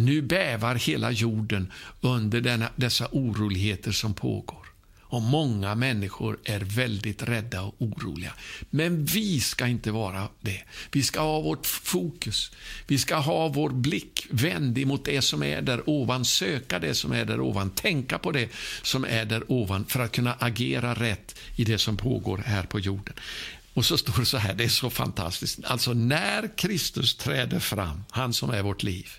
Nu 0.00 0.22
bävar 0.22 0.74
hela 0.74 1.10
jorden 1.10 1.72
under 2.00 2.40
denna, 2.40 2.68
dessa 2.76 3.08
oroligheter 3.12 3.92
som 3.92 4.14
pågår. 4.14 4.66
Och 5.00 5.22
Många 5.22 5.74
människor 5.74 6.38
är 6.44 6.60
väldigt 6.60 7.22
rädda 7.22 7.62
och 7.62 7.74
oroliga. 7.78 8.32
Men 8.70 9.04
vi 9.04 9.40
ska 9.40 9.66
inte 9.66 9.90
vara 9.90 10.28
det. 10.40 10.62
Vi 10.92 11.02
ska 11.02 11.20
ha 11.20 11.40
vårt 11.40 11.66
fokus. 11.66 12.50
Vi 12.86 12.98
ska 12.98 13.16
ha 13.16 13.48
vår 13.48 13.70
blick 13.70 14.26
vänd 14.30 14.78
emot 14.78 15.04
det 15.04 15.22
som 15.22 15.42
är 15.42 15.62
där 15.62 15.90
ovan, 15.90 16.24
söka 16.24 16.78
det 16.78 16.94
som 16.94 17.12
är 17.12 17.24
där 17.24 17.40
ovan, 17.40 17.70
tänka 17.70 18.18
på 18.18 18.32
det 18.32 18.48
som 18.82 19.04
är 19.04 19.24
där 19.24 19.52
ovan 19.52 19.84
för 19.84 20.00
att 20.00 20.12
kunna 20.12 20.34
agera 20.38 20.94
rätt 20.94 21.38
i 21.56 21.64
det 21.64 21.78
som 21.78 21.96
pågår 21.96 22.38
här 22.38 22.62
på 22.62 22.80
jorden. 22.80 23.14
Och 23.74 23.84
så 23.84 23.98
står 23.98 24.20
det 24.20 24.26
så 24.26 24.36
här, 24.36 24.54
det 24.54 24.64
är 24.64 24.68
så 24.68 24.90
fantastiskt. 24.90 25.64
Alltså 25.64 25.92
när 25.92 26.56
Kristus 26.56 27.16
träder 27.16 27.60
fram, 27.60 28.04
han 28.10 28.32
som 28.32 28.50
är 28.50 28.62
vårt 28.62 28.82
liv, 28.82 29.10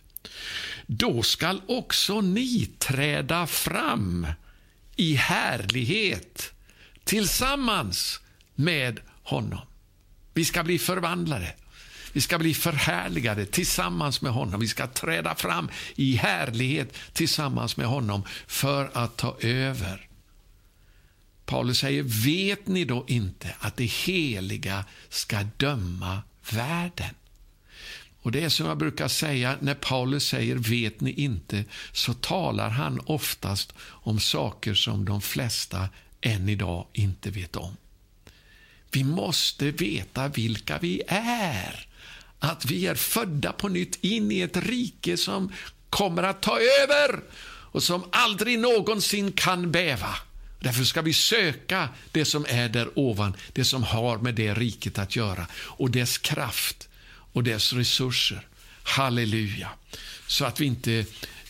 då 0.88 1.24
skall 1.24 1.62
också 1.68 2.22
ni 2.22 2.70
träda 2.78 3.48
fram 3.48 4.28
i 4.96 5.16
härlighet 5.16 6.54
tillsammans 7.04 8.20
med 8.56 9.00
honom. 9.24 9.62
Vi 10.34 10.46
ska 10.46 10.64
bli 10.64 10.80
förvandlade. 10.80 11.54
Vi 12.14 12.22
ska 12.22 12.40
bli 12.40 12.54
förhärligade 12.54 13.46
tillsammans 13.46 14.22
med 14.22 14.32
honom. 14.32 14.60
Vi 14.60 14.68
ska 14.68 14.88
träda 14.88 15.36
fram 15.36 15.70
i 15.96 16.16
härlighet 16.16 16.94
tillsammans 17.14 17.78
med 17.78 17.88
honom 17.88 18.24
för 18.48 18.92
att 18.94 19.18
ta 19.18 19.38
över. 19.40 20.08
Paulus 21.46 21.80
säger, 21.80 22.04
vet 22.04 22.68
ni 22.68 22.86
då 22.86 23.06
inte 23.08 23.56
att 23.60 23.78
det 23.78 23.86
heliga 23.86 24.86
ska 25.10 25.44
döma 25.58 26.22
världen? 26.52 27.16
Och 28.22 28.32
Det 28.32 28.44
är 28.44 28.50
som 28.50 28.66
jag 28.66 28.78
brukar 28.78 29.08
säga, 29.08 29.58
när 29.62 29.74
Paulus 29.74 30.28
säger 30.28 30.56
”vet 30.56 31.02
ni 31.02 31.12
inte” 31.12 31.66
så 31.92 32.14
talar 32.14 32.70
han 32.70 33.02
oftast 33.06 33.74
om 33.82 34.20
saker 34.20 34.74
som 34.74 35.06
de 35.06 35.22
flesta 35.22 35.90
än 36.22 36.50
idag 36.50 36.86
inte 36.94 37.30
vet 37.30 37.56
om. 37.56 37.78
Vi 38.92 39.04
måste 39.04 39.72
veta 39.72 40.28
vilka 40.28 40.78
vi 40.78 41.02
är. 41.08 41.88
Att 42.40 42.66
vi 42.66 42.88
är 42.88 42.96
födda 42.96 43.52
på 43.52 43.68
nytt 43.68 44.04
in 44.04 44.32
i 44.32 44.42
ett 44.42 44.58
rike 44.58 45.18
som 45.18 45.52
kommer 45.90 46.24
att 46.24 46.42
ta 46.42 46.60
över 46.60 47.20
och 47.72 47.84
som 47.84 48.04
aldrig 48.12 48.60
någonsin 48.60 49.32
kan 49.32 49.72
bäva. 49.72 50.16
Därför 50.60 50.84
ska 50.84 51.02
vi 51.02 51.14
söka 51.14 51.90
det 52.12 52.26
som 52.26 52.46
är 52.50 52.70
där 52.70 53.00
ovan, 53.00 53.34
det 53.54 53.66
som 53.66 53.84
har 53.84 54.18
med 54.18 54.36
det 54.36 54.54
riket 54.54 55.00
att 55.00 55.16
göra 55.16 55.48
och 55.54 55.92
dess 55.92 56.18
kraft 56.18 56.88
och 57.34 57.44
dess 57.44 57.74
resurser. 57.74 58.48
Halleluja! 58.84 59.70
Så 60.28 60.46
att 60.46 60.60
vi 60.60 60.66
inte 60.66 61.06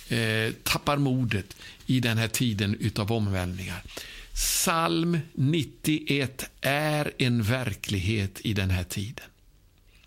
eh, 0.09 0.53
tappar 0.63 0.97
modet 0.97 1.55
i 1.85 1.99
den 1.99 2.17
här 2.17 2.27
tiden 2.27 2.91
av 2.95 3.11
omvälvningar. 3.11 3.83
Psalm 4.33 5.19
91 5.33 6.49
är 6.61 7.11
en 7.17 7.43
verklighet 7.43 8.41
i 8.43 8.53
den 8.53 8.69
här 8.69 8.83
tiden. 8.83 9.25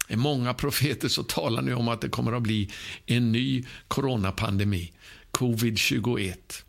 I 0.09 0.17
många 0.17 0.55
profeter 0.55 1.09
så 1.09 1.23
talar 1.23 1.63
nu 1.63 1.75
om 1.75 1.89
att 1.89 2.01
det 2.01 2.09
kommer 2.09 2.33
att 2.33 2.43
bli 2.43 2.71
en 3.07 3.33
ny 3.33 3.65
coronapandemi, 3.89 4.93
covid-21. 5.31 6.64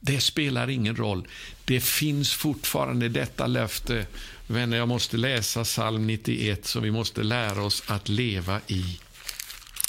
Det 0.00 0.20
spelar 0.20 0.70
ingen 0.70 0.96
roll. 0.96 1.28
Det 1.64 1.80
finns 1.80 2.32
fortfarande 2.32 3.08
detta 3.08 3.46
löfte 3.46 4.06
Vänner, 4.48 4.76
jag 4.76 4.88
måste 4.88 5.16
läsa 5.16 5.64
psalm 5.64 6.06
91 6.06 6.66
som 6.66 6.82
vi 6.82 6.90
måste 6.90 7.22
lära 7.22 7.62
oss 7.62 7.82
att 7.86 8.08
leva 8.08 8.60
i. 8.66 8.98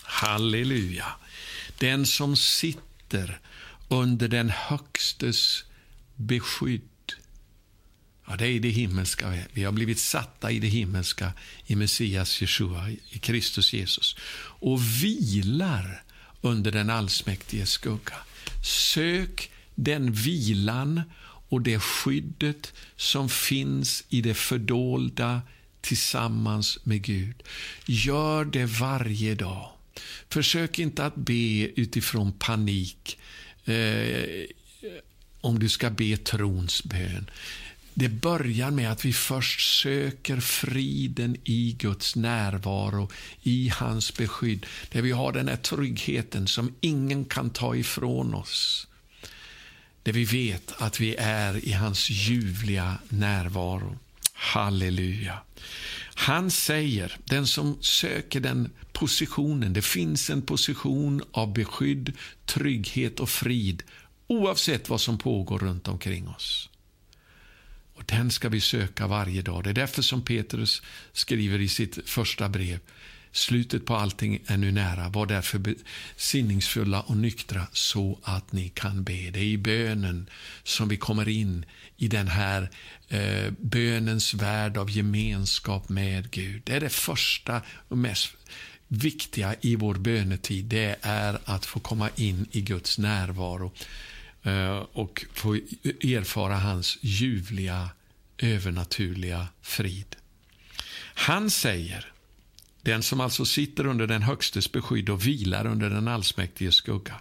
Halleluja. 0.03 1.05
Den 1.77 2.05
som 2.05 2.35
sitter 2.35 3.39
under 3.87 4.27
den 4.27 4.49
Högstes 4.49 5.63
beskydd. 6.15 6.81
Ja, 8.27 8.35
det 8.35 8.47
är 8.47 8.59
det 8.59 8.69
himmelska. 8.69 9.37
Vi 9.53 9.63
har 9.63 9.71
blivit 9.71 9.99
satta 9.99 10.51
i 10.51 10.59
det 10.59 10.67
himmelska 10.67 11.33
i 11.65 11.75
Messias 11.75 12.41
Jeshua, 12.41 12.89
i 12.89 13.19
Kristus 13.19 13.73
Jesus. 13.73 14.15
Och 14.39 15.03
vilar 15.03 16.03
under 16.41 16.71
den 16.71 16.89
allsmäktiges 16.89 17.69
skugga. 17.69 18.15
Sök 18.63 19.51
den 19.77 20.11
vilan 20.11 21.01
och 21.49 21.61
det 21.61 21.79
skyddet 21.79 22.73
som 22.95 23.29
finns 23.29 24.03
i 24.09 24.21
det 24.21 24.33
fördolda 24.33 25.41
tillsammans 25.81 26.79
med 26.83 27.01
Gud. 27.01 27.43
Gör 27.85 28.45
det 28.45 28.65
varje 28.65 29.35
dag. 29.35 29.71
Försök 30.29 30.79
inte 30.79 31.05
att 31.05 31.15
be 31.15 31.67
utifrån 31.75 32.31
panik 32.31 33.19
eh, 33.65 34.45
om 35.41 35.59
du 35.59 35.69
ska 35.69 35.89
be 35.89 36.17
trons 36.17 36.83
bön. 36.83 37.29
Det 37.93 38.09
börjar 38.09 38.71
med 38.71 38.91
att 38.91 39.05
vi 39.05 39.13
först 39.13 39.81
söker 39.81 40.39
friden 40.39 41.37
i 41.43 41.75
Guds 41.79 42.15
närvaro, 42.15 43.09
i 43.43 43.69
hans 43.69 44.17
beskydd, 44.17 44.65
där 44.91 45.01
vi 45.01 45.11
har 45.11 45.31
den 45.31 45.47
här 45.47 45.57
tryggheten 45.57 46.47
som 46.47 46.73
ingen 46.81 47.25
kan 47.25 47.49
ta 47.49 47.75
ifrån 47.75 48.33
oss 48.33 48.87
där 50.07 50.13
vi 50.13 50.25
vet 50.25 50.73
att 50.77 50.99
vi 50.99 51.15
är 51.15 51.65
i 51.65 51.71
hans 51.71 52.09
ljuvliga 52.09 52.97
närvaro. 53.09 53.97
Halleluja. 54.33 55.39
Han 56.15 56.51
säger, 56.51 57.17
den 57.25 57.47
som 57.47 57.77
söker 57.81 58.39
den 58.39 58.71
positionen, 58.93 59.73
det 59.73 59.81
finns 59.81 60.29
en 60.29 60.41
position 60.41 61.21
av 61.31 61.53
beskydd, 61.53 62.13
trygghet 62.45 63.19
och 63.19 63.29
frid 63.29 63.83
oavsett 64.27 64.89
vad 64.89 65.01
som 65.01 65.17
pågår 65.17 65.59
runt 65.59 65.87
omkring 65.87 66.27
oss. 66.27 66.69
Och 67.93 68.03
Den 68.05 68.31
ska 68.31 68.49
vi 68.49 68.61
söka 68.61 69.07
varje 69.07 69.41
dag. 69.41 69.63
Det 69.63 69.69
är 69.69 69.73
därför 69.73 70.01
som 70.01 70.21
Petrus 70.21 70.81
skriver 71.13 71.61
i 71.61 71.67
sitt 71.67 72.09
första 72.09 72.49
brev 72.49 72.79
Slutet 73.37 73.85
på 73.85 73.95
allting 73.95 74.39
är 74.47 74.57
nu 74.57 74.71
nära. 74.71 75.09
Var 75.09 75.25
därför 75.25 75.75
sinningsfulla 76.15 77.01
och 77.01 77.17
nyktra 77.17 77.67
så 77.71 78.19
att 78.23 78.51
ni 78.51 78.69
kan 78.69 79.03
be. 79.03 79.31
Det 79.31 79.39
är 79.39 79.43
i 79.43 79.57
bönen 79.57 80.29
som 80.63 80.87
vi 80.87 80.97
kommer 80.97 81.29
in 81.29 81.65
i 81.97 82.07
den 82.07 82.27
här 82.27 82.69
eh, 83.07 83.51
bönens 83.59 84.33
värld 84.33 84.77
av 84.77 84.89
gemenskap 84.89 85.89
med 85.89 86.31
Gud. 86.31 86.61
Det 86.65 86.75
är 86.75 86.79
det 86.79 86.89
första 86.89 87.61
och 87.87 87.97
mest 87.97 88.35
viktiga 88.87 89.55
i 89.61 89.75
vår 89.75 89.95
bönetid. 89.95 90.65
Det 90.65 90.95
är 91.01 91.39
att 91.45 91.65
få 91.65 91.79
komma 91.79 92.09
in 92.15 92.47
i 92.51 92.61
Guds 92.61 92.97
närvaro 92.97 93.71
eh, 94.43 94.77
och 94.77 95.25
få 95.33 95.53
erfara 95.53 96.55
hans 96.55 96.97
ljuvliga, 97.01 97.89
övernaturliga 98.37 99.47
frid. 99.61 100.15
Han 101.13 101.49
säger 101.49 102.13
den 102.87 103.03
som 103.03 103.21
alltså 103.21 103.45
sitter 103.45 103.85
under 103.85 104.07
den 104.07 104.21
högstes 104.21 104.71
beskydd 104.71 105.09
och 105.09 105.27
vilar 105.27 105.67
under 105.67 105.89
den 105.89 106.07
allsmäktiges 106.07 106.75
skugga. 106.75 107.15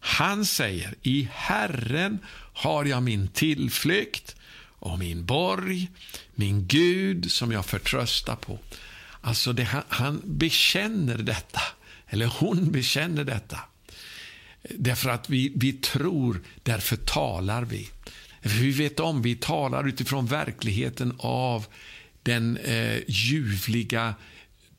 Han 0.00 0.44
säger, 0.44 0.94
i 1.02 1.28
Herren 1.32 2.18
har 2.52 2.84
jag 2.84 3.02
min 3.02 3.28
tillflykt 3.28 4.36
och 4.78 4.98
min 4.98 5.24
borg, 5.24 5.88
min 6.34 6.66
Gud 6.66 7.32
som 7.32 7.52
jag 7.52 7.66
förtröstar 7.66 8.36
på. 8.36 8.58
Alltså 9.20 9.52
det, 9.52 9.68
han 9.88 10.22
bekänner 10.24 11.18
detta, 11.18 11.60
eller 12.06 12.26
hon 12.26 12.72
bekänner 12.72 13.24
detta. 13.24 13.58
Därför 14.62 15.10
att 15.10 15.30
vi, 15.30 15.52
vi 15.56 15.72
tror, 15.72 16.40
därför 16.62 16.96
talar 16.96 17.62
vi. 17.62 17.88
Vi 18.40 18.70
vet 18.70 19.00
om, 19.00 19.22
vi 19.22 19.36
talar 19.36 19.88
utifrån 19.88 20.26
verkligheten 20.26 21.14
av 21.18 21.66
den 22.22 22.56
eh, 22.56 22.98
ljuvliga 23.08 24.14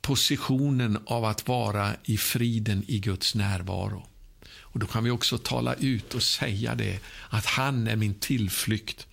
positionen 0.04 0.98
av 1.06 1.26
att 1.26 1.48
vara 1.48 1.96
i 2.04 2.18
friden 2.18 2.84
i 2.88 3.00
Guds 3.00 3.36
närvaro. 3.36 4.08
Och 4.60 4.80
Då 4.80 4.88
kan 4.88 5.04
vi 5.04 5.12
också 5.12 5.38
tala 5.38 5.74
ut 5.74 6.14
och 6.14 6.24
säga 6.24 6.76
det, 6.76 7.00
att 7.30 7.46
han 7.46 7.88
är 7.88 7.96
min 7.96 8.14
tillflykt. 8.14 9.08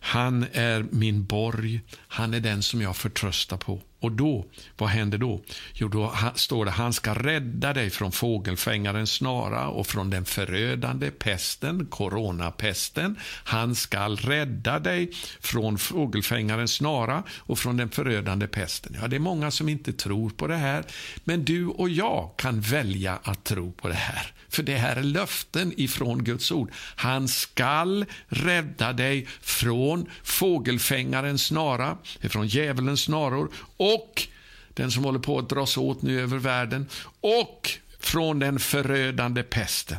Han 0.00 0.46
är 0.52 0.86
min 0.90 1.24
borg, 1.24 1.80
han 1.96 2.34
är 2.34 2.40
den 2.40 2.62
som 2.62 2.82
jag 2.82 2.96
förtröstar 2.96 3.56
på. 3.56 3.82
Och 4.04 4.12
då, 4.12 4.44
vad 4.76 4.88
händer 4.88 5.18
då? 5.18 5.42
Jo, 5.74 5.88
då 5.88 6.14
står 6.34 6.64
det 6.64 6.70
han 6.70 6.92
ska 6.92 7.14
rädda 7.14 7.72
dig 7.72 7.90
från 7.90 8.12
fågelfängarens 8.12 9.12
snara 9.12 9.68
och 9.68 9.86
från 9.86 10.10
den 10.10 10.24
förödande 10.24 11.10
pesten, 11.10 11.86
coronapesten. 11.86 13.16
Han 13.44 13.74
ska 13.74 14.08
rädda 14.08 14.78
dig 14.78 15.10
från 15.40 15.78
fågelfängarens 15.78 16.72
snara 16.72 17.22
och 17.38 17.58
från 17.58 17.76
den 17.76 17.90
förödande 17.90 18.46
pesten. 18.46 18.96
Ja, 19.00 19.08
det 19.08 19.16
är 19.16 19.20
många 19.20 19.50
som 19.50 19.68
inte 19.68 19.92
tror 19.92 20.30
på 20.30 20.46
det 20.46 20.56
här, 20.56 20.84
men 21.24 21.44
du 21.44 21.66
och 21.66 21.88
jag 21.88 22.30
kan 22.36 22.60
välja 22.60 23.18
att 23.22 23.44
tro 23.44 23.72
på 23.72 23.88
det 23.88 23.94
här. 23.94 24.34
För 24.54 24.62
det 24.62 24.76
här 24.76 24.96
är 24.96 25.02
löften 25.02 25.72
ifrån 25.76 26.24
Guds 26.24 26.52
ord. 26.52 26.70
Han 26.96 27.28
skall 27.28 28.04
rädda 28.26 28.92
dig 28.92 29.26
från 29.40 30.06
fågelfängarens 30.22 31.46
snara, 31.46 31.98
från 32.28 32.46
djävulens 32.46 33.00
snaror 33.00 33.50
och 33.76 34.28
den 34.74 34.90
som 34.90 35.04
håller 35.04 35.18
på 35.18 35.38
att 35.38 35.48
dras 35.48 35.76
åt 35.76 36.02
nu 36.02 36.20
över 36.20 36.38
världen 36.38 36.86
och 37.20 37.70
från 38.00 38.38
den 38.38 38.58
förödande 38.58 39.42
pesten. 39.42 39.98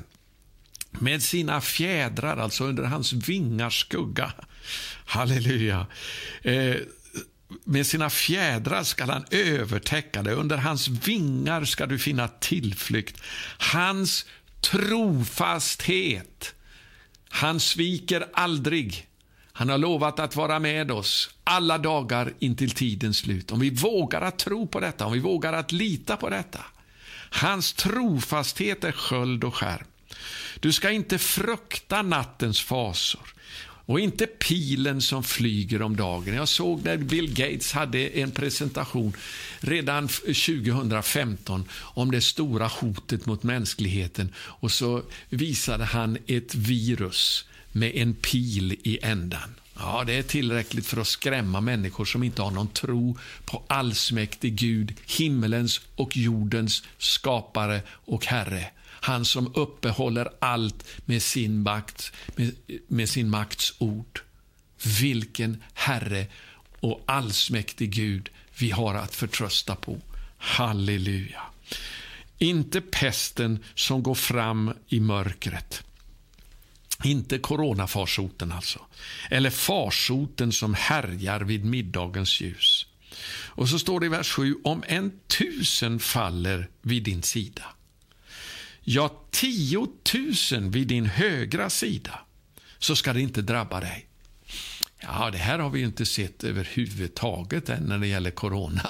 Med 0.91 1.23
sina 1.23 1.61
fjädrar, 1.61 2.37
alltså 2.37 2.63
under 2.63 2.83
hans 2.83 3.13
vingars 3.13 3.81
skugga. 3.81 4.33
Halleluja. 5.05 5.87
Eh, 6.41 6.75
med 7.63 7.87
sina 7.87 8.09
fjädrar 8.09 8.83
skall 8.83 9.09
han 9.09 9.25
övertäcka 9.31 10.23
dig. 10.23 10.33
Under 10.33 10.57
hans 10.57 10.87
vingar 10.87 11.65
ska 11.65 11.85
du 11.85 11.99
finna 11.99 12.27
tillflykt. 12.27 13.21
Hans 13.57 14.25
trofasthet. 14.61 16.55
Han 17.29 17.59
sviker 17.59 18.27
aldrig. 18.33 19.07
Han 19.57 19.69
har 19.69 19.77
lovat 19.77 20.19
att 20.19 20.35
vara 20.35 20.59
med 20.59 20.91
oss 20.91 21.29
alla 21.43 21.77
dagar 21.77 22.33
intill 22.39 22.71
tidens 22.71 23.17
slut. 23.17 23.51
Om 23.51 23.59
vi 23.59 23.69
vågar 23.69 24.21
att 24.21 24.39
tro 24.39 24.67
på 24.67 24.79
detta, 24.79 25.05
om 25.05 25.13
vi 25.13 25.19
vågar 25.19 25.53
att 25.53 25.71
lita 25.71 26.17
på 26.17 26.29
detta. 26.29 26.59
Hans 27.29 27.73
trofasthet 27.73 28.83
är 28.83 28.91
sköld 28.91 29.43
och 29.43 29.55
skärm. 29.55 29.85
Du 30.59 30.71
ska 30.73 30.91
inte 30.91 31.17
frukta 31.17 32.01
nattens 32.01 32.61
fasor 32.61 33.33
och 33.85 33.99
inte 33.99 34.25
pilen 34.25 35.01
som 35.01 35.23
flyger 35.23 35.81
om 35.81 35.95
dagen. 35.95 36.35
Jag 36.35 36.47
såg 36.47 36.83
när 36.83 36.97
Bill 36.97 37.33
Gates 37.33 37.71
hade 37.71 37.99
en 37.99 38.31
presentation 38.31 39.13
redan 39.59 40.07
2015 40.07 41.65
om 41.73 42.11
det 42.11 42.21
stora 42.21 42.67
hotet 42.67 43.25
mot 43.25 43.43
mänskligheten 43.43 44.33
och 44.37 44.71
så 44.71 45.01
visade 45.29 45.83
han 45.85 46.17
ett 46.27 46.55
virus 46.55 47.45
med 47.75 47.95
en 47.95 48.13
pil 48.13 48.71
i 48.83 48.99
ändan. 49.01 49.55
Ja, 49.77 50.03
det 50.07 50.13
är 50.13 50.23
tillräckligt 50.23 50.85
för 50.85 51.01
att 51.01 51.07
skrämma 51.07 51.61
människor 51.61 52.05
som 52.05 52.23
inte 52.23 52.41
har 52.41 52.51
någon 52.51 52.67
tro 52.67 53.17
på 53.45 53.63
allsmäktig 53.67 54.55
Gud, 54.55 54.93
himmelens 55.05 55.81
och 55.95 56.17
jordens 56.17 56.83
skapare 56.97 57.81
och 57.89 58.25
Herre. 58.25 58.67
Han 58.85 59.25
som 59.25 59.51
uppehåller 59.55 60.29
allt 60.39 60.85
med 61.05 61.21
sin, 61.21 61.61
makt, 61.61 62.13
med, 62.35 62.55
med 62.87 63.09
sin 63.09 63.29
makts 63.29 63.73
ord. 63.77 64.21
Vilken 64.99 65.63
Herre 65.73 66.27
och 66.79 67.03
allsmäktig 67.05 67.91
Gud 67.91 68.29
vi 68.57 68.71
har 68.71 68.95
att 68.95 69.15
förtrösta 69.15 69.75
på. 69.75 69.97
Halleluja. 70.37 71.41
Inte 72.37 72.81
pesten 72.81 73.59
som 73.75 74.03
går 74.03 74.15
fram 74.15 74.73
i 74.87 74.99
mörkret. 74.99 75.84
Inte 77.03 77.37
coronafarsoten 77.37 78.51
alltså. 78.51 78.79
Eller 79.29 79.49
farsoten 79.49 80.51
som 80.51 80.73
härjar 80.73 81.39
vid 81.39 81.65
middagens 81.65 82.41
ljus. 82.41 82.85
Och 83.29 83.69
så 83.69 83.79
står 83.79 83.99
det 83.99 84.05
i 84.05 84.09
vers 84.09 84.31
7, 84.31 84.55
om 84.63 84.83
en 84.87 85.19
tusen 85.27 85.99
faller 85.99 86.69
vid 86.81 87.03
din 87.03 87.23
sida 87.23 87.63
ja, 88.85 89.21
tiotusen 89.31 90.71
vid 90.71 90.87
din 90.87 91.05
högra 91.05 91.69
sida, 91.69 92.19
så 92.79 92.95
ska 92.95 93.13
det 93.13 93.21
inte 93.21 93.41
drabba 93.41 93.79
dig. 93.79 94.07
Ja, 94.99 95.29
det 95.31 95.37
här 95.37 95.59
har 95.59 95.69
vi 95.69 95.81
inte 95.81 96.05
sett 96.05 96.43
överhuvudtaget 96.43 97.69
än 97.69 97.83
när 97.83 97.97
det 97.97 98.07
gäller 98.07 98.31
corona. 98.31 98.89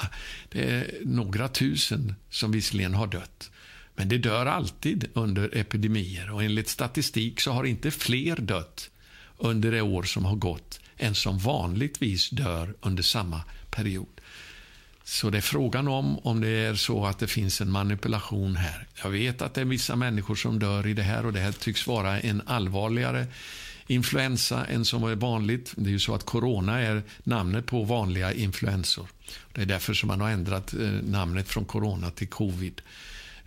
Det 0.49 0.70
är 0.70 0.99
några 1.06 1.47
tusen 1.47 2.16
som 2.30 2.51
visserligen 2.51 2.93
har 2.93 3.08
dött. 3.08 3.51
Men 3.96 4.10
det 4.10 4.18
dör 4.18 4.46
alltid 4.46 5.10
under 5.14 5.58
epidemier 5.58 6.32
och 6.32 6.43
enligt 6.43 6.70
statistik 6.70 7.41
så 7.41 7.52
har 7.52 7.64
inte 7.64 7.91
fler 7.91 8.36
dött 8.36 8.89
under 9.38 9.72
det 9.72 9.82
år 9.82 10.04
som 10.04 10.26
har 10.26 10.36
gått 10.36 10.80
än 10.98 11.16
som 11.16 11.38
vanligtvis 11.38 12.30
dör 12.30 12.74
under 12.82 13.04
samma 13.04 13.41
period. 13.70 14.22
Så 15.04 15.30
det 15.30 15.38
är 15.38 15.41
frågan 15.41 15.88
om 15.88 16.20
om 16.20 16.41
det 16.41 16.48
är 16.48 16.76
så 16.76 17.06
att 17.06 17.20
det 17.20 17.28
finns 17.28 17.62
en 17.62 17.72
manipulation 17.72 18.56
här. 18.56 18.88
Jag 19.04 19.10
vet 19.10 19.41
att 19.41 19.54
det 19.54 19.62
är 19.62 19.66
vissa 19.66 19.96
människor 19.96 20.36
som 20.36 20.60
dör 20.60 20.88
i 20.88 20.93
det 20.93 21.04
här 21.04 21.26
och 21.26 21.34
det 21.34 21.39
här 21.39 21.52
tycks 21.52 21.88
vara 21.88 22.20
en 22.20 22.41
allvarligare 22.46 23.28
influensa 23.88 24.66
än 24.66 24.86
som 24.86 25.04
är 25.04 25.16
vanligt. 25.16 25.74
Det 25.76 25.89
är 25.89 25.91
ju 25.91 26.00
så 26.00 26.16
att 26.16 26.26
corona 26.26 26.80
är 26.80 27.04
namnet 27.24 27.66
på 27.66 27.84
vanliga 27.84 28.34
influensor. 28.34 29.08
Det 29.54 29.62
är 29.62 29.66
därför 29.66 29.93
som 29.93 30.08
man 30.08 30.22
har 30.22 30.30
ändrat 30.30 30.74
eh, 30.74 30.89
namnet 30.89 31.48
från 31.48 31.66
corona 31.66 32.12
till 32.12 32.28
covid. 32.28 32.82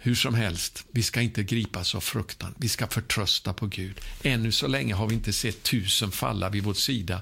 Hur 0.00 0.14
som 0.14 0.34
helst, 0.34 0.84
vi 0.90 1.02
ska 1.02 1.20
inte 1.20 1.42
gripas 1.42 1.94
av 1.94 2.00
fruktan. 2.00 2.54
Vi 2.58 2.68
ska 2.68 2.86
förtrösta 2.86 3.52
på 3.52 3.66
Gud. 3.66 4.00
Ännu 4.22 4.52
så 4.52 4.66
länge 4.66 4.94
har 4.94 5.06
vi 5.06 5.14
inte 5.14 5.32
sett 5.32 5.62
tusen 5.62 6.10
falla 6.10 6.48
vid 6.48 6.64
vår 6.64 6.74
sida, 6.74 7.20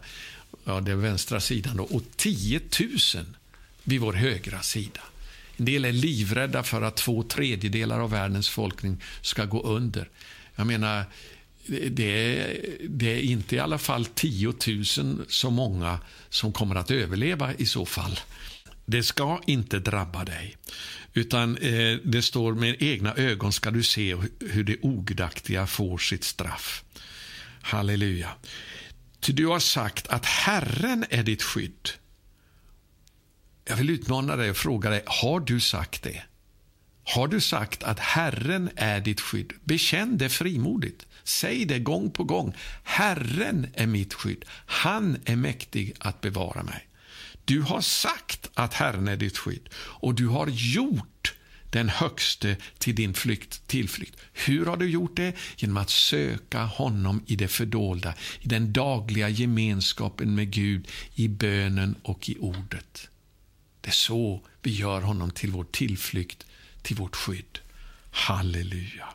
ja, 0.64 0.80
den 0.80 1.00
vänstra 1.00 1.40
sidan, 1.40 1.76
då, 1.76 1.84
och 1.84 2.02
tiotusen 2.16 3.36
vid 3.84 4.00
vår 4.00 4.12
högra 4.12 4.62
sida. 4.62 5.00
En 5.56 5.64
del 5.64 5.84
är 5.84 5.92
livrädda 5.92 6.62
för 6.62 6.82
att 6.82 6.96
två 6.96 7.22
tredjedelar 7.22 8.00
av 8.00 8.10
världens 8.10 8.48
folkning 8.48 9.02
ska 9.20 9.44
gå 9.44 9.62
under. 9.62 10.08
Jag 10.56 10.66
menar, 10.66 11.04
det 11.66 12.38
är, 12.38 12.60
det 12.88 13.12
är 13.12 13.20
inte 13.20 13.56
i 13.56 13.58
alla 13.58 13.78
fall 13.78 14.06
10 14.06 14.54
000 14.66 14.84
så 15.28 15.50
många 15.50 15.98
som 16.28 16.52
kommer 16.52 16.74
att 16.74 16.90
överleva 16.90 17.54
i 17.54 17.66
så 17.66 17.86
fall. 17.86 18.20
Det 18.86 19.02
ska 19.02 19.40
inte 19.46 19.78
drabba 19.78 20.24
dig. 20.24 20.56
Utan 21.14 21.56
eh, 21.56 21.98
det 22.04 22.22
står 22.22 22.54
med 22.54 22.76
egna 22.78 23.14
ögon 23.14 23.52
ska 23.52 23.70
du 23.70 23.82
se 23.82 24.16
hur 24.40 24.64
det 24.64 24.76
ogudaktiga 24.82 25.66
får 25.66 25.98
sitt 25.98 26.24
straff. 26.24 26.84
Halleluja. 27.62 28.30
Ty 29.20 29.32
du 29.32 29.46
har 29.46 29.58
sagt 29.58 30.08
att 30.08 30.26
Herren 30.26 31.04
är 31.10 31.22
ditt 31.22 31.42
skydd. 31.42 31.88
Jag 33.68 33.76
vill 33.76 33.90
utmana 33.90 34.36
dig 34.36 34.50
och 34.50 34.56
fråga 34.56 34.90
dig, 34.90 35.02
har 35.06 35.40
du 35.40 35.60
sagt 35.60 36.02
det? 36.02 36.22
Har 37.04 37.28
du 37.28 37.40
sagt 37.40 37.82
att 37.82 37.98
Herren 37.98 38.70
är 38.76 39.00
ditt 39.00 39.20
skydd? 39.20 39.52
Bekänn 39.64 40.18
det 40.18 40.28
frimodigt. 40.28 41.06
Säg 41.24 41.64
det 41.64 41.78
gång 41.78 42.10
på 42.10 42.24
gång. 42.24 42.54
Herren 42.82 43.66
är 43.74 43.86
mitt 43.86 44.14
skydd. 44.14 44.44
Han 44.66 45.18
är 45.24 45.36
mäktig 45.36 45.94
att 45.98 46.20
bevara 46.20 46.62
mig. 46.62 46.85
Du 47.46 47.62
har 47.62 47.80
sagt 47.80 48.50
att 48.54 48.74
Herren 48.74 49.08
är 49.08 49.16
ditt 49.16 49.38
skydd 49.38 49.68
och 49.74 50.14
du 50.14 50.26
har 50.26 50.46
gjort 50.46 51.34
den 51.70 51.88
högste 51.88 52.56
till 52.78 52.94
din 52.94 53.14
flykt, 53.14 53.66
tillflykt. 53.66 54.16
Hur 54.32 54.66
har 54.66 54.76
du 54.76 54.90
gjort 54.90 55.16
det? 55.16 55.32
Genom 55.56 55.76
att 55.76 55.90
söka 55.90 56.64
honom 56.64 57.22
i 57.26 57.36
det 57.36 57.48
fördolda, 57.48 58.14
i 58.40 58.48
den 58.48 58.72
dagliga 58.72 59.28
gemenskapen 59.28 60.34
med 60.34 60.50
Gud, 60.50 60.88
i 61.14 61.28
bönen 61.28 61.94
och 62.02 62.28
i 62.28 62.36
ordet. 62.40 63.08
Det 63.80 63.88
är 63.88 63.92
så 63.92 64.40
vi 64.62 64.70
gör 64.70 65.00
honom 65.00 65.30
till 65.30 65.50
vår 65.50 65.64
tillflykt, 65.64 66.46
till 66.82 66.96
vårt 66.96 67.16
skydd. 67.16 67.58
Halleluja. 68.10 69.08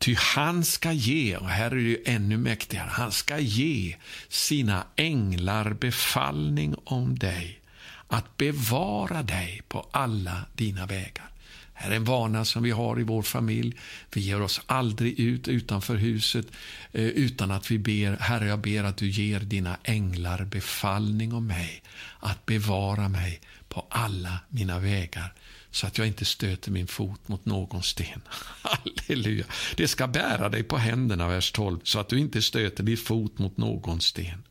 Ty 0.00 0.14
han 0.14 0.64
ska 0.64 0.92
ge, 0.92 1.36
och 1.36 1.48
här 1.48 1.70
är 1.70 1.76
det 1.76 2.10
ännu 2.10 2.36
mäktigare, 2.36 2.88
han 2.92 3.12
ska 3.12 3.38
ge 3.38 3.96
sina 4.28 4.84
änglar 4.96 5.72
befallning 5.72 6.74
om 6.84 7.18
dig 7.18 7.60
att 8.08 8.36
bevara 8.36 9.22
dig 9.22 9.62
på 9.68 9.88
alla 9.90 10.44
dina 10.52 10.86
vägar. 10.86 11.30
här 11.72 11.90
är 11.90 11.96
en 11.96 12.04
vana 12.04 12.44
som 12.44 12.62
vi 12.62 12.70
har 12.70 13.00
i 13.00 13.02
vår 13.02 13.22
familj. 13.22 13.76
Vi 14.12 14.20
ger 14.20 14.42
oss 14.42 14.60
aldrig 14.66 15.20
ut 15.20 15.48
utanför 15.48 15.96
huset 15.96 16.46
eh, 16.92 17.04
utan 17.04 17.50
att 17.50 17.70
vi 17.70 17.78
ber, 17.78 18.16
Herre, 18.20 18.46
jag 18.46 18.58
ber 18.58 18.84
att 18.84 18.96
du 18.96 19.08
ger 19.08 19.40
dina 19.40 19.76
änglar 19.82 20.44
befallning 20.44 21.34
om 21.34 21.46
mig 21.46 21.82
att 22.20 22.46
bevara 22.46 23.08
mig 23.08 23.40
på 23.68 23.86
alla 23.90 24.38
mina 24.48 24.78
vägar 24.78 25.32
så 25.70 25.86
att 25.86 25.98
jag 25.98 26.06
inte 26.06 26.24
stöter 26.24 26.70
min 26.70 26.86
fot 26.86 27.28
mot 27.28 27.44
någon 27.44 27.82
sten. 27.82 28.20
Halleluja. 28.62 29.44
Det 29.76 29.88
ska 29.88 30.06
bära 30.06 30.48
dig 30.48 30.62
på 30.62 30.76
händerna, 30.76 31.28
vers 31.28 31.52
12, 31.52 31.80
så 31.82 32.00
att 32.00 32.08
du 32.08 32.18
inte 32.18 32.42
stöter 32.42 32.82
din 32.82 32.96
fot 32.96 33.38
mot 33.38 33.56
någon 33.56 34.00
sten. 34.00 34.42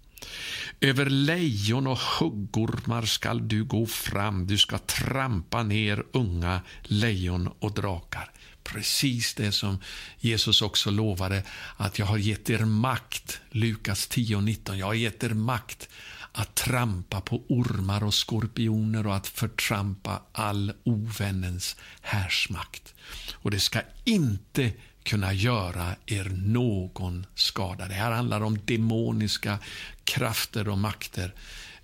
Över 0.82 1.06
lejon 1.06 1.88
och 1.88 2.00
huggormar 2.00 3.02
skall 3.02 3.48
du 3.48 3.64
gå 3.64 3.86
fram, 3.86 4.48
du 4.48 4.58
ska 4.58 4.78
trampa 4.78 5.64
ner 5.64 6.04
unga 6.12 6.62
lejon 6.84 7.50
och 7.60 7.74
drakar. 7.74 8.32
Precis 8.64 9.34
det 9.34 9.52
som 9.52 9.78
Jesus 10.20 10.62
också 10.62 10.92
lovade, 10.92 11.44
att 11.78 12.00
jag 12.00 12.06
har 12.06 12.18
gett 12.18 12.50
er 12.50 12.66
makt, 12.66 13.42
Lukas 13.52 14.08
10 14.08 14.36
och 14.36 14.44
19, 14.44 14.78
jag 14.78 14.86
har 14.86 14.94
gett 14.94 15.24
er 15.24 15.30
makt 15.30 15.90
att 16.32 16.56
trampa 16.56 17.22
på 17.22 17.44
ormar 17.48 18.04
och 18.04 18.14
skorpioner 18.14 19.08
och 19.08 19.16
att 19.16 19.28
förtrampa 19.28 20.22
all 20.32 20.74
ovännens 20.84 21.76
härsmakt. 22.02 22.94
Och 23.34 23.52
det 23.52 23.60
ska 23.60 23.82
inte 24.04 24.72
kunna 25.04 25.34
göra 25.34 25.96
er 26.06 26.32
någon 26.36 27.26
skada. 27.36 27.88
Det 27.88 27.94
här 27.94 28.12
handlar 28.12 28.42
om 28.42 28.60
demoniska 28.66 29.60
krafter 30.04 30.70
och 30.70 30.78
makter 30.78 31.34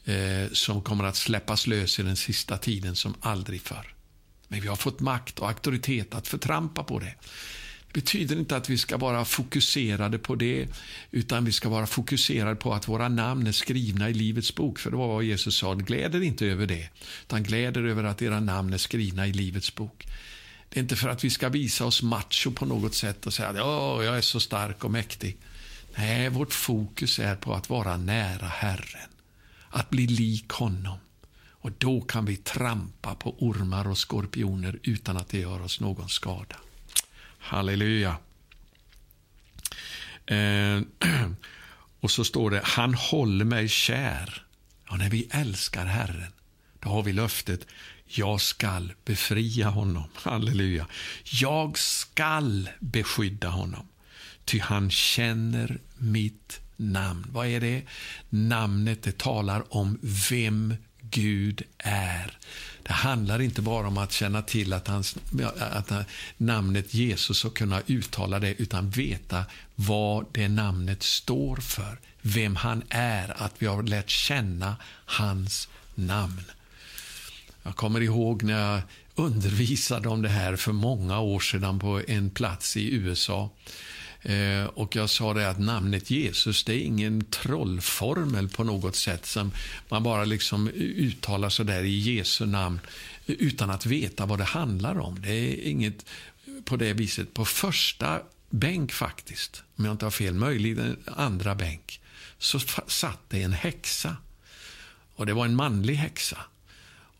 eh, 0.05 0.51
som 0.51 0.81
kommer 0.81 1.03
att 1.03 1.15
släppas 1.15 1.67
lös 1.67 1.99
i 1.99 2.03
den 2.03 2.15
sista 2.15 2.57
tiden 2.57 2.95
som 2.95 3.15
aldrig 3.21 3.61
förr. 3.61 3.95
Men 4.47 4.61
vi 4.61 4.67
har 4.67 4.75
fått 4.75 4.99
makt 4.99 5.39
och 5.39 5.47
auktoritet 5.47 6.15
att 6.15 6.27
förtrampa 6.27 6.83
på 6.83 6.99
det 6.99 7.15
betyder 7.95 8.35
inte 8.35 8.57
att 8.57 8.69
vi 8.69 8.77
ska 8.77 8.97
vara 8.97 9.25
fokuserade 9.25 10.17
på 10.17 10.35
det, 10.35 10.67
utan 11.11 11.45
vi 11.45 11.51
ska 11.51 11.69
vara 11.69 11.87
fokuserade 11.87 12.55
på 12.55 12.73
att 12.73 12.87
våra 12.87 13.09
namn 13.09 13.47
är 13.47 13.51
skrivna 13.51 14.09
i 14.09 14.13
Livets 14.13 14.55
bok. 14.55 14.79
För 14.79 14.91
det 14.91 14.97
var 14.97 15.07
vad 15.07 15.23
Jesus 15.23 15.55
sa, 15.55 15.73
gläder 15.73 16.21
inte 16.23 16.45
över 16.45 16.65
det, 16.65 16.89
utan 17.21 17.43
gläder 17.43 17.83
över 17.83 18.03
att 18.03 18.21
era 18.21 18.39
namn 18.39 18.73
är 18.73 18.77
skrivna 18.77 19.27
i 19.27 19.33
Livets 19.33 19.75
bok. 19.75 20.07
Det 20.69 20.79
är 20.79 20.81
inte 20.81 20.95
för 20.95 21.09
att 21.09 21.23
vi 21.23 21.29
ska 21.29 21.49
visa 21.49 21.85
oss 21.85 22.03
macho 22.03 22.51
på 22.51 22.65
något 22.65 22.95
sätt 22.95 23.25
och 23.25 23.33
säga 23.33 23.49
att 23.49 23.57
jag 24.05 24.17
är 24.17 24.21
så 24.21 24.39
stark 24.39 24.83
och 24.83 24.91
mäktig. 24.91 25.37
Nej, 25.97 26.29
vårt 26.29 26.53
fokus 26.53 27.19
är 27.19 27.35
på 27.35 27.53
att 27.53 27.69
vara 27.69 27.97
nära 27.97 28.47
Herren, 28.47 29.09
att 29.69 29.89
bli 29.89 30.07
lik 30.07 30.49
honom. 30.49 30.97
Och 31.49 31.71
då 31.77 32.01
kan 32.01 32.25
vi 32.25 32.37
trampa 32.37 33.15
på 33.15 33.35
ormar 33.39 33.87
och 33.87 33.97
skorpioner 33.97 34.79
utan 34.83 35.17
att 35.17 35.29
det 35.29 35.39
gör 35.39 35.61
oss 35.61 35.79
någon 35.79 36.09
skada. 36.09 36.55
Halleluja. 37.45 38.17
Eh, 40.25 40.81
och 41.99 42.11
så 42.11 42.23
står 42.23 42.51
det, 42.51 42.61
han 42.63 42.93
håller 42.93 43.45
mig 43.45 43.69
kär. 43.69 44.45
Ja, 44.89 44.95
när 44.95 45.09
vi 45.09 45.27
älskar 45.31 45.85
Herren, 45.85 46.31
då 46.79 46.89
har 46.89 47.03
vi 47.03 47.13
löftet, 47.13 47.67
jag 48.05 48.41
skall 48.41 48.93
befria 49.05 49.69
honom. 49.69 50.03
Halleluja. 50.15 50.87
Jag 51.23 51.77
skall 51.77 52.69
beskydda 52.79 53.49
honom, 53.49 53.87
ty 54.45 54.59
han 54.59 54.91
känner 54.91 55.79
mitt 55.97 56.59
namn. 56.75 57.25
Vad 57.29 57.47
är 57.47 57.61
det? 57.61 57.83
Namnet 58.29 59.03
det 59.03 59.17
talar 59.17 59.75
om 59.75 59.99
vem 60.29 60.75
Gud 61.01 61.61
är. 61.77 62.37
Det 62.87 62.93
handlar 62.93 63.41
inte 63.41 63.61
bara 63.61 63.87
om 63.87 63.97
att 63.97 64.11
känna 64.11 64.41
till 64.41 64.73
att, 64.73 64.87
hans, 64.87 65.15
att 65.59 65.91
namnet 66.37 66.93
Jesus 66.93 67.45
och 67.45 67.57
kunna 67.57 67.81
uttala 67.87 68.39
det, 68.39 68.53
utan 68.61 68.89
veta 68.89 69.45
vad 69.75 70.25
det 70.31 70.47
namnet 70.47 71.03
står 71.03 71.55
för, 71.55 71.99
vem 72.21 72.55
han 72.55 72.83
är, 72.89 73.43
att 73.43 73.53
vi 73.57 73.67
har 73.67 73.83
lärt 73.83 74.09
känna 74.09 74.75
hans 75.05 75.69
namn. 75.95 76.43
Jag 77.63 77.75
kommer 77.75 78.01
ihåg 78.01 78.43
när 78.43 78.71
jag 78.73 78.81
undervisade 79.15 80.09
om 80.09 80.21
det 80.21 80.29
här 80.29 80.55
för 80.55 80.71
många 80.71 81.19
år 81.19 81.39
sedan 81.39 81.79
på 81.79 82.01
en 82.07 82.29
plats 82.29 82.77
i 82.77 82.95
USA. 82.95 83.49
Eh, 84.25 84.65
och 84.65 84.95
jag 84.95 85.09
sa 85.09 85.33
det 85.33 85.49
att 85.49 85.59
namnet 85.59 86.09
Jesus, 86.09 86.63
det 86.63 86.73
är 86.73 86.79
ingen 86.79 87.23
trollformel 87.23 88.49
på 88.49 88.63
något 88.63 88.95
sätt 88.95 89.25
som 89.25 89.51
man 89.89 90.03
bara 90.03 90.25
liksom 90.25 90.67
uttalar 90.75 91.49
så 91.49 91.63
där 91.63 91.83
i 91.83 91.99
Jesu 91.99 92.45
namn 92.45 92.79
utan 93.25 93.69
att 93.69 93.85
veta 93.85 94.25
vad 94.25 94.39
det 94.39 94.43
handlar 94.43 94.99
om. 94.99 95.21
Det 95.21 95.29
är 95.29 95.69
inget 95.69 96.05
på 96.65 96.77
det 96.77 96.93
viset. 96.93 97.33
På 97.33 97.45
första 97.45 98.21
bänk 98.49 98.91
faktiskt, 98.91 99.63
om 99.75 99.85
jag 99.85 99.91
inte 99.91 100.05
har 100.05 100.11
fel, 100.11 100.33
möjligen 100.33 100.97
andra 101.05 101.55
bänk, 101.55 102.01
så 102.37 102.59
satt 102.87 103.19
det 103.29 103.41
en 103.41 103.53
häxa. 103.53 104.17
Och 105.15 105.25
det 105.25 105.33
var 105.33 105.45
en 105.45 105.55
manlig 105.55 105.95
häxa. 105.95 106.37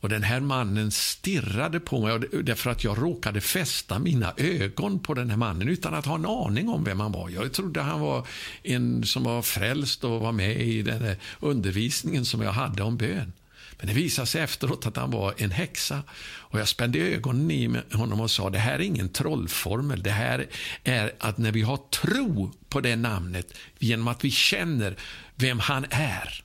Och 0.06 0.10
Den 0.10 0.24
här 0.24 0.40
mannen 0.40 0.92
stirrade 0.92 1.80
på 1.80 2.02
mig 2.02 2.20
därför 2.44 2.70
att 2.70 2.84
jag 2.84 3.02
råkade 3.02 3.42
fästa 3.42 4.00
mina 4.00 4.34
ögon 4.38 5.00
på 5.00 5.14
den 5.14 5.30
här 5.30 5.38
mannen 5.38 5.68
utan 5.68 5.94
att 5.94 6.06
ha 6.06 6.16
en 6.16 6.26
aning 6.26 6.70
om 6.70 6.84
vem 6.84 7.00
han 7.00 7.12
var. 7.12 7.30
Jag 7.30 7.54
trodde 7.54 7.82
han 7.82 8.00
var 8.00 8.28
en 8.64 9.04
som 9.04 9.24
var 9.24 9.42
frälst 9.42 10.04
och 10.04 10.22
var 10.22 10.32
med 10.32 10.62
i 10.62 10.82
den 10.82 11.16
undervisningen 11.40 12.26
som 12.26 12.42
jag 12.42 12.52
hade 12.52 12.84
om 12.84 12.98
bön. 12.98 13.34
Men 13.78 13.88
det 13.88 13.94
visade 13.94 14.28
sig 14.28 14.42
efteråt 14.42 14.86
att 14.86 14.98
han 14.98 15.12
var 15.12 15.34
en 15.38 15.52
häxa. 15.52 16.04
Och 16.24 16.60
Jag 16.60 16.68
spände 16.68 17.00
ögonen 17.00 17.52
i 17.52 17.82
honom 17.92 18.22
och 18.22 18.32
sa 18.32 18.50
det 18.50 18.60
här 18.60 18.74
är 18.74 18.80
ingen 18.80 19.10
trollformel. 19.10 20.04
Det 20.04 20.12
här 20.12 20.48
är 20.84 21.12
att 21.20 21.38
när 21.38 21.52
vi 21.52 21.62
har 21.62 21.78
tro 21.78 22.52
på 22.70 22.82
det 22.82 22.96
namnet 22.96 23.54
genom 23.80 24.08
att 24.08 24.24
vi 24.24 24.32
känner 24.32 24.96
vem 25.36 25.60
han 25.60 25.86
är 25.90 26.45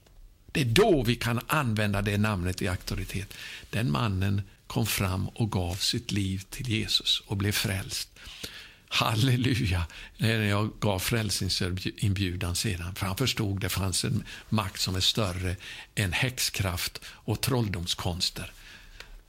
det 0.53 0.61
är 0.61 0.65
då 0.65 1.03
vi 1.03 1.17
kan 1.17 1.41
använda 1.47 2.03
det 2.03 2.19
namnet 2.19 2.63
i 2.63 2.69
auktoritet. 2.69 3.35
Den 3.71 3.91
mannen 3.91 4.43
kom 4.67 4.87
fram 4.87 5.29
och 5.29 5.53
gav 5.53 5.75
sitt 5.75 6.13
liv 6.13 6.43
till 6.51 6.69
Jesus 6.69 7.23
och 7.27 7.37
blev 7.37 7.53
frälst. 7.53 8.09
Halleluja, 8.89 9.87
när 10.17 10.43
jag 10.43 10.71
gav 10.81 10.99
frälsningsinbjudan 10.99 12.57
sedan. 12.57 12.95
För 12.95 13.07
han 13.07 13.17
förstod 13.17 13.57
att 13.57 13.61
det 13.61 13.69
fanns 13.69 14.05
en 14.05 14.25
makt 14.49 14.81
som 14.81 14.97
är 14.97 15.01
större 15.01 15.57
än 15.95 16.13
häxkraft 16.13 17.01
och 17.07 17.41
trolldomskonster. 17.41 18.53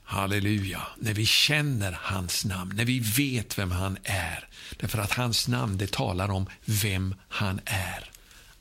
Halleluja, 0.04 0.82
när 0.98 1.14
vi 1.14 1.26
känner 1.26 1.98
hans 2.00 2.44
namn, 2.44 2.76
när 2.76 2.84
vi 2.84 2.98
vet 2.98 3.58
vem 3.58 3.70
han 3.70 3.98
är. 4.04 4.48
Därför 4.76 4.98
att 4.98 5.12
hans 5.12 5.48
namn 5.48 5.78
det 5.78 5.92
talar 5.92 6.30
om 6.30 6.46
vem 6.64 7.14
han 7.28 7.60
är. 7.64 8.10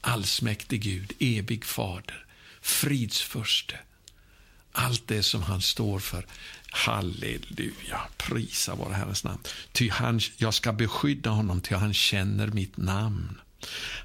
Allsmäktig 0.02 0.82
Gud, 0.82 1.14
evig 1.20 1.66
fader, 1.66 2.26
fridsförste. 2.62 3.80
Allt 4.72 5.08
det 5.08 5.24
som 5.24 5.44
han 5.44 5.62
står 5.62 6.00
för. 6.00 6.26
Halleluja, 6.72 8.02
prisa 8.18 8.76
vår 8.76 8.90
Herres 8.90 9.24
namn. 9.24 9.40
Ty 9.72 9.90
han, 9.90 10.20
jag 10.38 10.54
ska 10.54 10.74
beskydda 10.74 11.30
honom, 11.30 11.62
ty 11.62 11.76
han 11.76 11.94
känner 11.94 12.48
mitt 12.48 12.78
namn. 12.78 13.42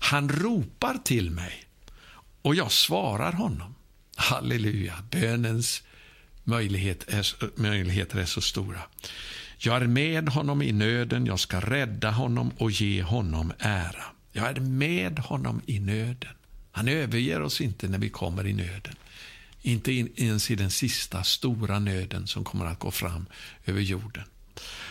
Han 0.00 0.28
ropar 0.28 0.98
till 1.04 1.30
mig 1.30 1.64
och 2.42 2.54
jag 2.54 2.72
svarar 2.72 3.32
honom. 3.32 3.74
Halleluja, 4.16 4.94
bönens 5.10 5.82
möjlighet 6.44 7.08
är, 7.08 7.60
möjligheter 7.60 8.18
är 8.18 8.24
så 8.24 8.40
stora. 8.40 8.80
Jag 9.58 9.76
är 9.76 9.86
med 9.86 10.28
honom 10.28 10.62
i 10.62 10.72
nöden, 10.72 11.26
jag 11.26 11.40
ska 11.40 11.60
rädda 11.60 12.10
honom 12.10 12.50
och 12.58 12.70
ge 12.70 13.02
honom 13.02 13.52
ära. 13.58 14.04
Jag 14.32 14.48
är 14.48 14.60
med 14.60 15.18
honom 15.18 15.62
i 15.66 15.78
nöden. 15.78 16.35
Han 16.76 16.88
överger 16.88 17.42
oss 17.42 17.60
inte 17.60 17.88
när 17.88 17.98
vi 17.98 18.08
kommer 18.08 18.46
i 18.46 18.52
nöden. 18.52 18.94
Inte 19.62 19.92
ens 20.16 20.50
i 20.50 20.54
den 20.54 20.70
sista 20.70 21.24
stora 21.24 21.78
nöden 21.78 22.26
som 22.26 22.44
kommer 22.44 22.66
att 22.66 22.78
gå 22.78 22.90
fram 22.90 23.26
över 23.66 23.80
jorden. 23.80 24.24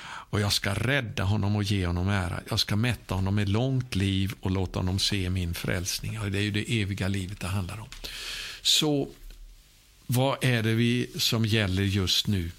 Och 0.05 0.39
jag 0.39 0.53
ska 0.53 0.73
rädda 0.73 1.23
honom 1.23 1.55
och 1.55 1.63
ge 1.63 1.85
honom 1.85 2.09
ära. 2.09 2.39
Jag 2.49 2.59
ska 2.59 2.75
mätta 2.75 3.15
honom 3.15 3.35
med 3.35 3.49
långt 3.49 3.95
liv 3.95 4.33
och 4.39 4.51
låta 4.51 4.79
honom 4.79 4.99
se 4.99 5.29
min 5.29 5.53
frälsning. 5.53 6.19
Och 6.19 6.31
det 6.31 6.37
är 6.37 6.41
ju 6.41 6.51
det 6.51 6.81
eviga 6.81 7.07
livet 7.07 7.39
det 7.39 7.47
handlar 7.47 7.79
om. 7.79 7.89
Så 8.61 9.09
vad 10.05 10.43
är 10.43 10.63
det 10.63 10.73
vi 10.73 11.09
som 11.17 11.45
gäller 11.45 11.83
just 11.83 12.27
nu? 12.27 12.51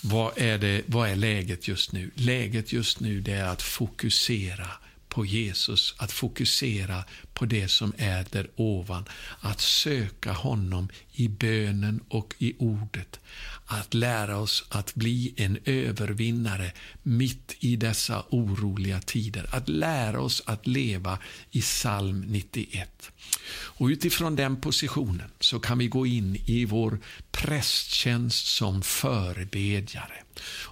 Vad 0.00 0.38
är, 0.38 0.58
det, 0.58 0.82
vad 0.86 1.08
är 1.08 1.16
läget 1.16 1.68
just 1.68 1.92
nu? 1.92 2.10
Läget 2.14 2.72
just 2.72 3.00
nu 3.00 3.20
det 3.20 3.32
är 3.32 3.44
att 3.44 3.62
fokusera 3.62 4.68
på 5.10 5.26
Jesus, 5.26 5.94
att 5.98 6.12
fokusera 6.12 7.04
på 7.34 7.46
det 7.46 7.68
som 7.68 7.92
är 7.96 8.26
där 8.30 8.50
ovan, 8.56 9.04
att 9.40 9.60
söka 9.60 10.32
honom 10.32 10.88
i 11.12 11.28
bönen 11.28 12.00
och 12.08 12.34
i 12.38 12.54
ordet, 12.58 13.20
att 13.66 13.94
lära 13.94 14.38
oss 14.38 14.64
att 14.68 14.94
bli 14.94 15.34
en 15.36 15.58
övervinnare 15.64 16.72
mitt 17.02 17.56
i 17.60 17.76
dessa 17.76 18.24
oroliga 18.30 19.00
tider, 19.00 19.46
att 19.50 19.68
lära 19.68 20.20
oss 20.20 20.42
att 20.46 20.66
leva 20.66 21.18
i 21.50 21.60
psalm 21.60 22.24
91. 22.28 23.10
Och 23.52 23.86
utifrån 23.86 24.36
den 24.36 24.60
positionen 24.60 25.30
så 25.40 25.60
kan 25.60 25.78
vi 25.78 25.86
gå 25.86 26.06
in 26.06 26.36
i 26.46 26.64
vår 26.64 26.98
prästtjänst 27.30 28.46
som 28.46 28.82
förebedjare 28.82 30.22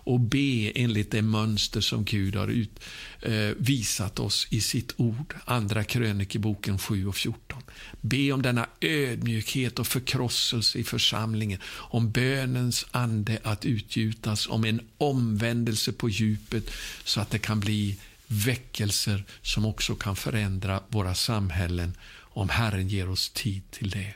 och 0.04 0.20
be 0.20 0.72
enligt 0.74 1.10
det 1.10 1.22
mönster 1.22 1.80
som 1.80 2.04
Gud 2.04 2.36
har 2.36 2.48
ut, 2.48 2.80
eh, 3.22 3.50
visat 3.58 4.18
oss 4.18 4.46
i 4.50 4.60
sitt 4.60 4.92
ord. 4.96 5.34
Andra 5.44 5.84
krönikeboken 5.84 6.78
7 6.78 7.06
och 7.06 7.16
14. 7.16 7.62
Be 8.00 8.32
om 8.32 8.42
denna 8.42 8.66
ödmjukhet 8.80 9.78
och 9.78 9.86
förkrosselse 9.86 10.78
i 10.78 10.84
församlingen, 10.84 11.60
om 11.68 12.10
bönens 12.10 12.86
ande 12.90 13.38
att 13.42 13.64
utgjutas, 13.64 14.46
om 14.46 14.64
en 14.64 14.80
omvändelse 14.98 15.92
på 15.92 16.08
djupet 16.08 16.70
så 17.04 17.20
att 17.20 17.30
det 17.30 17.38
kan 17.38 17.60
bli 17.60 17.96
väckelser 18.26 19.24
som 19.42 19.66
också 19.66 19.94
kan 19.94 20.16
förändra 20.16 20.82
våra 20.88 21.14
samhällen 21.14 21.96
om 22.38 22.48
Herren 22.48 22.88
ger 22.88 23.08
oss 23.08 23.30
tid 23.30 23.70
till 23.70 23.90
det. 23.90 24.14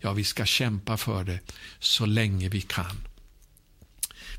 Ja, 0.00 0.12
vi 0.12 0.24
ska 0.24 0.44
kämpa 0.44 0.96
för 0.96 1.24
det 1.24 1.40
så 1.78 2.06
länge 2.06 2.48
vi 2.48 2.60
kan. 2.60 2.96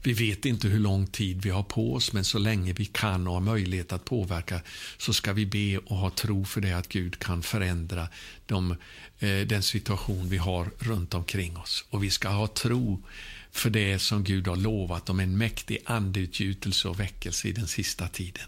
Vi 0.04 0.14
vet 0.14 0.46
inte 0.46 0.68
hur 0.68 0.80
lång 0.80 1.08
tid 1.08 1.42
vi 1.42 1.50
har 1.50 1.64
på 1.64 1.94
oss, 1.94 2.14
men 2.14 2.26
så 2.26 2.40
länge 2.40 2.74
vi 2.74 2.86
kan 2.86 3.28
och 3.28 3.34
har 3.34 3.42
möjlighet 3.42 3.92
att 3.92 4.06
påverka 4.06 4.62
så 4.98 5.14
ska 5.14 5.34
vi 5.34 5.46
be 5.46 5.78
och 5.78 5.98
ha 5.98 6.10
tro 6.10 6.46
för 6.46 6.62
det 6.62 6.74
att 6.74 6.88
Gud 6.90 7.20
kan 7.20 7.44
förändra 7.44 8.08
de, 8.46 8.72
eh, 9.20 9.40
den 9.48 9.64
situation 9.64 10.30
vi 10.30 10.38
har 10.38 10.72
runt 10.80 11.14
omkring 11.14 11.58
oss. 11.58 11.86
Och 11.90 12.04
vi 12.04 12.10
ska 12.10 12.30
ha 12.30 12.48
tro 12.48 13.04
för 13.52 13.70
det 13.70 14.00
som 14.00 14.24
Gud 14.24 14.48
har 14.48 14.56
lovat 14.56 15.10
om 15.10 15.20
en 15.20 15.38
mäktig 15.38 15.78
andeutgjutelse 15.86 16.88
och 16.88 17.00
väckelse 17.00 17.48
i 17.48 17.52
den 17.52 17.68
sista 17.68 18.08
tiden, 18.08 18.48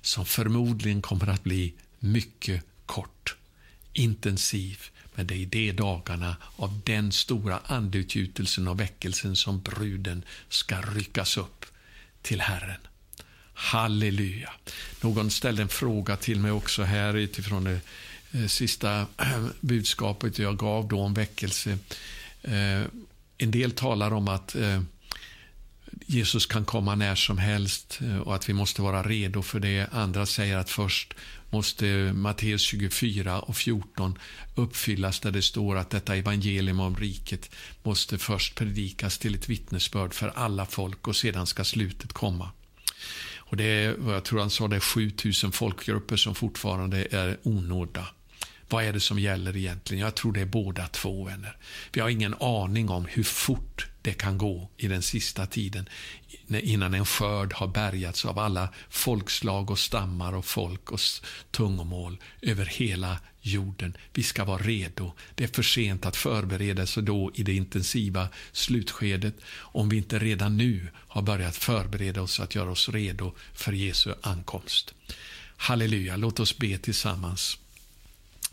som 0.00 0.26
förmodligen 0.26 1.02
kommer 1.02 1.26
att 1.26 1.44
bli 1.44 1.74
mycket 1.98 2.64
kort, 2.86 3.36
intensiv, 3.92 4.78
men 5.14 5.26
det 5.26 5.34
är 5.34 5.38
i 5.38 5.44
de 5.44 5.72
dagarna 5.72 6.36
av 6.56 6.80
den 6.84 7.12
stora 7.12 7.60
andeutgjutelsen 7.66 8.68
och 8.68 8.80
väckelsen 8.80 9.36
som 9.36 9.60
bruden 9.60 10.22
ska 10.48 10.80
ryckas 10.80 11.36
upp 11.36 11.66
till 12.22 12.40
Herren. 12.40 12.80
Halleluja. 13.54 14.52
Någon 15.00 15.30
ställde 15.30 15.62
en 15.62 15.68
fråga 15.68 16.16
till 16.16 16.40
mig 16.40 16.50
också 16.50 16.82
här 16.82 17.14
utifrån 17.14 17.64
det 17.64 17.80
eh, 18.32 18.46
sista 18.46 19.06
budskapet 19.60 20.38
jag 20.38 20.56
gav 20.56 20.88
då 20.88 21.00
om 21.00 21.14
väckelse. 21.14 21.78
Eh, 22.42 22.82
en 23.38 23.50
del 23.50 23.70
talar 23.70 24.12
om 24.12 24.28
att 24.28 24.54
eh, 24.54 24.82
Jesus 26.06 26.46
kan 26.46 26.64
komma 26.64 26.94
när 26.94 27.14
som 27.14 27.38
helst 27.38 28.00
och 28.24 28.34
att 28.34 28.48
vi 28.48 28.52
måste 28.52 28.82
vara 28.82 29.02
redo 29.02 29.42
för 29.42 29.60
det. 29.60 29.86
Andra 29.92 30.26
säger 30.26 30.56
att 30.56 30.70
först 30.70 31.14
måste 31.50 32.12
Matteus 32.14 32.62
24 32.62 33.40
och 33.40 33.56
14 33.56 34.18
uppfyllas 34.54 35.20
där 35.20 35.30
det 35.30 35.42
står 35.42 35.76
att 35.76 35.90
detta 35.90 36.16
evangelium 36.16 36.80
om 36.80 36.96
riket 36.96 37.50
måste 37.82 38.18
först 38.18 38.54
predikas 38.54 39.18
till 39.18 39.34
ett 39.34 39.48
vittnesbörd 39.48 40.14
för 40.14 40.28
alla 40.28 40.66
folk 40.66 41.08
och 41.08 41.16
sedan 41.16 41.46
ska 41.46 41.64
slutet 41.64 42.12
komma. 42.12 42.50
Och 43.36 43.56
det 43.56 43.64
är, 43.64 44.10
jag 44.10 44.24
tror 44.24 44.40
han 44.40 44.50
sa 44.50 44.68
det, 44.68 44.80
7000 44.80 45.52
folkgrupper 45.52 46.16
som 46.16 46.34
fortfarande 46.34 47.06
är 47.10 47.38
onådda. 47.42 48.06
Vad 48.68 48.84
är 48.84 48.92
det 48.92 49.00
som 49.00 49.18
gäller 49.18 49.56
egentligen? 49.56 50.04
Jag 50.04 50.14
tror 50.14 50.32
det 50.32 50.40
är 50.40 50.46
båda 50.46 50.86
två, 50.86 51.24
vänner. 51.24 51.56
Vi 51.92 52.00
har 52.00 52.08
ingen 52.08 52.34
aning 52.34 52.88
om 52.88 53.04
hur 53.04 53.22
fort 53.22 53.88
det 54.02 54.12
kan 54.12 54.38
gå 54.38 54.70
i 54.76 54.88
den 54.88 55.02
sista 55.02 55.46
tiden 55.46 55.88
innan 56.48 56.94
en 56.94 57.06
skörd 57.06 57.52
har 57.52 57.66
bärgats 57.66 58.24
av 58.24 58.38
alla 58.38 58.68
folkslag 58.88 59.70
och 59.70 59.78
stammar 59.78 60.32
och 60.32 60.44
folk 60.44 60.92
och 60.92 61.00
tungomål 61.50 62.18
över 62.42 62.64
hela 62.64 63.18
jorden. 63.40 63.96
Vi 64.12 64.22
ska 64.22 64.44
vara 64.44 64.62
redo. 64.62 65.12
Det 65.34 65.44
är 65.44 65.48
för 65.48 65.62
sent 65.62 66.06
att 66.06 66.16
förbereda 66.16 66.86
sig 66.86 67.02
då 67.02 67.30
i 67.34 67.42
det 67.42 67.52
intensiva 67.52 68.28
slutskedet 68.52 69.34
om 69.56 69.88
vi 69.88 69.96
inte 69.96 70.18
redan 70.18 70.56
nu 70.56 70.88
har 70.94 71.22
börjat 71.22 71.56
förbereda 71.56 72.22
oss 72.22 72.40
att 72.40 72.54
göra 72.54 72.70
oss 72.70 72.88
redo 72.88 73.34
för 73.52 73.72
Jesu 73.72 74.14
ankomst. 74.22 74.94
Halleluja, 75.56 76.16
låt 76.16 76.40
oss 76.40 76.58
be 76.58 76.78
tillsammans. 76.78 77.58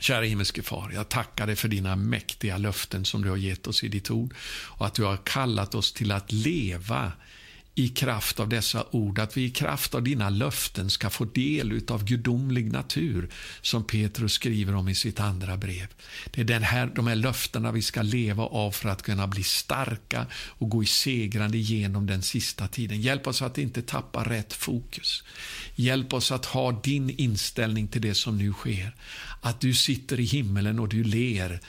Kära 0.01 0.25
himmelske 0.25 0.61
far, 0.61 0.91
jag 0.93 1.09
tackar 1.09 1.47
dig 1.47 1.55
för 1.55 1.67
dina 1.67 1.95
mäktiga 1.95 2.57
löften 2.57 3.05
som 3.05 3.21
du 3.21 3.29
har 3.29 3.37
gett 3.37 3.67
oss 3.67 3.83
i 3.83 3.87
ditt 3.87 4.11
ord 4.11 4.33
och 4.67 4.85
att 4.85 4.93
du 4.93 5.03
har 5.03 5.17
kallat 5.17 5.75
oss 5.75 5.93
till 5.93 6.11
att 6.11 6.31
leva 6.31 7.11
i 7.75 7.87
kraft 7.87 8.39
av 8.39 8.49
dessa 8.49 8.85
ord, 8.91 9.19
att 9.19 9.37
vi 9.37 9.43
i 9.43 9.49
kraft 9.49 9.95
av 9.95 10.03
dina 10.03 10.29
löften 10.29 10.89
ska 10.89 11.09
få 11.09 11.25
del 11.25 11.81
av 11.87 12.05
gudomlig 12.05 12.71
natur, 12.71 13.29
som 13.61 13.83
Petrus 13.83 14.33
skriver 14.33 14.75
om 14.75 14.87
i 14.87 14.95
sitt 14.95 15.19
andra 15.19 15.57
brev. 15.57 15.87
Det 16.31 16.41
är 16.41 16.45
den 16.45 16.63
här, 16.63 16.91
de 16.95 17.07
här 17.07 17.15
löftena 17.15 17.71
vi 17.71 17.81
ska 17.81 18.01
leva 18.01 18.43
av 18.43 18.71
för 18.71 18.89
att 18.89 19.01
kunna 19.01 19.27
bli 19.27 19.43
starka 19.43 20.25
och 20.33 20.69
gå 20.69 20.83
i 20.83 20.85
segrande 20.85 21.57
genom 21.57 22.05
den 22.07 22.21
sista 22.21 22.67
tiden. 22.67 23.01
Hjälp 23.01 23.27
oss 23.27 23.41
att 23.41 23.57
inte 23.57 23.81
tappa 23.81 24.23
rätt 24.23 24.53
fokus. 24.53 25.23
Hjälp 25.75 26.13
oss 26.13 26.31
att 26.31 26.45
ha 26.45 26.71
din 26.71 27.09
inställning 27.09 27.87
till 27.87 28.01
det 28.01 28.15
som 28.15 28.37
nu 28.37 28.53
sker. 28.53 28.95
Att 29.41 29.61
du 29.61 29.73
sitter 29.73 30.19
i 30.19 30.23
himmelen 30.23 30.79
och 30.79 30.89
du 30.89 31.03
ler 31.03 31.59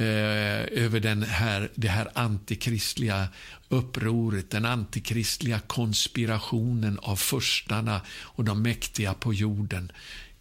eh, 0.00 0.84
över 0.84 1.00
den 1.00 1.22
här, 1.22 1.70
det 1.74 1.88
här 1.88 2.08
antikristliga 2.14 3.28
upproret, 3.68 4.50
den 4.50 4.64
antikristliga 4.64 5.60
konspirationen 5.66 6.98
av 6.98 7.16
förstarna 7.16 8.00
och 8.08 8.44
de 8.44 8.62
mäktiga 8.62 9.14
på 9.14 9.34
jorden. 9.34 9.92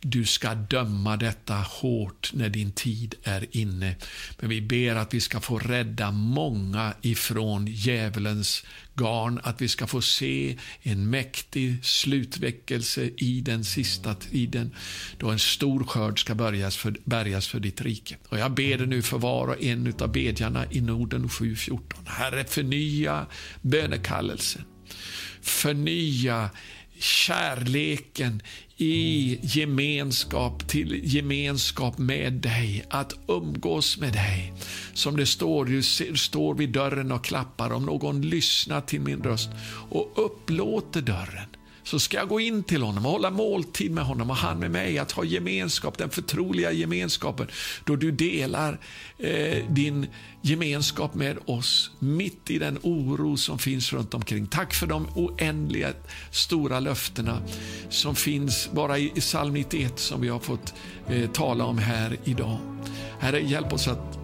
Du 0.09 0.25
ska 0.25 0.55
döma 0.55 1.17
detta 1.17 1.53
hårt 1.53 2.31
när 2.33 2.49
din 2.49 2.71
tid 2.71 3.15
är 3.23 3.45
inne. 3.51 3.95
Men 4.39 4.49
vi 4.49 4.61
ber 4.61 4.95
att 4.95 5.13
vi 5.13 5.21
ska 5.21 5.39
få 5.39 5.59
rädda 5.59 6.11
många 6.11 6.93
ifrån 7.01 7.67
djävulens 7.67 8.63
garn, 8.95 9.39
att 9.43 9.61
vi 9.61 9.67
ska 9.67 9.87
få 9.87 10.01
se 10.01 10.57
en 10.81 11.09
mäktig 11.09 11.85
slutväckelse 11.85 13.09
i 13.17 13.41
den 13.41 13.65
sista 13.65 14.15
tiden, 14.15 14.75
då 15.17 15.29
en 15.29 15.39
stor 15.39 15.83
skörd 15.83 16.19
ska 16.19 16.35
bärgas 16.35 16.77
för, 16.77 16.95
bärgas 17.03 17.47
för 17.47 17.59
ditt 17.59 17.81
rike. 17.81 18.17
Och 18.29 18.39
jag 18.39 18.51
ber 18.51 18.77
dig 18.77 18.87
nu 18.87 19.01
för 19.01 19.17
var 19.17 19.47
och 19.47 19.63
en 19.63 19.93
av 19.99 20.11
bedjarna 20.11 20.65
i 20.71 20.81
Norden 20.81 21.27
7.14. 21.27 21.79
Herre, 22.05 22.43
förnya 22.43 23.25
bönekallelsen. 23.61 24.63
Förnya 25.41 26.49
kärleken 26.99 28.41
i 28.77 29.39
gemenskap, 29.41 30.67
till 30.67 31.01
gemenskap 31.03 31.97
med 31.97 32.33
dig, 32.33 32.85
att 32.89 33.13
umgås 33.27 33.97
med 33.97 34.13
dig. 34.13 34.53
Som 34.93 35.17
det 35.17 35.25
står, 35.25 35.65
du 35.65 35.83
står 36.17 36.55
vid 36.55 36.69
dörren 36.69 37.11
och 37.11 37.25
klappar, 37.25 37.73
om 37.73 37.85
någon 37.85 38.21
lyssnar 38.21 38.81
till 38.81 39.01
min 39.01 39.23
röst 39.23 39.49
och 39.89 40.11
upplåter 40.15 41.01
dörren 41.01 41.56
så 41.87 41.99
ska 41.99 42.17
jag 42.17 42.27
gå 42.27 42.39
in 42.39 42.63
till 42.63 42.81
honom 42.81 43.05
och 43.05 43.11
hålla 43.11 43.29
måltid 43.29 43.91
med 43.91 44.03
honom 44.03 44.29
och 44.29 44.35
han 44.35 44.59
med 44.59 44.71
mig. 44.71 44.99
Att 44.99 45.11
ha 45.11 45.23
gemenskap, 45.23 45.97
den 45.97 46.09
förtroliga 46.09 46.71
gemenskapen 46.71 47.47
då 47.85 47.95
du 47.95 48.11
delar 48.11 48.79
eh, 49.17 49.65
din 49.69 50.07
gemenskap 50.41 51.15
med 51.15 51.37
oss 51.45 51.91
mitt 51.99 52.51
i 52.51 52.59
den 52.59 52.79
oro 52.81 53.37
som 53.37 53.59
finns 53.59 53.93
runt 53.93 54.13
omkring. 54.13 54.47
Tack 54.47 54.73
för 54.73 54.87
de 54.87 55.07
oändliga 55.15 55.93
stora 56.31 56.79
löftena 56.79 57.41
som 57.89 58.15
finns 58.15 58.69
bara 58.71 58.97
i, 58.97 59.11
i 59.15 59.21
psalm 59.21 59.53
91 59.53 59.99
som 59.99 60.21
vi 60.21 60.29
har 60.29 60.39
fått 60.39 60.73
eh, 61.09 61.31
tala 61.31 61.65
om 61.65 61.77
här 61.77 62.17
idag. 62.23 62.57
Herre, 63.19 63.39
hjälp 63.39 63.73
oss 63.73 63.87
att 63.87 64.19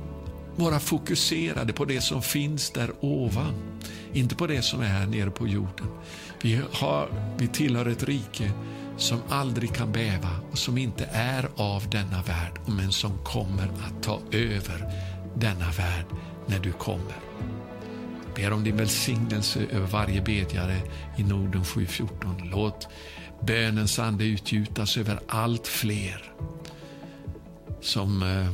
vara 0.55 0.80
fokuserade 0.80 1.74
på 1.74 1.86
det 1.86 2.01
som 2.01 2.22
finns 2.22 2.72
där 2.72 2.91
ovan, 2.99 3.53
inte 4.14 4.36
på 4.36 4.47
det 4.47 4.61
som 4.61 4.82
är 4.82 4.86
här 4.86 5.05
nere 5.05 5.32
på 5.32 5.47
jorden. 5.47 5.88
Vi, 6.43 6.61
har, 6.71 7.09
vi 7.37 7.47
tillhör 7.47 7.85
ett 7.85 8.03
rike 8.03 8.51
som 8.97 9.19
aldrig 9.29 9.73
kan 9.73 9.91
bäva 9.91 10.29
och 10.51 10.57
som 10.57 10.77
inte 10.77 11.09
är 11.11 11.49
av 11.55 11.89
denna 11.89 12.21
värld, 12.21 12.59
men 12.65 12.91
som 12.91 13.23
kommer 13.23 13.63
att 13.63 14.03
ta 14.03 14.19
över 14.31 14.93
denna 15.35 15.71
värld 15.71 16.05
när 16.47 16.59
du 16.59 16.71
kommer. 16.71 17.15
Jag 18.25 18.35
ber 18.35 18.53
om 18.53 18.63
din 18.63 18.77
välsignelse 18.77 19.65
över 19.71 19.87
varje 19.87 20.21
bedjare 20.21 20.77
i 21.17 21.23
Norden 21.23 21.65
714. 21.65 22.49
Låt 22.51 22.87
bönens 23.41 23.99
ande 23.99 24.25
utgjutas 24.25 24.97
över 24.97 25.19
allt 25.27 25.67
fler 25.67 26.33
som 27.81 28.23
eh, 28.23 28.51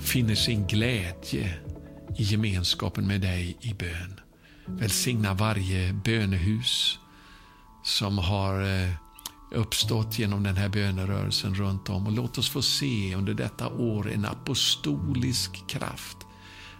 finner 0.00 0.34
sin 0.34 0.66
glädje 0.66 1.54
i 2.16 2.22
gemenskapen 2.22 3.06
med 3.06 3.20
dig 3.20 3.56
i 3.60 3.74
bön. 3.74 4.17
Välsigna 4.68 5.34
varje 5.34 5.92
bönehus 5.92 6.98
som 7.82 8.18
har 8.18 8.62
eh, 8.62 8.90
uppstått 9.50 10.18
genom 10.18 10.42
den 10.42 10.56
här 10.56 10.68
bönerörelsen 10.68 11.54
runt 11.54 11.88
om. 11.88 12.06
Och 12.06 12.12
låt 12.12 12.38
oss 12.38 12.50
få 12.50 12.62
se 12.62 13.14
under 13.14 13.34
detta 13.34 13.68
år 13.68 14.10
en 14.10 14.24
apostolisk 14.24 15.66
kraft. 15.66 16.16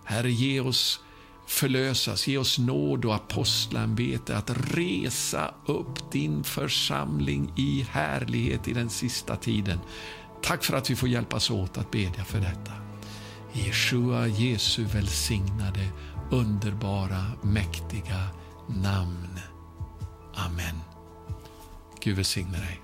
Herre, 0.05 0.31
ge 0.31 0.61
oss 0.61 1.01
förlösas, 1.47 2.29
ge 2.29 2.39
oss 2.39 2.59
nåd 2.59 3.05
och 3.05 3.15
apostlämbete 3.15 4.37
att 4.37 4.51
resa 4.75 5.55
upp 5.67 6.13
din 6.13 6.45
församling 6.45 7.53
i 7.57 7.87
härlighet 7.91 8.69
i 8.69 8.73
den 8.73 8.91
sista 8.91 9.37
tiden. 9.37 9.79
Tack 10.43 10.65
för 10.65 10.77
att 10.77 10.91
vi 10.91 10.97
får 10.97 11.09
hjälpas 11.09 11.51
åt 11.51 11.79
att 11.79 11.91
bedja 11.91 12.25
för 12.25 12.41
detta. 12.41 12.73
Jeshua, 13.53 14.27
Jesu 14.27 14.85
välsignade 14.85 15.89
underbara, 16.31 17.25
mäktiga 17.43 18.21
namn. 18.67 19.41
Amen. 20.35 20.81
Gud 22.01 22.17
välsigne 22.17 22.59
dig. 22.59 22.81